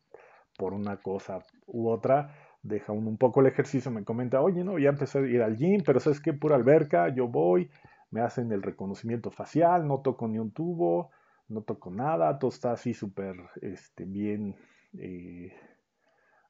por 0.58 0.74
una 0.74 0.98
cosa 0.98 1.40
u 1.66 1.90
otra 1.90 2.34
deja 2.62 2.94
un 2.94 3.18
poco 3.18 3.42
el 3.42 3.48
ejercicio, 3.48 3.92
me 3.92 4.06
comenta, 4.06 4.42
oye, 4.42 4.64
no, 4.64 4.80
ya 4.80 4.90
empecé 4.90 5.20
a 5.20 5.22
ir 5.22 5.42
al 5.42 5.58
gym, 5.58 5.84
pero 5.86 6.00
sabes 6.00 6.22
que 6.22 6.32
pura 6.32 6.56
alberca, 6.56 7.14
yo 7.14 7.28
voy, 7.28 7.70
me 8.10 8.22
hacen 8.22 8.54
el 8.54 8.62
reconocimiento 8.62 9.32
facial, 9.32 9.86
no 9.86 10.00
toco 10.00 10.30
ni 10.30 10.40
un 10.40 10.52
tubo, 10.52 11.10
no 11.50 11.64
toco 11.64 11.92
nada, 11.92 12.40
todo 12.40 12.52
está 12.52 12.72
así 12.72 12.94
súper 12.94 13.36
este, 13.62 14.06
bien, 14.06 14.56
eh, 14.98 15.52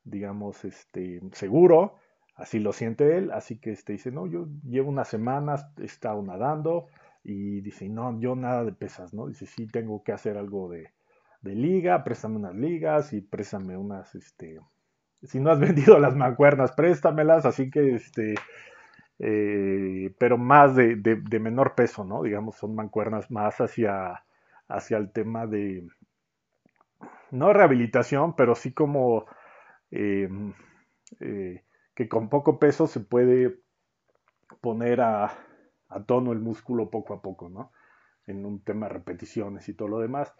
digamos, 0.04 0.64
este, 0.66 1.20
seguro, 1.32 1.96
así 2.36 2.60
lo 2.60 2.74
siente 2.74 3.18
él, 3.18 3.32
así 3.32 3.60
que 3.60 3.72
este, 3.72 3.94
dice, 3.94 4.12
no, 4.12 4.28
yo 4.28 4.48
llevo 4.64 4.90
unas 4.90 5.08
semanas, 5.08 5.68
he 5.78 5.86
estado 5.86 6.22
nadando, 6.24 6.88
y 7.24 7.62
dice, 7.62 7.88
no, 7.90 8.20
yo 8.20 8.36
nada 8.36 8.64
de 8.66 8.74
pesas, 8.74 9.14
¿no? 9.14 9.28
Dice, 9.28 9.46
sí, 9.46 9.68
tengo 9.68 10.04
que 10.04 10.12
hacer 10.12 10.38
algo 10.38 10.70
de, 10.70 10.92
de 11.42 11.56
liga, 11.56 12.04
préstame 12.04 12.38
unas 12.38 12.56
ligas 12.56 13.14
y 13.14 13.22
préstame 13.22 13.78
unas, 13.78 14.14
este, 14.16 14.60
si 15.24 15.40
no 15.40 15.52
has 15.52 15.60
vendido 15.60 16.00
las 16.00 16.16
mancuernas, 16.16 16.72
préstamelas, 16.74 17.46
así 17.46 17.70
que, 17.70 17.96
este, 17.96 18.36
eh, 19.20 20.14
pero 20.18 20.38
más 20.38 20.76
de, 20.76 21.40
menor 21.40 21.76
peso, 21.76 22.04
¿no? 22.04 22.24
Digamos, 22.24 22.56
son 22.58 22.76
mancuernas 22.76 23.30
más 23.32 23.62
hacia, 23.62 24.24
hacia 24.68 24.98
el 24.98 25.12
tema 25.12 25.48
de, 25.48 25.88
no 27.32 27.54
rehabilitación, 27.54 28.36
pero 28.36 28.56
sí 28.56 28.74
como 28.74 29.26
eh, 29.92 30.30
eh, 31.20 31.64
que 31.96 32.10
con 32.10 32.30
poco 32.30 32.60
peso 32.60 32.88
se 32.88 33.00
puede 33.00 33.60
poner 34.62 35.02
a, 35.02 35.32
a, 35.90 36.04
tono 36.06 36.32
el 36.32 36.40
músculo 36.40 36.90
poco 36.90 37.14
a 37.14 37.22
poco, 37.22 37.50
¿no? 37.50 37.72
En 38.26 38.46
un 38.46 38.64
tema 38.64 38.88
de 38.88 38.94
repeticiones 38.94 39.68
y 39.70 39.74
todo 39.74 39.88
lo 39.88 40.00
demás. 40.00 40.34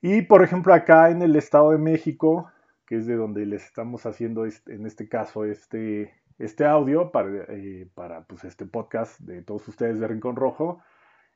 Y 0.00 0.22
por 0.22 0.42
ejemplo 0.42 0.72
acá 0.72 1.10
en 1.10 1.22
el 1.22 1.34
Estado 1.36 1.72
de 1.72 1.78
México, 1.78 2.50
que 2.86 2.96
es 2.96 3.06
de 3.06 3.16
donde 3.16 3.44
les 3.46 3.64
estamos 3.64 4.06
haciendo 4.06 4.46
en 4.46 4.86
este 4.86 5.08
caso 5.08 5.44
este, 5.44 6.14
este 6.38 6.64
audio 6.64 7.10
para, 7.10 7.44
eh, 7.48 7.88
para 7.94 8.22
pues, 8.22 8.44
este 8.44 8.64
podcast 8.64 9.20
de 9.20 9.42
todos 9.42 9.66
ustedes 9.68 9.98
de 9.98 10.08
Rincón 10.08 10.36
Rojo. 10.36 10.80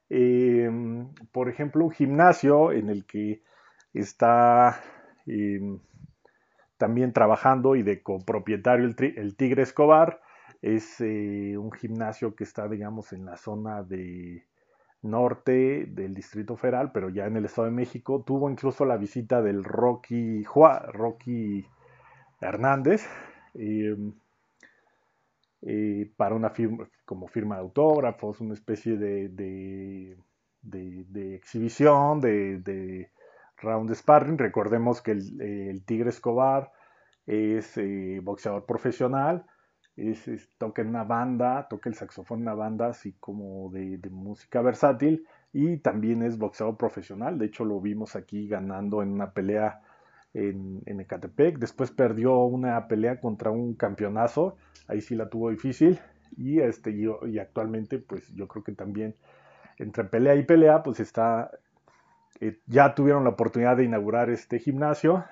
Em, 0.09 1.13
por 1.33 1.49
ejemplo, 1.49 1.85
un 1.85 1.91
gimnasio 1.91 2.73
en 2.73 2.89
el 2.89 3.05
que 3.05 3.43
está 3.93 4.81
em, 5.27 5.81
también 6.83 7.13
trabajando 7.13 7.77
y 7.77 7.85
de 7.85 8.03
copropietario 8.03 8.93
el, 8.99 9.37
Tigre 9.37 9.63
Escobar. 9.63 10.21
Es 10.63 11.01
eh, 11.01 11.57
un 11.57 11.71
gimnasio 11.71 12.35
que 12.35 12.43
está, 12.43 12.67
digamos, 12.67 13.13
en 13.13 13.25
la 13.25 13.37
zona 13.37 13.85
de 13.85 14.45
norte 15.03 15.87
del 15.87 16.13
Distrito 16.13 16.57
Federal, 16.57 16.91
pero 16.91 17.09
ya 17.09 17.27
en 17.27 17.37
el 17.37 17.45
Estado 17.45 17.67
de 17.67 17.75
México. 17.75 18.25
Tuvo 18.27 18.51
incluso 18.51 18.85
la 18.85 18.97
visita 18.97 19.41
del 19.43 19.63
Rocky, 19.63 20.43
Rocky 20.43 21.65
Hernández 22.41 23.07
em, 23.55 24.15
eh, 25.63 26.11
para 26.17 26.35
una 26.35 26.51
firma, 26.51 26.89
como 27.05 27.29
firma 27.29 27.55
de 27.55 27.61
autógrafos, 27.61 28.41
una 28.41 28.55
especie 28.55 28.97
de, 28.97 29.29
de, 30.63 31.35
exhibición, 31.37 32.21
de, 32.21 33.09
round 33.63 33.95
sparring. 33.95 34.39
Recordemos 34.39 35.01
que 35.01 35.13
el, 35.13 35.83
Tigre 35.85 36.11
Escobar 36.11 36.73
es 37.27 37.77
eh, 37.77 38.21
boxeador 38.23 38.67
profesional 38.67 39.45
es, 39.97 40.49
toca 40.59 40.83
en 40.83 40.89
una 40.89 41.05
banda, 41.05 41.67
toca 41.69 41.89
el 41.89 41.95
saxofón 41.95 42.39
en 42.39 42.43
una 42.43 42.55
banda 42.55 42.89
así 42.89 43.15
como 43.21 43.71
de, 43.71 43.99
música 44.11 44.63
versátil 44.63 45.27
y 45.53 45.79
también 45.79 46.23
es 46.23 46.39
boxeador 46.39 46.77
profesional, 46.77 47.39
de 47.39 47.47
hecho 47.47 47.65
lo 47.65 47.81
vimos 47.81 48.17
aquí 48.17 48.49
ganando 48.49 49.03
en 49.03 49.11
una 49.11 49.33
pelea 49.33 49.83
en, 50.35 50.83
en, 50.87 51.01
Ecatepec, 51.01 51.59
después 51.59 51.91
perdió 51.91 52.39
una 52.45 52.89
pelea 52.89 53.21
contra 53.21 53.51
un 53.51 53.75
campeonazo, 53.75 54.57
ahí 54.89 55.03
sí 55.03 55.15
la 55.15 55.29
tuvo 55.29 55.51
difícil. 55.51 56.01
Y, 56.35 56.61
este, 56.61 56.91
y, 56.91 57.39
actualmente 57.39 57.99
pues 57.99 58.33
yo 58.35 58.49
creo 58.49 58.65
que 58.65 58.73
también 58.73 59.15
entre 59.77 60.05
pelea 60.05 60.35
y 60.35 60.45
pelea 60.45 60.83
pues 60.83 60.99
está, 61.01 61.51
eh, 62.43 62.59
ya 62.67 62.95
tuvieron 62.95 63.23
la 63.23 63.31
oportunidad 63.31 63.77
de 63.77 63.85
inaugurar 63.85 64.29
este 64.29 64.59
gimnasio, 64.59 65.25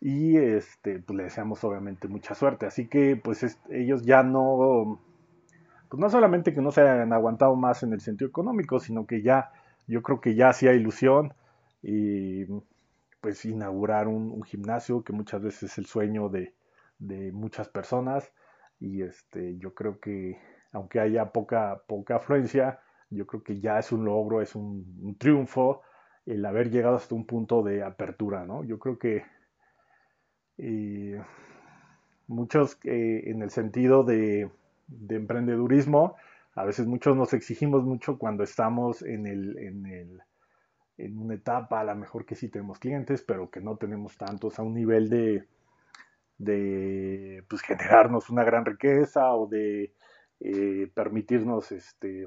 y 0.00 0.36
este, 0.36 1.00
pues 1.00 1.16
le 1.16 1.24
deseamos 1.24 1.62
obviamente 1.64 2.08
mucha 2.08 2.34
suerte. 2.34 2.66
Así 2.66 2.88
que 2.88 3.16
pues 3.16 3.58
ellos 3.70 4.02
ya 4.02 4.22
no, 4.24 5.00
pues 5.88 6.00
no 6.00 6.10
solamente 6.10 6.54
que 6.54 6.60
no 6.60 6.72
se 6.72 6.82
hayan 6.82 7.12
aguantado 7.12 7.54
más 7.56 7.82
en 7.82 7.92
el 7.92 8.00
sentido 8.00 8.28
económico, 8.28 8.80
sino 8.80 9.06
que 9.06 9.22
ya, 9.22 9.52
yo 9.86 10.02
creo 10.02 10.20
que 10.20 10.34
ya 10.34 10.48
hacía 10.50 10.72
ilusión 10.72 11.34
y 11.82 12.46
pues 13.20 13.44
inaugurar 13.44 14.08
un, 14.08 14.42
gimnasio 14.42 15.02
que 15.04 15.12
muchas 15.12 15.42
veces 15.42 15.64
es 15.64 15.78
el 15.78 15.86
sueño 15.86 16.28
de, 16.28 16.54
de, 16.98 17.32
muchas 17.32 17.68
personas 17.68 18.32
y 18.80 19.02
este, 19.02 19.56
yo 19.58 19.74
creo 19.74 20.00
que 20.00 20.38
aunque 20.72 21.00
haya 21.00 21.32
poca, 21.32 21.82
poca 21.86 22.16
afluencia, 22.16 22.80
yo 23.10 23.26
creo 23.26 23.42
que 23.42 23.60
ya 23.60 23.78
es 23.78 23.92
un 23.92 24.04
logro, 24.04 24.42
es 24.42 24.54
un, 24.54 24.98
un 25.02 25.16
triunfo 25.16 25.82
el 26.28 26.44
haber 26.44 26.70
llegado 26.70 26.96
hasta 26.96 27.14
un 27.14 27.24
punto 27.24 27.62
de 27.62 27.82
apertura, 27.82 28.44
¿no? 28.44 28.62
Yo 28.64 28.78
creo 28.78 28.98
que 28.98 29.24
y 30.58 31.12
muchos 32.26 32.78
eh, 32.84 33.22
en 33.26 33.42
el 33.42 33.50
sentido 33.50 34.04
de, 34.04 34.50
emprendedurismo, 35.08 36.16
a 36.54 36.64
veces 36.64 36.86
muchos 36.86 37.16
nos 37.16 37.32
exigimos 37.32 37.84
mucho 37.84 38.18
cuando 38.18 38.42
estamos 38.42 39.02
en, 39.02 39.26
el, 39.26 39.56
en, 39.58 39.86
el, 39.86 40.22
en 40.98 41.18
una 41.18 41.34
etapa, 41.34 41.80
a 41.80 41.84
lo 41.84 41.94
mejor 41.94 42.26
que 42.26 42.34
sí 42.34 42.48
tenemos 42.48 42.78
clientes, 42.78 43.22
pero 43.22 43.50
que 43.50 43.60
no 43.60 43.76
tenemos 43.76 44.16
tantos 44.16 44.58
a 44.58 44.62
un 44.62 44.74
nivel 44.74 45.08
de, 45.08 45.46
de 46.38 47.44
pues, 47.48 47.62
generarnos 47.62 48.28
una 48.28 48.44
gran 48.44 48.64
riqueza 48.64 49.32
o 49.34 49.46
de 49.46 49.94
eh, 50.40 50.90
permitirnos 50.92 51.70
este, 51.72 52.26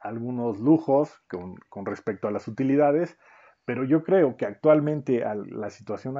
algunos 0.00 0.58
lujos 0.58 1.22
con, 1.28 1.56
con, 1.68 1.86
respecto 1.86 2.28
a 2.28 2.30
las 2.30 2.48
utilidades, 2.48 3.18
pero 3.68 3.84
yo 3.84 4.02
creo 4.02 4.38
que 4.38 4.46
actualmente 4.46 5.22
la 5.50 5.68
situación 5.68 6.16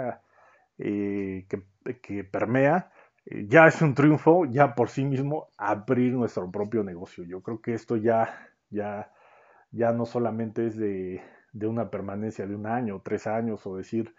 eh, 0.77 1.47
que, 1.49 2.25
permea, 2.25 2.93
eh, 3.25 3.47
ya 3.49 3.67
es 3.67 3.81
un 3.81 3.95
triunfo, 3.95 4.45
ya 4.45 4.75
por 4.75 4.91
sí 4.91 5.03
mismo, 5.05 5.49
abrir 5.57 6.13
nuestro 6.13 6.51
propio 6.51 6.85
negocio. 6.85 7.25
Yo 7.25 7.43
creo 7.43 7.63
que 7.63 7.73
esto 7.73 7.97
ya, 7.97 8.51
ya, 8.69 9.11
ya 9.71 9.93
no 9.93 10.05
solamente 10.05 10.67
es 10.67 10.77
de, 10.77 11.23
una 11.55 11.91
permanencia 11.91 12.47
de 12.47 12.55
un 12.55 12.67
año, 12.67 13.01
tres 13.03 13.27
años, 13.27 13.67
o 13.67 13.79
decir 13.79 14.15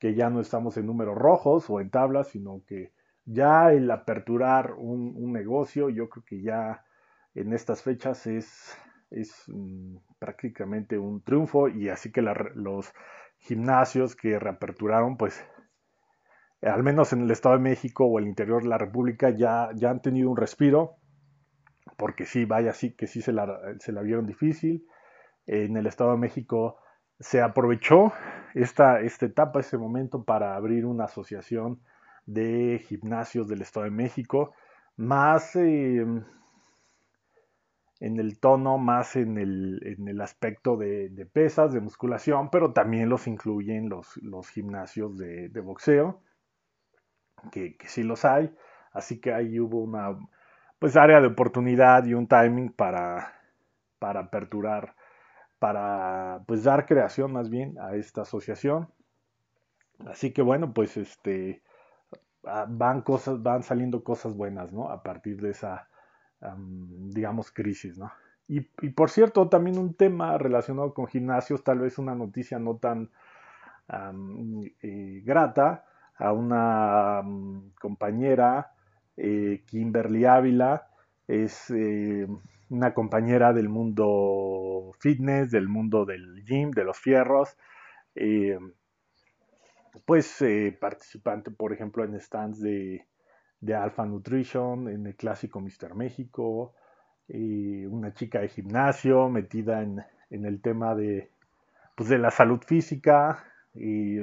que 0.00 0.14
ya 0.14 0.30
no 0.30 0.40
estamos 0.40 0.78
en 0.78 0.86
números 0.86 1.18
rojos 1.18 1.68
o 1.68 1.80
en 1.80 1.90
tablas, 1.90 2.28
sino 2.28 2.62
que 2.66 2.92
ya 3.26 3.72
el 3.72 3.90
aperturar 3.90 4.72
un, 4.72 5.32
negocio, 5.34 5.90
yo 5.90 6.08
creo 6.08 6.24
que 6.24 6.40
ya 6.40 6.82
en 7.34 7.52
estas 7.52 7.82
fechas 7.82 8.26
es, 8.26 8.74
es 9.14 9.44
prácticamente 10.18 10.98
un 10.98 11.22
triunfo 11.22 11.68
y 11.68 11.88
así 11.88 12.10
que 12.12 12.22
los 12.22 12.92
gimnasios 13.38 14.16
que 14.16 14.38
reaperturaron, 14.38 15.16
pues 15.16 15.44
al 16.62 16.82
menos 16.82 17.12
en 17.12 17.22
el 17.22 17.30
Estado 17.30 17.56
de 17.56 17.62
México 17.62 18.06
o 18.06 18.18
el 18.18 18.26
interior 18.26 18.62
de 18.62 18.68
la 18.68 18.78
República, 18.78 19.30
ya, 19.30 19.70
ya 19.74 19.90
han 19.90 20.00
tenido 20.00 20.30
un 20.30 20.36
respiro, 20.36 20.96
porque 21.96 22.24
sí, 22.24 22.44
vaya, 22.44 22.72
sí 22.72 22.94
que 22.94 23.06
sí 23.06 23.20
se 23.20 23.32
la, 23.32 23.60
se 23.78 23.92
la 23.92 24.02
vieron 24.02 24.26
difícil. 24.26 24.86
En 25.46 25.76
el 25.76 25.86
Estado 25.86 26.12
de 26.12 26.18
México 26.18 26.78
se 27.20 27.42
aprovechó 27.42 28.12
esta, 28.54 29.00
esta 29.00 29.26
etapa, 29.26 29.60
este 29.60 29.78
momento 29.78 30.24
para 30.24 30.56
abrir 30.56 30.86
una 30.86 31.04
asociación 31.04 31.80
de 32.26 32.82
gimnasios 32.88 33.46
del 33.48 33.62
Estado 33.62 33.84
de 33.84 33.90
México, 33.90 34.54
más 34.96 35.54
em, 35.56 36.24
en 38.04 38.20
el 38.20 38.38
tono, 38.38 38.76
más 38.76 39.16
en 39.16 39.38
el, 39.38 39.80
en 39.84 40.08
el 40.08 40.20
aspecto 40.20 40.76
de, 40.76 41.26
pesas, 41.32 41.72
de 41.72 41.80
musculación, 41.80 42.50
pero 42.50 42.72
también 42.72 43.08
los 43.08 43.26
incluyen 43.26 43.88
los, 43.88 44.18
los 44.18 44.48
gimnasios 44.50 45.16
de, 45.16 45.48
de 45.48 45.60
boxeo 45.60 46.22
que, 47.50 47.76
sí 47.86 48.02
los 48.02 48.24
hay. 48.24 48.54
Así 48.92 49.20
que 49.20 49.32
ahí 49.32 49.58
hubo 49.58 49.82
una 49.82 50.18
pues 50.78 50.96
área 50.96 51.20
de 51.20 51.28
oportunidad 51.28 52.04
y 52.04 52.14
un 52.14 52.26
timing 52.28 52.70
para, 52.72 53.32
para 53.98 54.20
aperturar, 54.20 54.94
para 55.58 56.42
pues 56.46 56.64
dar 56.64 56.84
creación 56.84 57.32
más 57.32 57.48
bien 57.48 57.78
a 57.78 57.96
esta 57.96 58.22
asociación. 58.22 58.88
Así 60.06 60.32
que 60.32 60.42
bueno, 60.42 60.74
pues 60.74 60.98
este 60.98 61.62
ah, 62.44 62.66
van 62.68 63.00
cosas, 63.00 63.42
van 63.42 63.62
saliendo 63.62 64.04
cosas 64.04 64.34
buenas, 64.34 64.72
¿no? 64.72 64.90
A 64.90 65.02
partir 65.02 65.40
de 65.40 65.50
esa, 65.50 65.88
digamos, 67.10 67.50
crisis, 67.50 67.96
¿no? 67.96 68.12
Y, 68.46 68.60
por 68.60 69.08
cierto, 69.08 69.48
también 69.48 69.78
un 69.78 69.94
tema 69.94 70.36
relacionado 70.36 70.92
con 70.92 71.06
gimnasios, 71.06 71.64
tal 71.64 71.78
vez 71.78 71.98
una 71.98 72.14
noticia 72.14 72.58
no 72.58 72.76
tan 72.76 73.10
eh, 74.82 75.22
grata, 75.24 75.86
a 76.16 76.32
una 76.32 77.22
compañera, 77.80 78.72
eh, 79.16 79.64
Kimberly 79.66 80.26
Ávila, 80.26 80.88
es 81.26 81.70
eh, 81.70 82.28
una 82.68 82.92
compañera 82.92 83.52
del 83.54 83.68
mundo 83.70 84.92
fitness, 85.00 85.50
del 85.50 85.68
mundo 85.68 86.04
del 86.04 86.44
gym, 86.44 86.70
de 86.70 86.84
los 86.84 86.98
fierros, 86.98 87.56
pues 90.04 90.44
participante, 90.80 91.50
por 91.50 91.72
ejemplo, 91.72 92.04
en 92.04 92.20
stands 92.20 92.60
de, 92.60 93.06
de 93.64 93.74
Alpha 93.74 94.04
Nutrition, 94.04 94.88
en 94.88 95.06
el 95.06 95.16
clásico 95.16 95.60
Mr. 95.60 95.94
México, 95.94 96.74
una 97.28 98.12
chica 98.12 98.40
de 98.40 98.48
gimnasio 98.48 99.30
metida 99.30 99.82
en, 99.82 100.04
en 100.30 100.44
el 100.44 100.60
tema 100.60 100.94
de, 100.94 101.30
pues, 101.94 102.08
de 102.08 102.18
la 102.18 102.30
salud 102.30 102.60
física, 102.66 103.44
y 103.74 104.18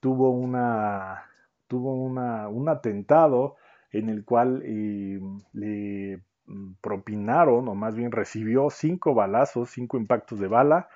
tuvo, 0.00 0.30
una, 0.30 1.24
tuvo 1.66 1.94
una, 1.94 2.48
un 2.48 2.68
atentado 2.68 3.56
en 3.90 4.08
el 4.08 4.24
cual 4.24 4.62
eh, 4.64 5.20
le 5.52 6.22
mm, 6.46 6.72
propinaron, 6.80 7.68
o 7.68 7.74
más 7.74 7.96
bien 7.96 8.12
recibió 8.12 8.70
cinco 8.70 9.14
balazos, 9.14 9.70
cinco 9.70 9.96
impactos 9.96 10.38
de 10.40 10.48
bala, 10.48 10.88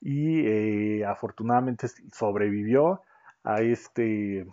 y 0.00 0.46
eh, 0.46 1.04
afortunadamente 1.04 1.88
sobrevivió 2.12 3.02
a 3.42 3.60
este 3.60 4.46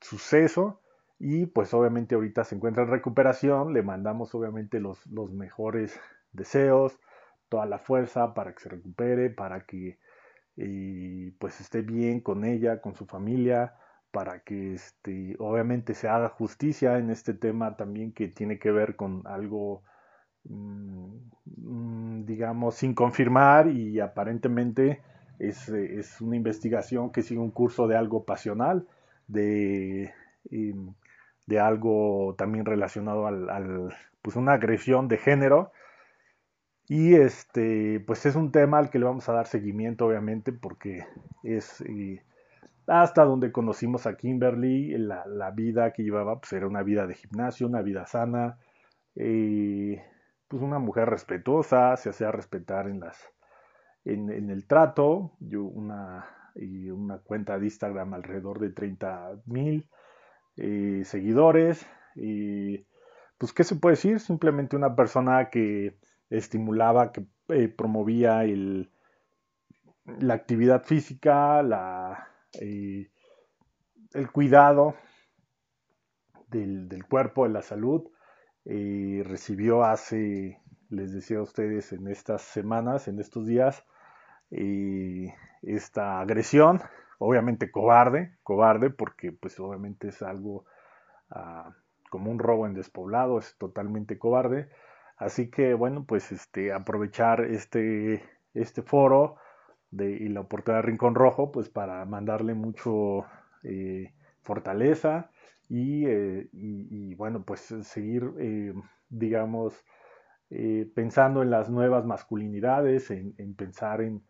suceso. 0.00 0.80
Y 1.18 1.46
pues 1.46 1.72
obviamente 1.74 2.14
ahorita 2.14 2.44
se 2.44 2.56
encuentra 2.56 2.82
en 2.82 2.90
recuperación, 2.90 3.72
le 3.72 3.82
mandamos 3.82 4.34
obviamente 4.34 4.80
los, 4.80 5.06
los 5.06 5.32
mejores 5.32 5.98
deseos, 6.32 6.98
toda 7.48 7.66
la 7.66 7.78
fuerza 7.78 8.34
para 8.34 8.54
que 8.54 8.60
se 8.60 8.68
recupere, 8.68 9.30
para 9.30 9.64
que 9.64 9.98
y 10.56 11.32
pues 11.32 11.60
esté 11.60 11.82
bien 11.82 12.20
con 12.20 12.44
ella, 12.44 12.80
con 12.80 12.94
su 12.94 13.06
familia, 13.06 13.74
para 14.10 14.40
que 14.40 14.74
este, 14.74 15.36
obviamente 15.38 15.94
se 15.94 16.08
haga 16.08 16.30
justicia 16.30 16.98
en 16.98 17.10
este 17.10 17.34
tema 17.34 17.76
también 17.76 18.12
que 18.12 18.28
tiene 18.28 18.58
que 18.58 18.70
ver 18.70 18.96
con 18.96 19.22
algo, 19.26 19.82
mm, 20.44 21.16
mm, 21.56 22.24
digamos, 22.24 22.76
sin 22.76 22.94
confirmar 22.94 23.68
y 23.68 24.00
aparentemente 24.00 25.02
es, 25.38 25.68
es, 25.68 26.20
una 26.22 26.36
investigación 26.36 27.12
que 27.12 27.22
sigue 27.22 27.40
un 27.40 27.50
curso 27.50 27.86
de 27.88 27.96
algo 27.96 28.24
pasional, 28.24 28.86
de, 29.28 30.14
de 31.46 31.60
algo 31.60 32.34
también 32.36 32.64
relacionado 32.64 33.26
al, 33.26 33.94
pues 34.22 34.36
una 34.36 34.54
agresión 34.54 35.08
de 35.08 35.18
género 35.18 35.72
y 36.88 37.14
este, 37.14 38.00
pues 38.06 38.26
es 38.26 38.36
un 38.36 38.52
tema 38.52 38.78
al 38.78 38.90
que 38.90 38.98
le 38.98 39.06
vamos 39.06 39.28
a 39.28 39.32
dar 39.32 39.46
seguimiento, 39.46 40.06
obviamente, 40.06 40.52
porque 40.52 41.04
es 41.42 41.80
eh, 41.82 42.22
hasta 42.86 43.24
donde 43.24 43.50
conocimos 43.52 44.06
a 44.06 44.16
Kimberly, 44.16 44.96
la, 44.98 45.50
vida 45.50 45.92
que 45.92 46.04
llevaba, 46.04 46.38
pues 46.40 46.52
era 46.52 46.68
una 46.68 46.82
vida 46.82 47.06
de 47.06 47.14
gimnasio, 47.14 47.66
una 47.66 47.82
vida 47.82 48.06
sana. 48.06 48.58
Eh, 49.16 50.00
pues 50.48 50.62
una 50.62 50.78
mujer 50.78 51.08
respetuosa, 51.08 51.96
se 51.96 52.10
hacía 52.10 52.30
respetar 52.30 52.88
en 52.88 53.00
las 53.00 53.18
en, 54.04 54.50
el 54.50 54.66
trato, 54.66 55.32
yo 55.40 55.64
una 55.64 56.26
y 56.54 56.90
una 56.90 57.18
cuenta 57.18 57.58
de 57.58 57.66
Instagram 57.66 58.14
alrededor 58.14 58.60
de 58.60 58.70
30 58.70 59.42
mil 59.46 59.88
seguidores 60.56 61.86
y 62.14 62.86
pues 63.38 63.52
qué 63.52 63.64
se 63.64 63.76
puede 63.76 63.96
decir 63.96 64.20
simplemente 64.20 64.76
una 64.76 64.96
persona 64.96 65.50
que 65.50 65.98
estimulaba 66.30 67.12
que 67.12 67.26
eh, 67.48 67.68
promovía 67.68 68.42
la 70.04 70.34
actividad 70.34 70.82
física 70.84 71.62
la 71.62 72.28
el 72.52 74.32
cuidado 74.32 74.94
del, 76.48 76.88
del, 76.88 77.04
cuerpo 77.04 77.44
de 77.44 77.52
la 77.52 77.60
salud 77.60 78.08
recibió 78.64 79.84
hace 79.84 80.62
les 80.88 81.12
decía 81.12 81.38
a 81.38 81.42
ustedes 81.42 81.92
en 81.92 82.08
estas 82.08 82.40
semanas 82.40 83.08
en 83.08 83.20
estos 83.20 83.46
días 83.46 83.84
esta 85.66 86.20
agresión, 86.20 86.80
obviamente 87.18 87.70
cobarde, 87.70 88.36
cobarde 88.42 88.90
porque 88.90 89.32
pues 89.32 89.58
obviamente 89.60 90.08
es 90.08 90.22
algo 90.22 90.64
ah, 91.30 91.74
como 92.10 92.30
un 92.30 92.38
robo 92.38 92.66
en 92.66 92.74
despoblado, 92.74 93.38
es 93.38 93.56
totalmente 93.58 94.18
cobarde. 94.18 94.68
Así 95.16 95.50
que 95.50 95.74
bueno, 95.74 96.04
pues 96.04 96.32
este, 96.32 96.72
aprovechar 96.72 97.40
este, 97.42 98.22
este 98.54 98.82
foro 98.82 99.36
de, 99.90 100.10
y 100.12 100.28
la 100.28 100.40
oportunidad 100.40 100.82
de 100.82 100.88
Rincón 100.88 101.14
Rojo, 101.14 101.52
pues 101.52 101.68
para 101.68 102.04
mandarle 102.04 102.54
mucho 102.54 103.24
eh, 103.62 104.12
fortaleza 104.42 105.30
eh, 105.70 106.48
y, 106.52 107.14
bueno, 107.14 107.42
pues 107.44 107.74
seguir, 107.82 108.30
eh, 108.38 108.72
digamos, 109.08 109.84
pensando 110.94 111.42
en 111.42 111.50
las 111.50 111.68
nuevas 111.70 112.06
masculinidades, 112.06 113.10
en 113.10 113.54
pensar 113.56 114.00
en, 114.00 114.22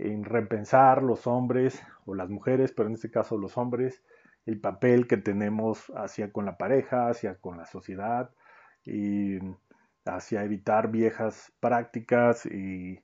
en 0.00 0.24
repensar 0.24 1.02
los 1.02 1.26
hombres 1.26 1.82
o 2.06 2.14
las 2.14 2.30
mujeres, 2.30 2.72
pero 2.72 2.88
en 2.88 2.94
este 2.94 3.10
caso 3.10 3.36
los 3.36 3.58
hombres, 3.58 4.02
el 4.46 4.58
papel 4.58 5.06
que 5.06 5.18
tenemos 5.18 5.92
hacia 5.94 6.32
con 6.32 6.46
la 6.46 6.56
pareja, 6.56 7.08
hacia 7.08 7.34
con 7.36 7.58
la 7.58 7.66
sociedad, 7.66 8.30
y 8.84 9.38
hacia 10.06 10.42
evitar 10.42 10.90
viejas 10.90 11.52
prácticas 11.60 12.46
y, 12.46 13.00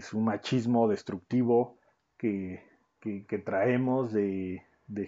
su 0.00 0.20
machismo 0.20 0.88
destructivo 0.88 1.78
que, 2.16 2.62
traemos 3.44 4.12
de, 4.12 4.62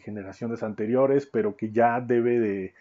generaciones 0.05 0.63
anteriores, 0.63 1.27
pero 1.27 1.57
que 1.57 1.73
ya 1.73 2.01
debe 2.01 2.39
de 2.39 2.75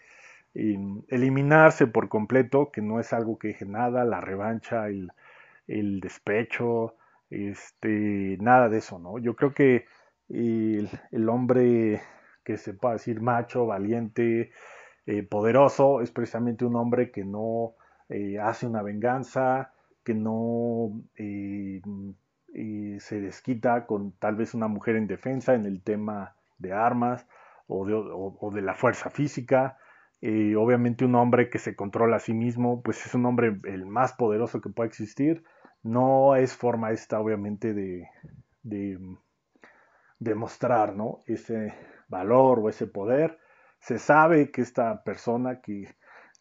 em, 0.54 1.02
eliminarse 1.08 1.86
por 1.86 2.08
completo, 2.08 2.70
que 2.70 2.82
no 2.82 3.00
es 3.00 3.12
algo 3.12 3.38
que 3.38 3.48
deje 3.48 3.64
nada, 3.64 4.04
la 4.04 4.20
revancha, 4.20 4.88
el, 4.88 5.10
el 5.66 6.00
despecho, 6.00 6.97
este, 7.30 8.38
nada 8.40 8.68
de 8.68 8.78
eso, 8.78 8.98
¿no? 8.98 9.18
Yo 9.18 9.34
creo 9.36 9.52
que 9.52 9.86
el, 10.28 11.28
hombre 11.28 12.02
que 12.44 12.56
se 12.56 12.74
pueda 12.74 12.94
decir 12.94 13.20
macho, 13.20 13.66
valiente, 13.66 14.50
eh, 15.06 15.22
poderoso, 15.22 16.00
es 16.00 16.10
precisamente 16.10 16.64
un 16.64 16.76
hombre 16.76 17.10
que 17.10 17.24
no 17.24 17.74
eh, 18.08 18.38
hace 18.38 18.66
una 18.66 18.82
venganza, 18.82 19.72
que 20.04 20.14
no 20.14 21.02
eh, 21.16 21.80
se 23.00 23.20
desquita 23.20 23.86
con 23.86 24.12
tal 24.12 24.36
vez 24.36 24.54
una 24.54 24.68
mujer 24.68 24.96
en 24.96 25.06
defensa 25.06 25.54
en 25.54 25.66
el 25.66 25.82
tema 25.82 26.34
de 26.58 26.72
armas 26.72 27.26
o 27.66 27.86
de, 27.86 27.94
o 27.94 28.50
de 28.52 28.62
la 28.62 28.74
fuerza 28.74 29.10
física. 29.10 29.78
obviamente 30.22 31.04
un 31.04 31.14
hombre 31.14 31.50
que 31.50 31.58
se 31.58 31.76
controla 31.76 32.16
a 32.16 32.20
sí 32.20 32.32
mismo, 32.34 32.82
pues 32.82 33.04
es 33.06 33.14
un 33.14 33.26
hombre 33.26 33.60
el 33.64 33.86
más 33.86 34.14
poderoso 34.14 34.60
que 34.60 34.70
pueda 34.70 34.88
existir 34.88 35.44
no 35.82 36.36
es 36.36 36.54
forma 36.54 36.90
esta, 36.90 37.20
obviamente, 37.20 37.74
de, 37.74 38.08
demostrar 40.18 40.94
¿no? 40.94 41.20
ese 41.26 41.74
valor 42.08 42.58
o 42.60 42.68
ese 42.68 42.86
poder. 42.86 43.38
Se 43.80 43.98
sabe 43.98 44.50
que 44.50 44.62
esta 44.62 45.02
persona 45.04 45.60
que, 45.60 45.94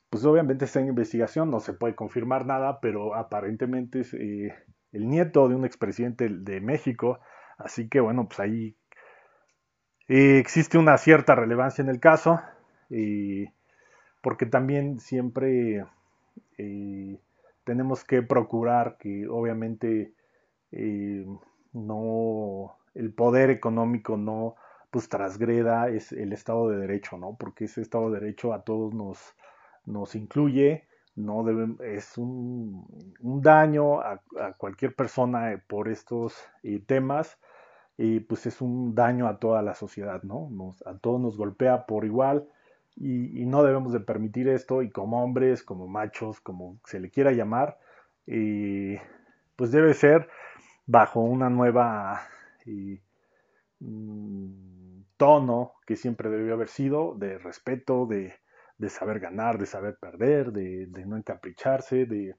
pues 0.10 0.26
obviamente 0.26 0.66
está 0.66 0.80
en 0.80 0.88
investigación, 0.88 1.52
no 1.52 1.60
se 1.60 1.74
puede 1.74 1.96
confirmar 1.96 2.46
nada, 2.46 2.80
pero 2.80 3.16
aparentemente 3.16 4.02
es 4.02 4.14
eh, 4.14 4.56
el 4.92 5.08
nieto 5.08 5.48
de 5.48 5.56
un 5.56 5.66
expresidente 5.66 6.30
de 6.30 6.62
México. 6.62 7.20
Así 7.58 7.88
que 7.88 8.00
bueno, 8.00 8.28
pues 8.28 8.40
ahí 8.40 8.76
eh, 10.08 10.40
existe 10.40 10.78
una 10.78 10.98
cierta 10.98 11.36
relevancia 11.36 11.82
en 11.84 11.90
el 11.90 12.00
caso, 12.00 12.42
porque 14.22 14.46
también 14.46 15.00
siempre 15.00 15.86
eh, 16.58 17.20
tenemos 17.68 18.06
que 18.06 18.22
procurar 18.22 18.98
que 18.98 19.28
obviamente 19.28 20.14
eh, 20.72 21.28
no 21.74 22.78
el 22.96 23.14
poder 23.14 23.50
económico 23.50 24.16
no 24.16 24.56
pues 24.90 25.10
trasgreda 25.10 25.90
es 25.90 26.14
el 26.14 26.32
Estado 26.32 26.70
de 26.70 26.78
Derecho, 26.78 27.18
¿no? 27.18 27.36
Porque 27.38 27.66
ese 27.66 27.82
Estado 27.82 28.10
de 28.10 28.22
Derecho 28.22 28.54
a 28.54 28.64
todos 28.64 28.94
nos, 28.94 29.20
nos 29.86 30.16
incluye, 30.16 30.88
no 31.18 31.46
es 31.84 32.18
un, 32.18 32.88
daño 33.20 34.00
a, 34.00 34.22
cualquier 34.58 34.96
persona 34.96 35.52
eh, 35.52 35.58
por 35.58 35.90
estos 35.90 36.38
eh, 36.64 36.80
temas, 36.80 37.38
y 37.98 38.22
pues 38.22 38.46
es 38.46 38.62
un 38.62 38.96
daño 38.96 39.28
a 39.28 39.40
toda 39.40 39.62
la 39.62 39.76
sociedad, 39.76 40.24
¿no? 40.24 40.50
a 40.86 40.98
todos 41.00 41.20
nos 41.20 41.36
golpea 41.36 41.86
por 41.86 42.06
igual, 42.06 42.48
y, 43.00 43.46
no 43.46 43.64
debemos 43.64 43.94
de 43.94 44.00
permitir 44.00 44.50
esto 44.50 44.82
y 44.82 44.90
como 44.90 45.24
hombres, 45.24 45.64
como 45.64 45.88
machos, 45.88 46.42
como 46.42 46.80
se 46.86 47.00
le 47.00 47.12
quiera 47.12 47.32
llamar, 47.32 47.78
pues 48.26 49.72
debe 49.72 49.94
ser 49.94 50.28
bajo 50.86 51.20
una 51.22 51.50
nueva 51.50 52.28
mm, 53.80 55.02
tono 55.16 55.74
que 55.86 55.96
siempre 55.96 56.30
debió 56.30 56.56
haber 56.56 56.70
sido 56.70 57.14
de 57.16 57.38
respeto, 57.38 58.08
de, 58.08 58.34
saber 58.90 59.20
ganar, 59.20 59.60
de 59.60 59.68
saber 59.68 59.98
perder, 60.00 60.52
de, 60.52 60.88
no 61.06 61.18
encapricharse, 61.18 62.06
de, 62.06 62.36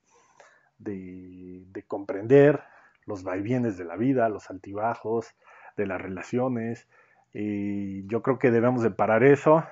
de, 0.78 1.84
comprender 1.86 2.62
los 3.06 3.22
vaivienes 3.22 3.78
de 3.78 3.84
la 3.84 3.96
vida, 3.96 4.28
los 4.28 4.50
altibajos 4.50 5.28
de 5.76 5.86
las 5.86 6.00
relaciones. 6.00 6.88
Y 7.32 8.06
yo 8.09 8.22
creo 8.22 8.38
que 8.38 8.50
debemos 8.50 8.82
de 8.82 8.90
parar 8.90 9.22
eso 9.22 9.64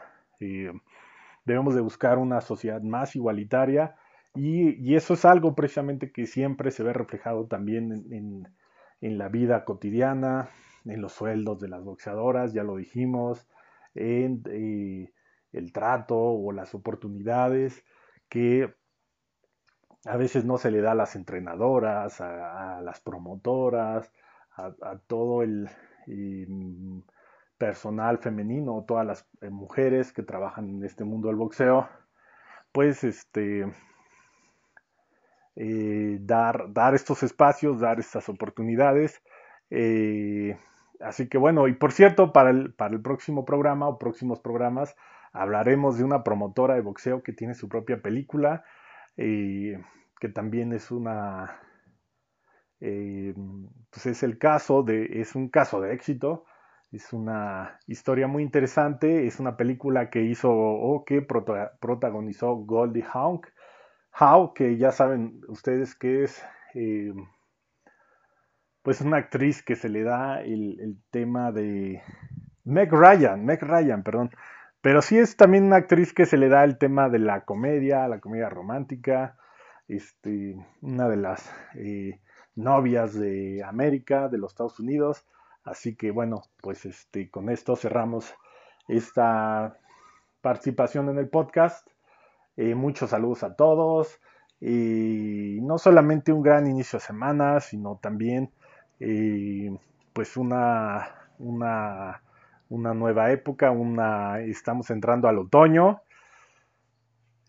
debemos 1.45 1.75
de 1.75 1.81
buscar 1.81 2.19
una 2.19 2.41
sociedad 2.41 2.83
más 2.83 3.17
igualitaria 3.17 3.97
y, 4.37 4.95
eso 4.95 5.15
es 5.15 5.25
algo 5.25 5.55
precisamente 5.55 6.13
que 6.13 6.27
siempre 6.27 6.71
se 6.71 6.83
ve 6.83 6.93
reflejado 6.93 7.47
también 7.47 8.05
en, 9.01 9.19
la 9.19 9.29
vida 9.29 9.65
cotidiana, 9.65 10.51
en 10.85 11.01
los 11.01 11.13
sueldos 11.13 11.59
de 11.61 11.69
las 11.69 11.85
boxeadoras, 11.85 12.53
ya 12.53 12.63
lo 12.63 12.77
dijimos, 12.77 13.49
en 13.95 14.43
eh, 14.51 15.13
el 15.53 15.73
trato 15.73 16.17
o 16.19 16.53
las 16.53 16.75
oportunidades 16.75 17.85
que 18.29 18.75
a 20.05 20.17
veces 20.17 20.45
no 20.45 20.59
se 20.59 20.71
le 20.71 20.81
da 20.81 20.93
a 20.93 20.97
las 20.97 21.17
entrenadoras, 21.17 22.21
a, 22.21 22.81
las 22.83 23.01
promotoras, 23.01 24.13
a, 24.57 24.99
todo 25.07 25.43
el 25.43 25.69
personal 27.59 28.19
femenino, 28.19 28.85
todas 28.87 29.07
las 29.07 29.29
eh, 29.41 29.51
mujeres 29.51 30.13
que 30.13 30.23
trabajan 30.23 30.69
en 30.69 30.85
este 30.85 31.05
mundo 31.05 31.29
del 31.29 31.37
boxeo, 31.37 31.89
pues 32.73 33.05
este 33.05 33.73
eh, 35.57 36.19
dar, 36.21 36.73
dar 36.73 36.95
estos 36.95 37.23
espacios, 37.23 37.81
dar 37.81 37.99
estas 37.99 38.29
oportunidades. 38.29 39.23
Eh, 39.71 40.59
así 41.01 41.29
que 41.29 41.39
bueno, 41.39 41.69
y 41.69 41.75
por 41.75 41.93
cierto, 41.93 42.33
para 42.33 42.51
el, 42.51 42.75
para 42.75 42.95
el 42.95 43.01
próximo 43.01 43.45
programa 43.45 43.89
o 43.89 43.99
próximos 43.99 44.41
programas 44.41 44.95
hablaremos 45.33 45.99
de 45.99 46.05
una 46.05 46.25
promotora 46.25 46.75
de 46.75 46.81
boxeo 46.81 47.23
que 47.23 47.33
tiene 47.33 47.55
su 47.55 47.69
propia 47.69 48.01
película, 48.01 48.65
que 49.17 50.29
también 50.35 50.73
es 50.73 50.91
una, 50.91 51.61
pues 52.79 54.07
es 54.07 54.23
el 54.23 54.39
caso 54.39 54.83
de, 54.83 55.21
es 55.21 55.35
un 55.35 55.51
caso 55.51 55.83
de 55.83 55.93
éxito 55.93 56.47
es 56.93 57.13
una 57.13 57.79
historia 57.87 58.27
muy 58.27 58.43
interesante. 58.43 59.27
Es 59.27 59.41
una 59.41 59.57
película 59.57 60.11
que 60.11 60.23
hizo 60.23 60.51
o 60.53 61.05
que 61.05 61.23
protagonizó 61.23 62.55
Goldie 62.57 63.05
Hawn. 63.13 63.41
How, 64.19 64.55
que 64.55 64.79
ya 64.79 64.93
saben 64.93 65.41
ustedes 65.49 65.95
que 65.95 66.23
es 66.25 66.43
eh, 66.75 67.13
pues 68.83 69.01
una 69.01 69.19
actriz 69.19 69.63
que 69.63 69.77
se 69.77 69.89
le 69.89 70.05
da 70.05 70.41
el, 70.43 70.99
tema 71.11 71.53
de 71.53 72.03
Meg 72.65 72.93
Ryan, 72.93 73.45
Meg 73.45 73.63
Ryan, 73.63 74.03
perdón. 74.03 74.31
Pero 74.81 75.03
sí 75.03 75.19
es 75.19 75.37
también 75.37 75.65
una 75.65 75.77
actriz 75.77 76.15
que 76.15 76.25
se 76.25 76.37
le 76.37 76.49
da 76.49 76.65
el 76.65 76.79
tema 76.79 77.09
de 77.09 77.19
la 77.19 77.45
comedia, 77.45 78.09
la 78.09 78.21
comedia 78.21 78.49
romántica. 78.49 79.37
Este, 79.89 80.57
una 80.81 81.09
de 81.09 81.17
las 81.17 81.53
eh, 81.75 82.21
novias 82.55 83.15
de 83.15 83.63
América, 83.65 84.29
de 84.29 84.39
los 84.39 84.53
Estados 84.53 84.81
Unidos. 84.81 85.27
Así 85.67 85.97
que 85.97 86.13
bueno, 86.13 86.45
pues 86.63 86.87
este, 86.87 87.29
con 87.29 87.51
esto 87.51 87.75
cerramos 87.75 88.33
esta 88.87 89.77
participación 90.41 91.09
en 91.11 91.19
el 91.19 91.29
podcast. 91.29 91.87
Eh, 92.57 92.77
muchos 92.77 93.11
saludos 93.11 93.43
a 93.43 93.57
todos. 93.57 94.21
y 94.61 95.59
no 95.61 95.77
solamente 95.77 96.33
un 96.33 96.43
gran 96.43 96.67
inicio 96.67 96.99
de 96.99 97.05
semana, 97.05 97.61
sino 97.61 97.99
también 97.99 98.51
pues 100.13 100.37
una, 100.39 101.09
una, 101.39 102.23
una, 102.71 102.95
nueva 102.95 103.31
época, 103.33 103.71
una, 103.71 104.41
estamos 104.41 104.89
entrando 104.91 105.29
al 105.29 105.39
otoño. 105.39 106.01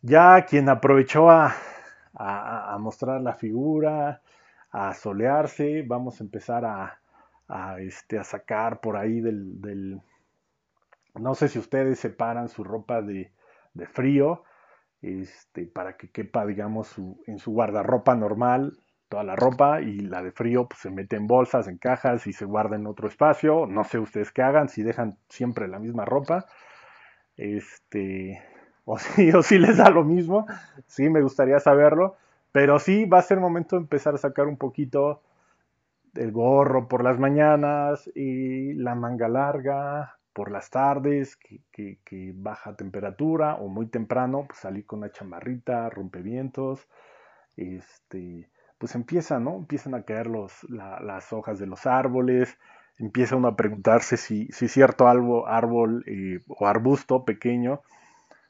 Ya 0.02 0.46
quien 0.46 0.68
aprovechó 0.70 1.30
a, 1.30 1.56
a, 2.16 2.78
mostrar 2.80 3.22
la 3.22 3.34
figura, 3.34 4.22
a 4.72 4.94
solearse, 4.94 5.84
vamos 5.88 6.20
a 6.20 6.24
empezar 6.24 6.66
a, 6.66 7.00
a, 7.48 7.80
este, 7.80 8.20
a 8.20 8.24
sacar 8.24 8.82
por 8.82 8.98
ahí 8.98 9.22
del, 9.22 10.02
No 11.16 11.36
sé 11.36 11.50
si 11.50 11.60
ustedes 11.60 12.00
separan 12.00 12.48
su 12.50 12.64
ropa 12.64 13.02
de, 13.02 13.32
de 13.74 13.88
frío, 13.88 14.44
este, 15.02 15.66
para 15.66 15.98
que 15.98 16.10
quepa, 16.12 16.46
digamos, 16.46 16.88
su, 16.88 17.22
en 17.28 17.40
su 17.40 17.52
guardarropa 17.52 18.16
normal, 18.16 18.80
toda 19.10 19.24
la 19.24 19.36
ropa 19.36 19.82
y 19.82 20.00
la 20.00 20.22
de 20.22 20.32
frío 20.32 20.68
pues, 20.68 20.82
se 20.82 20.92
mete 20.92 21.16
en 21.16 21.28
bolsas, 21.28 21.68
en 21.68 21.78
cajas 21.78 22.28
y 22.28 22.34
se 22.34 22.46
guarda 22.46 22.76
en 22.76 22.88
otro 22.88 23.08
espacio. 23.08 23.66
No 23.68 23.84
sé 23.84 24.00
ustedes 24.00 24.32
qué 24.32 24.42
hagan, 24.44 24.70
si 24.70 24.84
dejan 24.84 25.18
siempre 25.30 25.68
la 25.68 25.80
misma 25.80 26.06
ropa. 26.06 26.46
Este, 27.38 28.42
o 28.86 28.98
si, 29.00 29.32
o 29.32 29.44
si 29.44 29.60
les 29.60 29.78
da 29.78 29.90
lo 29.90 30.04
mismo, 30.04 30.46
sí, 30.88 31.10
me 31.10 31.22
gustaría 31.22 31.60
saberlo. 31.60 32.18
Pero 32.52 32.80
sí, 32.80 33.06
va 33.06 33.20
a 33.20 33.24
ser 33.24 33.40
momento 33.40 33.76
de 33.76 33.84
empezar 33.84 34.16
a 34.16 34.18
sacar 34.18 34.48
un 34.48 34.58
poquito 34.58 35.22
el 36.16 36.32
gorro 36.32 36.88
por 36.88 37.04
las 37.04 37.20
mañanas 37.20 38.10
y 38.16 38.74
la 38.74 38.96
manga 38.96 39.28
larga 39.28 40.18
por 40.34 40.52
las 40.52 40.70
tardes, 40.70 41.36
que, 41.36 42.34
baja 42.36 42.76
temperatura 42.76 43.56
o 43.56 43.70
muy 43.70 43.88
temprano, 43.88 44.46
pues 44.48 44.60
salir 44.60 44.86
con 44.86 45.00
una 45.00 45.12
chamarrita, 45.12 45.90
rompevientos, 45.90 46.88
este, 47.56 48.48
pues 48.78 48.94
empieza, 48.94 49.40
¿no? 49.40 49.56
Empiezan 49.56 49.96
a 49.96 50.04
caer 50.04 50.28
los, 50.28 50.64
las 50.70 51.34
hojas 51.34 51.58
de 51.58 51.66
los 51.66 51.88
árboles, 51.88 52.56
empieza 53.00 53.36
uno 53.36 53.48
a 53.48 53.56
preguntarse 53.56 54.16
si, 54.16 54.48
si 54.52 54.68
cierto 54.68 55.08
árbol, 55.08 55.44
árbol 55.48 56.04
eh, 56.06 56.40
o 56.48 56.68
arbusto 56.68 57.26
pequeño, 57.26 57.82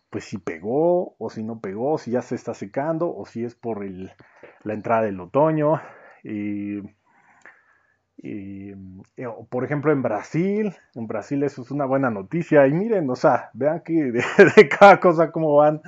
pues 0.09 0.25
si 0.25 0.37
pegó 0.37 1.15
o 1.17 1.29
si 1.29 1.41
no 1.43 1.61
pegó, 1.61 1.97
si 1.97 2.11
ya 2.11 2.21
se 2.21 2.35
está 2.35 2.53
secando 2.53 3.15
o 3.15 3.25
si 3.25 3.45
es 3.45 3.55
por 3.55 3.85
el, 3.85 4.11
la 4.63 4.73
entrada 4.73 5.03
del 5.03 5.21
otoño. 5.21 5.81
Y 8.17 8.71
eh, 9.15 9.27
por 9.49 9.63
ejemplo, 9.63 9.91
en 9.91 10.01
Brasil, 10.01 10.73
en 10.95 11.07
Brasil 11.07 11.43
eso 11.43 11.61
es 11.61 11.71
una 11.71 11.85
buena 11.85 12.09
noticia. 12.09 12.67
Y 12.67 12.73
miren, 12.73 13.09
o 13.09 13.15
sea, 13.15 13.51
vean 13.53 13.81
que 13.81 14.11
de, 14.11 14.69
cada 14.69 14.99
cosa 14.99 15.31
como 15.31 15.55
van 15.55 15.81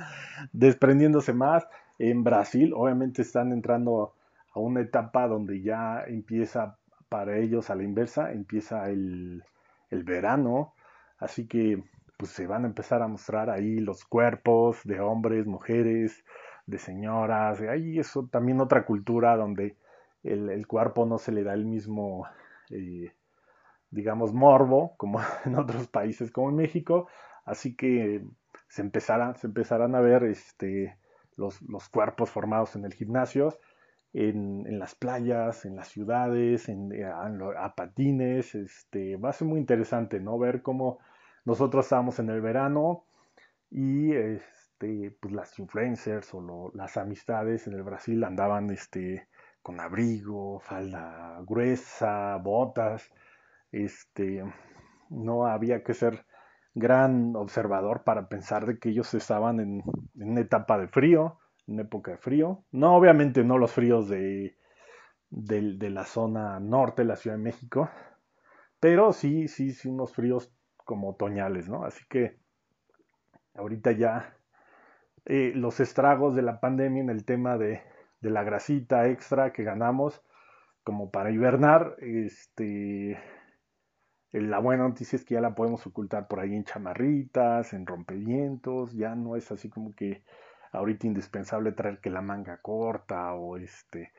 desprendiéndose 0.52 1.32
más. 1.32 1.66
En 1.98 2.24
Brasil, 2.24 2.72
obviamente, 2.74 3.22
están 3.22 3.52
entrando 3.52 4.14
a 4.52 4.60
una 4.60 4.80
etapa 4.80 5.26
donde 5.28 5.60
ya 5.62 6.02
empieza 6.06 6.76
para 7.08 7.36
ellos 7.38 7.70
a 7.70 7.74
la 7.74 7.82
inversa, 7.82 8.32
empieza 8.32 8.88
el, 8.88 9.42
verano, 9.90 10.72
así 11.18 11.46
que 11.46 11.82
pues 12.16 12.30
se 12.30 12.46
van 12.46 12.64
a 12.64 12.68
empezar 12.68 13.02
a 13.02 13.08
mostrar 13.08 13.50
ahí 13.50 13.78
los 13.78 14.04
cuerpos 14.04 14.80
de 14.84 15.00
hombres, 15.00 15.46
mujeres, 15.46 16.24
de 16.66 16.78
señoras, 16.78 17.60
ahí 17.62 17.98
eso 17.98 18.28
también 18.30 18.60
otra 18.60 18.84
cultura 18.86 19.36
donde 19.36 19.76
el, 20.22 20.66
cuerpo 20.66 21.06
no 21.06 21.18
se 21.18 21.32
le 21.32 21.42
da 21.42 21.54
el 21.54 21.64
mismo, 21.64 22.26
eh, 22.70 23.12
digamos, 23.90 24.32
morbo 24.32 24.94
como 24.96 25.20
en 25.44 25.56
otros 25.56 25.88
países 25.88 26.30
como 26.30 26.50
en 26.50 26.56
México, 26.56 27.08
así 27.44 27.76
que 27.76 28.24
se 28.68 28.82
empezarán, 28.82 29.36
se 29.36 29.46
empezarán 29.46 29.94
a 29.94 30.00
ver 30.00 30.24
este, 30.24 30.98
los, 31.36 31.60
los 31.62 31.88
cuerpos 31.88 32.30
formados 32.30 32.76
en 32.76 32.84
el 32.84 32.94
gimnasio 32.94 33.58
en, 34.12 34.78
las 34.78 34.94
playas, 34.94 35.64
en 35.64 35.76
las 35.76 35.88
ciudades, 35.88 36.68
en, 36.68 36.92
eh, 36.92 37.04
a, 37.04 37.74
patines. 37.74 38.54
Este, 38.54 39.16
va 39.16 39.30
a 39.30 39.32
ser 39.32 39.48
muy 39.48 39.60
interesante, 39.60 40.20
¿no? 40.20 40.38
Ver 40.38 40.62
cómo 40.62 40.98
nosotros 41.44 41.86
estábamos 41.86 42.18
en 42.18 42.30
el 42.30 42.40
verano 42.40 43.04
y 43.70 44.12
este, 44.12 45.16
pues 45.20 45.32
las 45.34 45.58
influencers 45.58 46.34
o 46.34 46.72
las 46.74 46.96
amistades 46.96 47.66
en 47.66 47.74
el 47.74 47.82
Brasil 47.82 48.22
andaban 48.24 48.70
este, 48.70 49.28
con 49.62 49.80
abrigo, 49.80 50.60
falda 50.60 51.40
gruesa, 51.46 52.36
botas. 52.36 53.10
Este, 53.72 54.44
no 55.10 55.46
había 55.46 55.82
que 55.82 55.94
ser 55.94 56.24
gran 56.74 57.34
observador 57.36 58.04
para 58.04 58.28
pensar 58.28 58.66
de 58.66 58.78
que 58.78 58.90
ellos 58.90 59.12
estaban 59.14 59.60
en, 59.60 59.82
en 60.18 60.30
una 60.30 60.40
etapa 60.40 60.78
de 60.78 60.88
frío 60.88 61.38
en 61.70 61.80
época 61.80 62.12
de 62.12 62.18
frío. 62.18 62.64
No, 62.72 62.96
obviamente 62.96 63.44
no 63.44 63.58
los 63.58 63.72
fríos 63.72 64.08
de, 64.08 64.56
de, 65.30 65.90
la 65.90 66.04
zona 66.04 66.60
norte 66.60 67.02
de 67.02 67.08
la 67.08 67.16
Ciudad 67.16 67.36
de 67.36 67.42
México, 67.42 67.88
pero 68.80 69.12
sí, 69.12 69.48
sí, 69.48 69.72
sí, 69.72 69.88
unos 69.88 70.12
fríos 70.12 70.52
como 70.76 71.10
otoñales, 71.10 71.68
¿no? 71.68 71.84
Así 71.84 72.04
que 72.08 72.38
ahorita 73.54 73.92
ya 73.92 74.36
eh, 75.26 75.52
los 75.54 75.80
estragos 75.80 76.34
de 76.34 76.42
la 76.42 76.60
pandemia 76.60 77.02
en 77.02 77.10
el 77.10 77.24
tema 77.24 77.56
de, 77.56 77.82
de, 78.20 78.30
la 78.30 78.42
grasita 78.44 79.08
extra 79.08 79.52
que 79.52 79.64
ganamos 79.64 80.22
como 80.84 81.10
para 81.10 81.30
hibernar, 81.30 81.96
este, 81.98 83.18
la 84.32 84.58
buena 84.58 84.88
noticia 84.88 85.16
es 85.16 85.24
que 85.24 85.34
ya 85.34 85.40
la 85.40 85.54
podemos 85.54 85.86
ocultar 85.86 86.28
por 86.28 86.40
ahí 86.40 86.54
en 86.54 86.64
chamarritas, 86.64 87.72
en 87.72 87.86
rompevientos, 87.86 88.92
ya 88.94 89.14
no 89.14 89.36
es 89.36 89.50
así 89.52 89.68
como 89.68 89.94
que 89.94 90.24
ahorita 90.72 91.06
indispensable 91.06 91.72
traer 91.72 92.00
que 92.00 92.10
la 92.10 92.22
manga 92.22 92.58
corta 92.62 93.34
o 93.34 93.56
este 93.56 94.12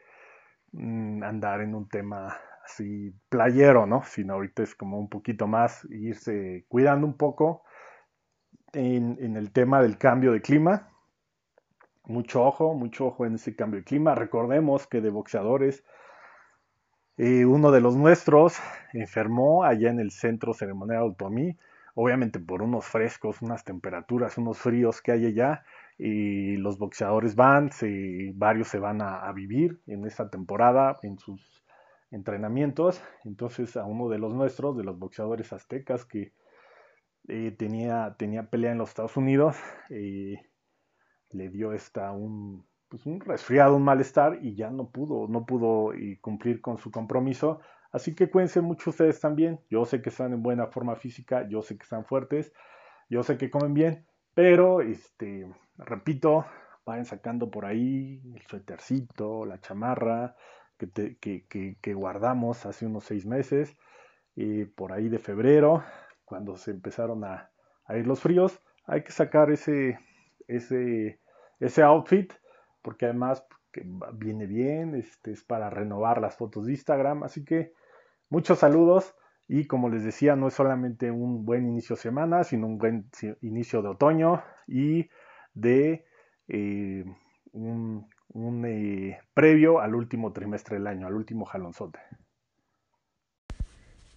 mm, 0.73 1.23
andar 1.23 1.61
en 1.61 1.75
un 1.75 1.87
tema 1.87 2.37
así 2.65 3.13
playero, 3.29 3.85
¿no? 3.85 4.03
Sino 4.03 4.33
ahorita 4.33 4.63
es 4.63 4.75
como 4.75 4.99
un 4.99 5.09
poquito 5.09 5.47
más 5.47 5.85
irse 5.89 6.65
cuidando 6.67 7.07
un 7.07 7.17
poco 7.17 7.63
en, 8.73 9.35
el 9.35 9.51
tema 9.51 9.81
del 9.81 9.97
cambio 9.97 10.31
de 10.33 10.41
clima. 10.41 10.90
Mucho 12.05 12.43
ojo, 12.43 12.73
mucho 12.73 13.07
ojo 13.07 13.25
en 13.25 13.35
ese 13.35 13.55
cambio 13.55 13.79
de 13.79 13.85
clima. 13.85 14.15
Recordemos 14.15 14.87
que 14.87 15.01
de 15.01 15.09
boxeadores, 15.09 15.83
eh, 17.17 17.45
uno 17.45 17.71
de 17.71 17.81
los 17.81 17.95
nuestros 17.95 18.57
enfermó 18.93 19.63
allá 19.63 19.89
en 19.89 19.99
el 19.99 20.11
centro 20.11 20.53
ceremonial 20.53 21.03
Otomí, 21.03 21.57
obviamente 21.93 22.39
por 22.39 22.61
unos 22.61 22.85
frescos, 22.85 23.41
unas 23.41 23.63
temperaturas, 23.63 24.37
unos 24.37 24.57
fríos 24.57 25.01
que 25.01 25.11
hay 25.11 25.27
allá 25.27 25.63
y 25.97 26.57
los 26.57 26.79
boxeadores 26.79 27.35
van, 27.35 27.69
varios 28.33 28.69
se 28.69 28.79
van 28.79 29.01
a, 29.01 29.31
vivir 29.33 29.79
en 29.85 30.05
esta 30.05 30.29
temporada 30.29 30.97
en 31.03 31.19
sus 31.19 31.63
entrenamientos. 32.09 33.01
Entonces 33.23 33.77
a 33.77 33.85
uno 33.85 34.09
de 34.09 34.17
los 34.17 34.33
nuestros, 34.33 34.75
de 34.77 34.83
los 34.83 34.97
boxeadores 34.97 35.53
aztecas 35.53 36.05
que 36.05 36.33
eh, 37.27 37.51
tenía, 37.57 38.15
tenía 38.17 38.49
pelea 38.49 38.71
en 38.71 38.79
los 38.79 38.89
Estados 38.89 39.15
Unidos, 39.15 39.57
eh, 39.91 40.37
le 41.34 41.49
dio 41.49 41.73
esta 41.73 42.11
un, 42.11 42.65
pues 42.89 43.05
un 43.05 43.19
resfriado, 43.19 43.75
un 43.75 43.84
malestar 43.84 44.39
y 44.41 44.55
ya 44.55 44.69
no 44.69 44.89
pudo, 44.89 45.27
no 45.27 45.45
pudo 45.45 45.93
cumplir 46.21 46.61
con 46.61 46.77
su 46.77 46.91
compromiso. 46.91 47.61
Así 47.91 48.15
que 48.15 48.29
cuídense 48.29 48.61
mucho 48.61 48.91
ustedes 48.91 49.19
también. 49.19 49.59
Yo 49.69 49.86
sé 49.86 50.01
que 50.01 50.09
están 50.09 50.34
en 50.34 50.43
buena 50.43 50.67
forma 50.67 50.95
física, 50.95 51.47
yo 51.47 51.61
sé 51.61 51.77
que 51.77 51.84
están 51.84 52.05
fuertes, 52.05 52.53
yo 53.09 53.23
sé 53.23 53.38
que 53.38 53.49
comen 53.49 53.73
bien, 53.73 54.05
pero 54.34 54.82
este 54.82 55.45
repito, 55.77 56.45
vayan 56.86 57.05
sacando 57.05 57.49
por 57.49 57.65
ahí 57.65 58.21
el 58.36 58.41
suétercito, 58.47 59.45
la 59.45 59.59
chamarra 59.59 60.36
que, 60.77 61.77
que, 61.79 61.93
guardamos 61.93 62.65
hace 62.65 62.86
unos 62.86 63.03
seis 63.03 63.25
meses, 63.25 63.77
por 64.75 64.91
ahí 64.91 65.09
de 65.09 65.19
febrero, 65.19 65.84
cuando 66.25 66.57
se 66.57 66.71
empezaron 66.71 67.23
a, 67.23 67.51
ir 67.89 68.07
los 68.07 68.21
fríos, 68.21 68.59
hay 68.86 69.03
que 69.03 69.11
sacar 69.11 69.51
ese, 69.51 69.99
ese, 70.47 71.19
ese 71.62 71.84
outfit, 71.84 72.34
porque 72.82 73.05
además 73.05 73.45
viene 74.14 74.47
bien, 74.47 74.95
este, 74.95 75.32
es 75.32 75.43
para 75.43 75.70
renovar 75.70 76.20
las 76.20 76.36
fotos 76.36 76.66
de 76.66 76.74
Instagram, 76.74 77.24
así 77.24 77.45
que 77.45 77.74
muchos 78.30 78.59
saludos. 78.59 79.16
Y 79.47 79.68
como 79.68 79.89
les 79.89 80.03
decía, 80.03 80.36
no 80.36 80.47
es 80.47 80.53
solamente 80.53 81.12
un 81.12 81.45
buen 81.45 81.68
inicio 81.68 81.95
de 81.95 82.01
semana, 82.01 82.43
sino 82.43 82.68
un 82.68 82.78
buen 82.78 83.09
inicio 83.41 83.82
de 83.82 83.89
otoño 83.89 84.41
y 84.66 85.09
de 85.53 86.05
eh, 86.47 87.03
un, 87.51 88.07
eh, 88.66 89.20
previo 89.34 89.82
al 89.82 89.93
último 89.93 90.32
trimestre 90.32 90.78
del 90.78 90.88
año, 90.88 91.05
al 91.05 91.16
último 91.16 91.45
jalonzote. 91.45 91.99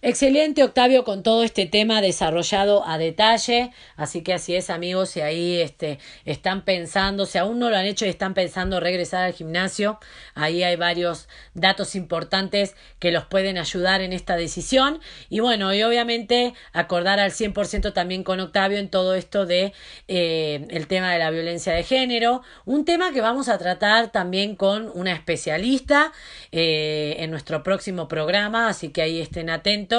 Excelente, 0.07 0.63
Octavio, 0.63 1.03
con 1.03 1.23
todo 1.23 1.41
este 1.41 1.65
tema 1.65 1.99
desarrollado 1.99 2.87
a 2.87 2.99
detalle. 2.99 3.71
Así 3.95 4.21
que 4.21 4.35
así 4.35 4.55
es, 4.55 4.69
amigos, 4.69 5.09
si 5.09 5.21
ahí 5.21 5.59
este, 5.59 5.97
están 6.25 6.63
pensando, 6.63 7.25
si 7.25 7.39
aún 7.39 7.57
no 7.57 7.71
lo 7.71 7.75
han 7.75 7.87
hecho 7.87 8.05
y 8.05 8.09
están 8.09 8.35
pensando 8.35 8.79
regresar 8.79 9.23
al 9.23 9.33
gimnasio, 9.33 9.97
ahí 10.35 10.61
hay 10.61 10.75
varios 10.75 11.27
datos 11.55 11.95
importantes 11.95 12.75
que 12.99 13.11
los 13.11 13.25
pueden 13.25 13.57
ayudar 13.57 14.01
en 14.01 14.13
esta 14.13 14.35
decisión. 14.35 14.99
Y 15.27 15.39
bueno, 15.39 15.73
y 15.73 15.81
obviamente 15.81 16.53
acordar 16.71 17.19
al 17.19 17.31
100% 17.31 17.91
también 17.91 18.23
con 18.23 18.39
Octavio 18.39 18.77
en 18.77 18.91
todo 18.91 19.15
esto 19.15 19.47
de 19.47 19.73
eh, 20.07 20.67
el 20.69 20.85
tema 20.85 21.13
de 21.13 21.17
la 21.17 21.31
violencia 21.31 21.73
de 21.73 21.81
género, 21.81 22.43
un 22.65 22.85
tema 22.85 23.11
que 23.11 23.21
vamos 23.21 23.49
a 23.49 23.57
tratar 23.57 24.11
también 24.11 24.55
con 24.55 24.91
una 24.93 25.13
especialista 25.13 26.13
eh, 26.51 27.15
en 27.17 27.31
nuestro 27.31 27.63
próximo 27.63 28.07
programa, 28.07 28.67
así 28.69 28.89
que 28.89 29.01
ahí 29.01 29.19
estén 29.19 29.49
atentos 29.49 29.94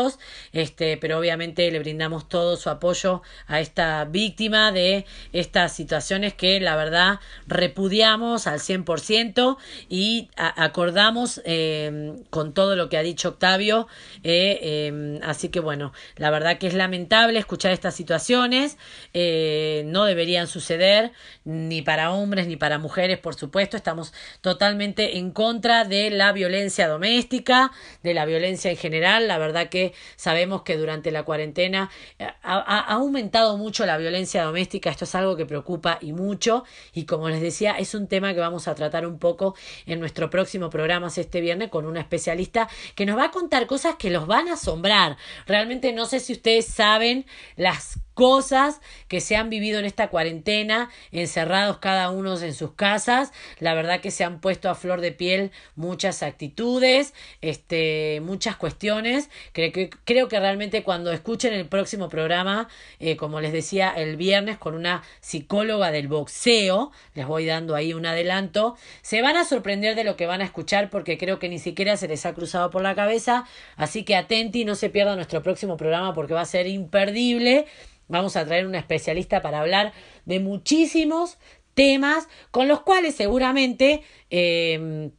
este, 0.53 0.97
pero 0.97 1.19
obviamente 1.19 1.71
le 1.71 1.79
brindamos 1.79 2.29
todo 2.29 2.57
su 2.57 2.71
apoyo 2.71 3.23
a 3.47 3.61
esta 3.61 4.05
víctima 4.05 4.73
de 4.73 5.05
estas 5.33 5.73
situaciones 5.73 6.35
que 6.35 6.61
la 6.61 6.77
verdad 6.77 7.21
repudiamos 7.47 8.47
al 8.47 8.61
100% 8.61 9.57
y 9.89 10.31
acordamos 10.37 11.41
eh, 11.45 12.15
con 12.31 12.55
todo 12.55 12.77
lo 12.77 12.89
que 12.89 12.97
ha 12.99 13.03
dicho 13.03 13.31
Octavio. 13.31 13.89
Eh, 14.23 14.59
eh, 14.63 15.21
así 15.23 15.49
que 15.49 15.61
bueno, 15.61 15.93
la 16.17 16.31
verdad 16.31 16.59
que 16.59 16.67
es 16.67 16.75
lamentable 16.75 17.39
escuchar 17.39 17.73
estas 17.73 17.95
situaciones, 17.95 18.77
no 19.15 20.05
deberían 20.05 20.47
suceder 20.47 21.13
ni 21.45 21.83
para 21.83 22.13
hombres 22.13 22.47
ni 22.47 22.57
para 22.57 22.79
mujeres, 22.79 23.19
por 23.19 23.35
supuesto, 23.35 23.77
estamos 23.77 24.13
totalmente 24.41 25.19
en 25.19 25.31
contra 25.31 25.85
de 25.85 26.11
la 26.11 26.33
violencia 26.33 26.89
doméstica, 26.89 27.73
de 28.03 28.15
la 28.15 28.25
violencia 28.25 28.71
en 28.71 28.77
general, 28.77 29.29
la 29.29 29.39
verdad 29.39 29.69
que 29.69 29.86
sabemos 30.17 30.63
que 30.63 30.77
durante 30.77 31.11
la 31.11 31.25
cuarentena 31.25 31.91
eh, 32.19 32.27
ha, 32.43 32.81
aumentado 32.93 33.57
mucho 33.57 33.87
la 33.87 33.99
violencia 33.99 34.45
doméstica, 34.45 34.91
esto 34.91 35.05
es 35.05 35.15
algo 35.15 35.37
que 35.37 35.47
preocupa 35.47 35.99
y 36.01 36.13
mucho, 36.13 36.65
y 36.93 37.05
como 37.05 37.29
les 37.29 37.41
decía, 37.41 37.73
es 37.73 37.95
un 37.95 38.07
tema 38.07 38.35
que 38.35 38.41
vamos 38.41 38.69
a 38.69 38.75
tratar 38.75 39.07
un 39.07 39.19
poco 39.19 39.55
en 39.87 39.99
nuestro 39.99 40.31
próximo 40.31 40.71
programa 40.71 41.07
este 41.17 41.41
viernes 41.41 41.71
con 41.71 41.87
una 41.87 42.01
especialista 42.01 42.69
que 42.95 43.07
nos 43.07 43.17
va 43.17 43.27
a 43.27 43.31
contar 43.31 43.67
cosas 43.67 43.97
que 43.97 44.11
los 44.11 44.27
van 44.27 44.49
a 44.49 44.55
asombrar. 44.55 45.17
Realmente 45.47 45.93
no 45.93 46.07
sé 46.07 46.21
si 46.21 46.33
ustedes 46.33 46.67
saben 46.67 47.27
las 47.57 48.01
cosas 48.17 48.81
que 49.09 49.21
se 49.21 49.37
han 49.37 49.51
vivido 49.51 49.79
en 49.79 49.85
esta 49.85 50.09
cuarentena, 50.09 50.89
encerrados 51.13 51.79
cada 51.79 52.11
uno 52.11 52.41
en 52.41 52.55
sus 52.55 52.73
casas. 52.73 53.31
La 53.61 53.75
verdad 53.75 54.01
que 54.01 54.11
se 54.11 54.25
han 54.25 54.41
puesto 54.41 54.71
a 54.71 54.75
flor 54.75 55.03
de 55.03 55.13
piel 55.13 55.53
muchas 55.75 56.23
actitudes, 56.23 57.13
este, 57.43 58.23
muchas 58.23 58.57
cuestiones. 58.57 59.29
Creo 59.53 59.71
creo 60.05 60.29
que 60.29 60.41
realmente 60.41 60.83
cuando 60.83 61.13
escuchen 61.13 61.53
el 61.53 61.67
próximo 61.67 62.09
programa, 62.09 62.69
eh, 62.99 63.17
como 63.17 63.41
les 63.41 63.53
decía 63.53 63.91
el 63.91 64.17
viernes, 64.17 64.59
con 64.59 64.75
una 64.75 65.03
psicóloga 65.21 65.91
del 65.91 66.09
boxeo, 66.09 66.93
les 67.15 67.27
voy 67.27 67.47
dando 67.47 67.75
ahí 67.75 67.95
un 67.95 68.07
adelanto, 68.07 68.77
se 69.03 69.23
van 69.23 69.37
a 69.37 69.45
sorprender 69.45 69.95
de 69.95 70.05
lo 70.05 70.17
que 70.17 70.27
van 70.27 70.41
a 70.41 70.45
escuchar 70.45 70.91
porque 70.91 71.19
creo 71.19 71.39
que 71.39 71.49
ni 71.49 71.59
siquiera 71.59 71.97
se 71.97 72.09
les 72.09 72.27
ha 72.27 72.35
cruzado 72.35 72.71
por 72.71 72.83
la 72.83 72.95
cabeza. 72.95 73.45
Así 73.77 74.05
que 74.05 74.17
atenti, 74.17 74.65
no 74.65 74.75
se 74.75 74.91
pierda 74.91 75.17
nuestro 75.17 75.43
próximo 75.43 75.77
programa 75.77 76.15
porque 76.15 76.35
va 76.35 76.43
a 76.43 76.47
ser 76.47 76.67
imperdible. 76.67 77.67
Vamos 78.09 78.37
a 78.37 78.45
traer 78.45 78.67
una 78.67 78.79
especialista 78.79 79.43
para 79.43 79.61
hablar 79.61 79.93
de 80.25 80.41
muchísimos 80.41 81.39
temas 81.75 82.29
con 82.51 82.69
los 82.69 82.81
cuales 82.81 83.15
seguramente 83.15 84.03
eh, 84.31 85.11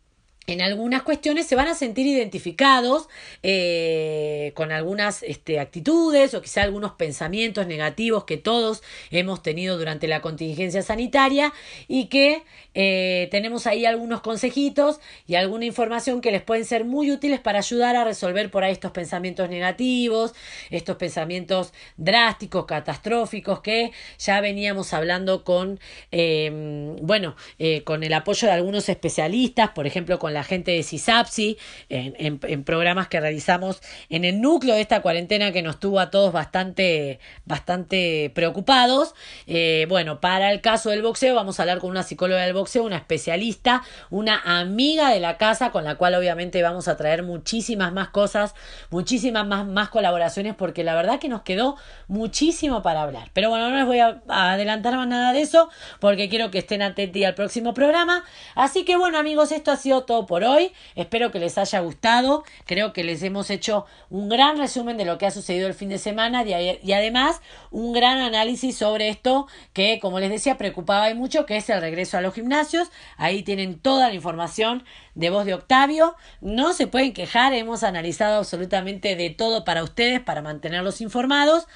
en 0.47 0.61
algunas 0.61 1.01
cuestiones 1.01 1.45
se 1.45 1.57
van 1.57 1.67
a 1.67 1.75
sentir 1.75 2.07
identificados 2.07 3.09
eh, 3.43 4.53
con 4.55 4.71
algunas 4.71 5.21
este, 5.23 5.59
actitudes 5.59 6.33
o 6.33 6.41
quizá 6.41 6.63
algunos 6.63 6.93
pensamientos 6.93 7.67
negativos 7.67 8.23
que 8.23 8.37
todos 8.37 8.81
hemos 9.11 9.41
tenido 9.43 9.77
durante 9.77 10.07
la 10.07 10.21
contingencia 10.21 10.81
sanitaria 10.81 11.51
y 11.89 12.05
que 12.05 12.43
eh, 12.75 13.27
tenemos 13.29 13.67
ahí 13.67 13.85
algunos 13.85 14.21
consejitos 14.21 15.01
y 15.27 15.35
alguna 15.35 15.65
información 15.65 16.21
que 16.21 16.31
les 16.31 16.43
pueden 16.43 16.63
ser 16.63 16.85
muy 16.85 17.11
útiles 17.11 17.41
para 17.41 17.59
ayudar 17.59 17.97
a 17.97 18.05
resolver 18.05 18.49
por 18.49 18.63
ahí 18.63 18.71
estos 18.71 18.91
pensamientos 18.91 19.49
negativos, 19.49 20.33
estos 20.69 20.95
pensamientos 20.95 21.73
drásticos, 21.97 22.65
catastróficos 22.67 23.59
que 23.59 23.91
ya 24.17 24.39
veníamos 24.39 24.93
hablando 24.93 25.43
con, 25.43 25.81
eh, 26.13 26.95
bueno, 27.01 27.35
con 27.83 28.05
el 28.05 28.13
apoyo 28.13 28.47
de 28.47 28.53
algunos 28.53 28.87
especialistas, 28.87 29.71
por 29.71 29.85
ejemplo, 29.85 30.19
con 30.19 30.36
la 30.37 30.43
gente 30.43 30.71
de 30.71 30.83
CISAPSI, 30.83 31.57
en, 31.89 32.63
programas 32.63 33.07
que 33.07 33.19
realizamos 33.19 33.81
en 34.09 34.23
el 34.23 34.39
núcleo 34.39 34.75
de 34.75 34.81
esta 34.81 35.01
cuarentena 35.01 35.51
que 35.51 35.63
nos 35.63 35.79
tuvo 35.79 35.99
a 35.99 36.11
todos 36.11 36.31
bastante, 36.31 37.19
bastante 37.45 38.31
preocupados. 38.35 39.15
Eh, 39.47 39.87
bueno, 39.89 40.21
para 40.21 40.51
el 40.51 40.61
caso 40.61 40.91
del 40.91 41.01
boxeo, 41.01 41.33
vamos 41.33 41.59
a 41.59 41.63
hablar 41.63 41.79
con 41.79 41.89
una 41.89 42.03
psicóloga 42.03 42.43
del 42.43 42.53
boxeo, 42.53 42.83
una 42.83 42.97
especialista, 42.97 43.83
una 44.11 44.39
amiga 44.59 45.09
de 45.09 45.19
la 45.19 45.37
casa, 45.37 45.71
con 45.71 45.83
la 45.83 45.95
cual 45.95 46.13
obviamente 46.13 46.61
vamos 46.61 46.87
a 46.87 46.97
traer 46.97 47.23
muchísimas 47.23 47.91
más 47.91 48.09
cosas, 48.09 48.53
muchísimas 48.91 49.47
más, 49.47 49.65
más 49.65 49.89
colaboraciones, 49.89 50.53
porque 50.53 50.83
la 50.83 50.93
verdad 50.93 51.19
que 51.19 51.29
nos 51.29 51.41
quedó 51.41 51.77
muchísimo 52.07 52.83
para 52.83 53.01
hablar. 53.01 53.31
Pero 53.33 53.49
bueno, 53.49 53.71
no 53.71 53.75
les 53.77 53.85
voy 53.87 53.99
a, 53.99 54.21
adelantar 54.27 54.95
más 54.95 55.07
nada 55.07 55.33
de 55.33 55.41
eso, 55.41 55.69
porque 55.99 56.29
quiero 56.29 56.51
que 56.51 56.59
estén 56.59 56.83
atentos 56.83 57.07
al 57.25 57.33
próximo 57.33 57.73
programa. 57.73 58.23
Así 58.55 58.83
que 58.83 58.95
bueno, 58.97 59.17
amigos, 59.17 59.51
esto 59.51 59.71
ha 59.71 59.77
sido 59.77 60.03
todo 60.03 60.25
por 60.27 60.43
hoy. 60.43 60.71
Espero 60.95 61.31
que 61.31 61.39
les 61.39 61.57
haya 61.57 61.79
gustado. 61.79 62.43
Creo 62.65 62.93
que 62.93 63.03
les 63.03 63.23
hemos 63.23 63.49
hecho 63.49 63.85
un 64.11 64.29
gran 64.29 64.57
resumen 64.57 64.97
de 64.97 65.05
lo 65.05 65.17
que 65.17 65.25
ha 65.25 65.31
sucedido 65.31 65.67
el 65.67 65.73
fin 65.73 65.89
de 65.89 65.97
semana 65.97 66.43
y, 66.43 66.93
además 66.93 67.41
un 67.71 67.93
gran 67.93 68.19
análisis 68.19 68.77
sobre 68.77 69.09
esto 69.09 69.47
que, 69.73 69.99
como 69.99 70.19
les 70.19 70.29
decía, 70.29 70.57
preocupaba 70.57 71.09
y 71.09 71.15
mucho, 71.15 71.45
que 71.45 71.57
es 71.57 71.69
el 71.69 71.81
regreso 71.81 72.17
a 72.17 72.21
los 72.21 72.35
gimnasios. 72.35 72.91
Ahí 73.17 73.41
tienen 73.41 73.79
toda 73.79 74.09
la 74.09 74.13
información 74.13 74.83
de 75.17 75.31
voz 75.31 75.45
de 75.45 75.55
Octavio. 75.55 76.15
No 76.41 76.73
se 76.73 76.87
pueden 76.87 77.11
quejar, 77.11 77.53
hemos 77.53 77.83
analizado 77.83 78.37
absolutamente 78.37 79.15
de 79.15 79.29
todo 79.31 79.65
para 79.65 79.83
ustedes, 79.83 80.21
para 80.21 80.41
mantenerlos 80.41 81.01
informados. 81.01 81.67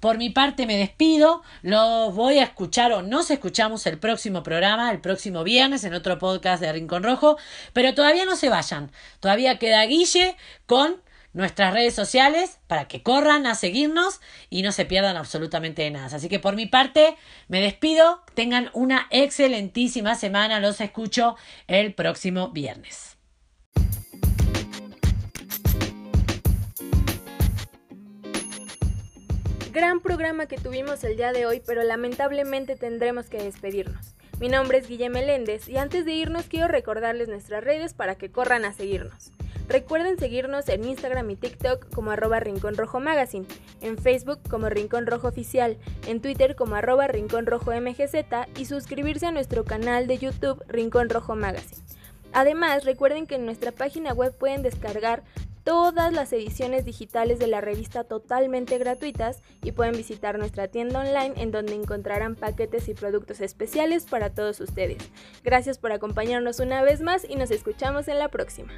Por 0.00 0.18
mi 0.18 0.30
parte 0.30 0.66
me 0.66 0.76
despido, 0.76 1.42
los 1.62 2.14
voy 2.14 2.38
a 2.38 2.44
escuchar 2.44 2.92
o 2.92 3.02
nos 3.02 3.30
escuchamos 3.30 3.86
el 3.86 3.98
próximo 3.98 4.42
programa, 4.42 4.90
el 4.90 5.00
próximo 5.00 5.42
viernes 5.44 5.82
en 5.84 5.94
otro 5.94 6.18
podcast 6.18 6.62
de 6.62 6.72
Rincón 6.72 7.02
Rojo, 7.02 7.38
pero 7.72 7.94
todavía 7.94 8.26
no 8.26 8.36
se 8.36 8.50
vayan, 8.50 8.92
todavía 9.20 9.58
queda 9.58 9.84
Guille 9.86 10.36
con 10.66 11.00
nuestras 11.32 11.72
redes 11.72 11.94
sociales 11.94 12.58
para 12.66 12.88
que 12.88 13.02
corran 13.02 13.46
a 13.46 13.54
seguirnos 13.54 14.20
y 14.48 14.62
no 14.62 14.72
se 14.72 14.84
pierdan 14.84 15.16
absolutamente 15.16 15.82
de 15.82 15.90
nada. 15.90 16.16
Así 16.16 16.28
que 16.28 16.40
por 16.40 16.56
mi 16.56 16.66
parte 16.66 17.16
me 17.48 17.60
despido, 17.60 18.22
tengan 18.34 18.70
una 18.72 19.06
excelentísima 19.10 20.14
semana, 20.14 20.60
los 20.60 20.80
escucho 20.80 21.36
el 21.66 21.94
próximo 21.94 22.50
viernes. 22.50 23.16
Gran 29.72 30.00
programa 30.00 30.46
que 30.46 30.56
tuvimos 30.56 31.04
el 31.04 31.16
día 31.16 31.32
de 31.32 31.46
hoy, 31.46 31.62
pero 31.64 31.84
lamentablemente 31.84 32.74
tendremos 32.74 33.26
que 33.26 33.38
despedirnos. 33.38 34.16
Mi 34.40 34.48
nombre 34.48 34.78
es 34.78 34.88
Guillermo 34.88 35.18
Meléndez 35.18 35.68
y 35.68 35.76
antes 35.76 36.04
de 36.04 36.12
irnos 36.12 36.46
quiero 36.46 36.66
recordarles 36.66 37.28
nuestras 37.28 37.62
redes 37.62 37.94
para 37.94 38.16
que 38.16 38.32
corran 38.32 38.64
a 38.64 38.72
seguirnos. 38.72 39.30
Recuerden 39.70 40.18
seguirnos 40.18 40.68
en 40.68 40.82
Instagram 40.82 41.30
y 41.30 41.36
TikTok 41.36 41.94
como 41.94 42.10
arroba 42.10 42.40
Rincón 42.40 42.76
Rojo 42.76 42.98
Magazine, 42.98 43.46
en 43.80 43.98
Facebook 43.98 44.40
como 44.50 44.68
Rincón 44.68 45.06
Rojo 45.06 45.28
Oficial, 45.28 45.78
en 46.08 46.20
Twitter 46.20 46.56
como 46.56 46.74
arroba 46.74 47.06
Rincón 47.06 47.46
Rojo 47.46 47.70
MGZ 47.70 48.16
y 48.58 48.64
suscribirse 48.64 49.26
a 49.26 49.30
nuestro 49.30 49.64
canal 49.64 50.08
de 50.08 50.18
YouTube 50.18 50.60
Rincón 50.66 51.08
Rojo 51.08 51.36
Magazine. 51.36 51.80
Además, 52.32 52.84
recuerden 52.84 53.28
que 53.28 53.36
en 53.36 53.44
nuestra 53.44 53.70
página 53.70 54.12
web 54.12 54.36
pueden 54.36 54.64
descargar 54.64 55.22
todas 55.62 56.12
las 56.12 56.32
ediciones 56.32 56.84
digitales 56.84 57.38
de 57.38 57.46
la 57.46 57.60
revista 57.60 58.02
totalmente 58.02 58.76
gratuitas 58.76 59.40
y 59.62 59.70
pueden 59.70 59.96
visitar 59.96 60.36
nuestra 60.36 60.66
tienda 60.66 60.98
online 60.98 61.34
en 61.36 61.52
donde 61.52 61.74
encontrarán 61.76 62.34
paquetes 62.34 62.88
y 62.88 62.94
productos 62.94 63.40
especiales 63.40 64.04
para 64.06 64.30
todos 64.30 64.58
ustedes. 64.58 64.98
Gracias 65.44 65.78
por 65.78 65.92
acompañarnos 65.92 66.58
una 66.58 66.82
vez 66.82 67.02
más 67.02 67.24
y 67.28 67.36
nos 67.36 67.52
escuchamos 67.52 68.08
en 68.08 68.18
la 68.18 68.30
próxima. 68.30 68.72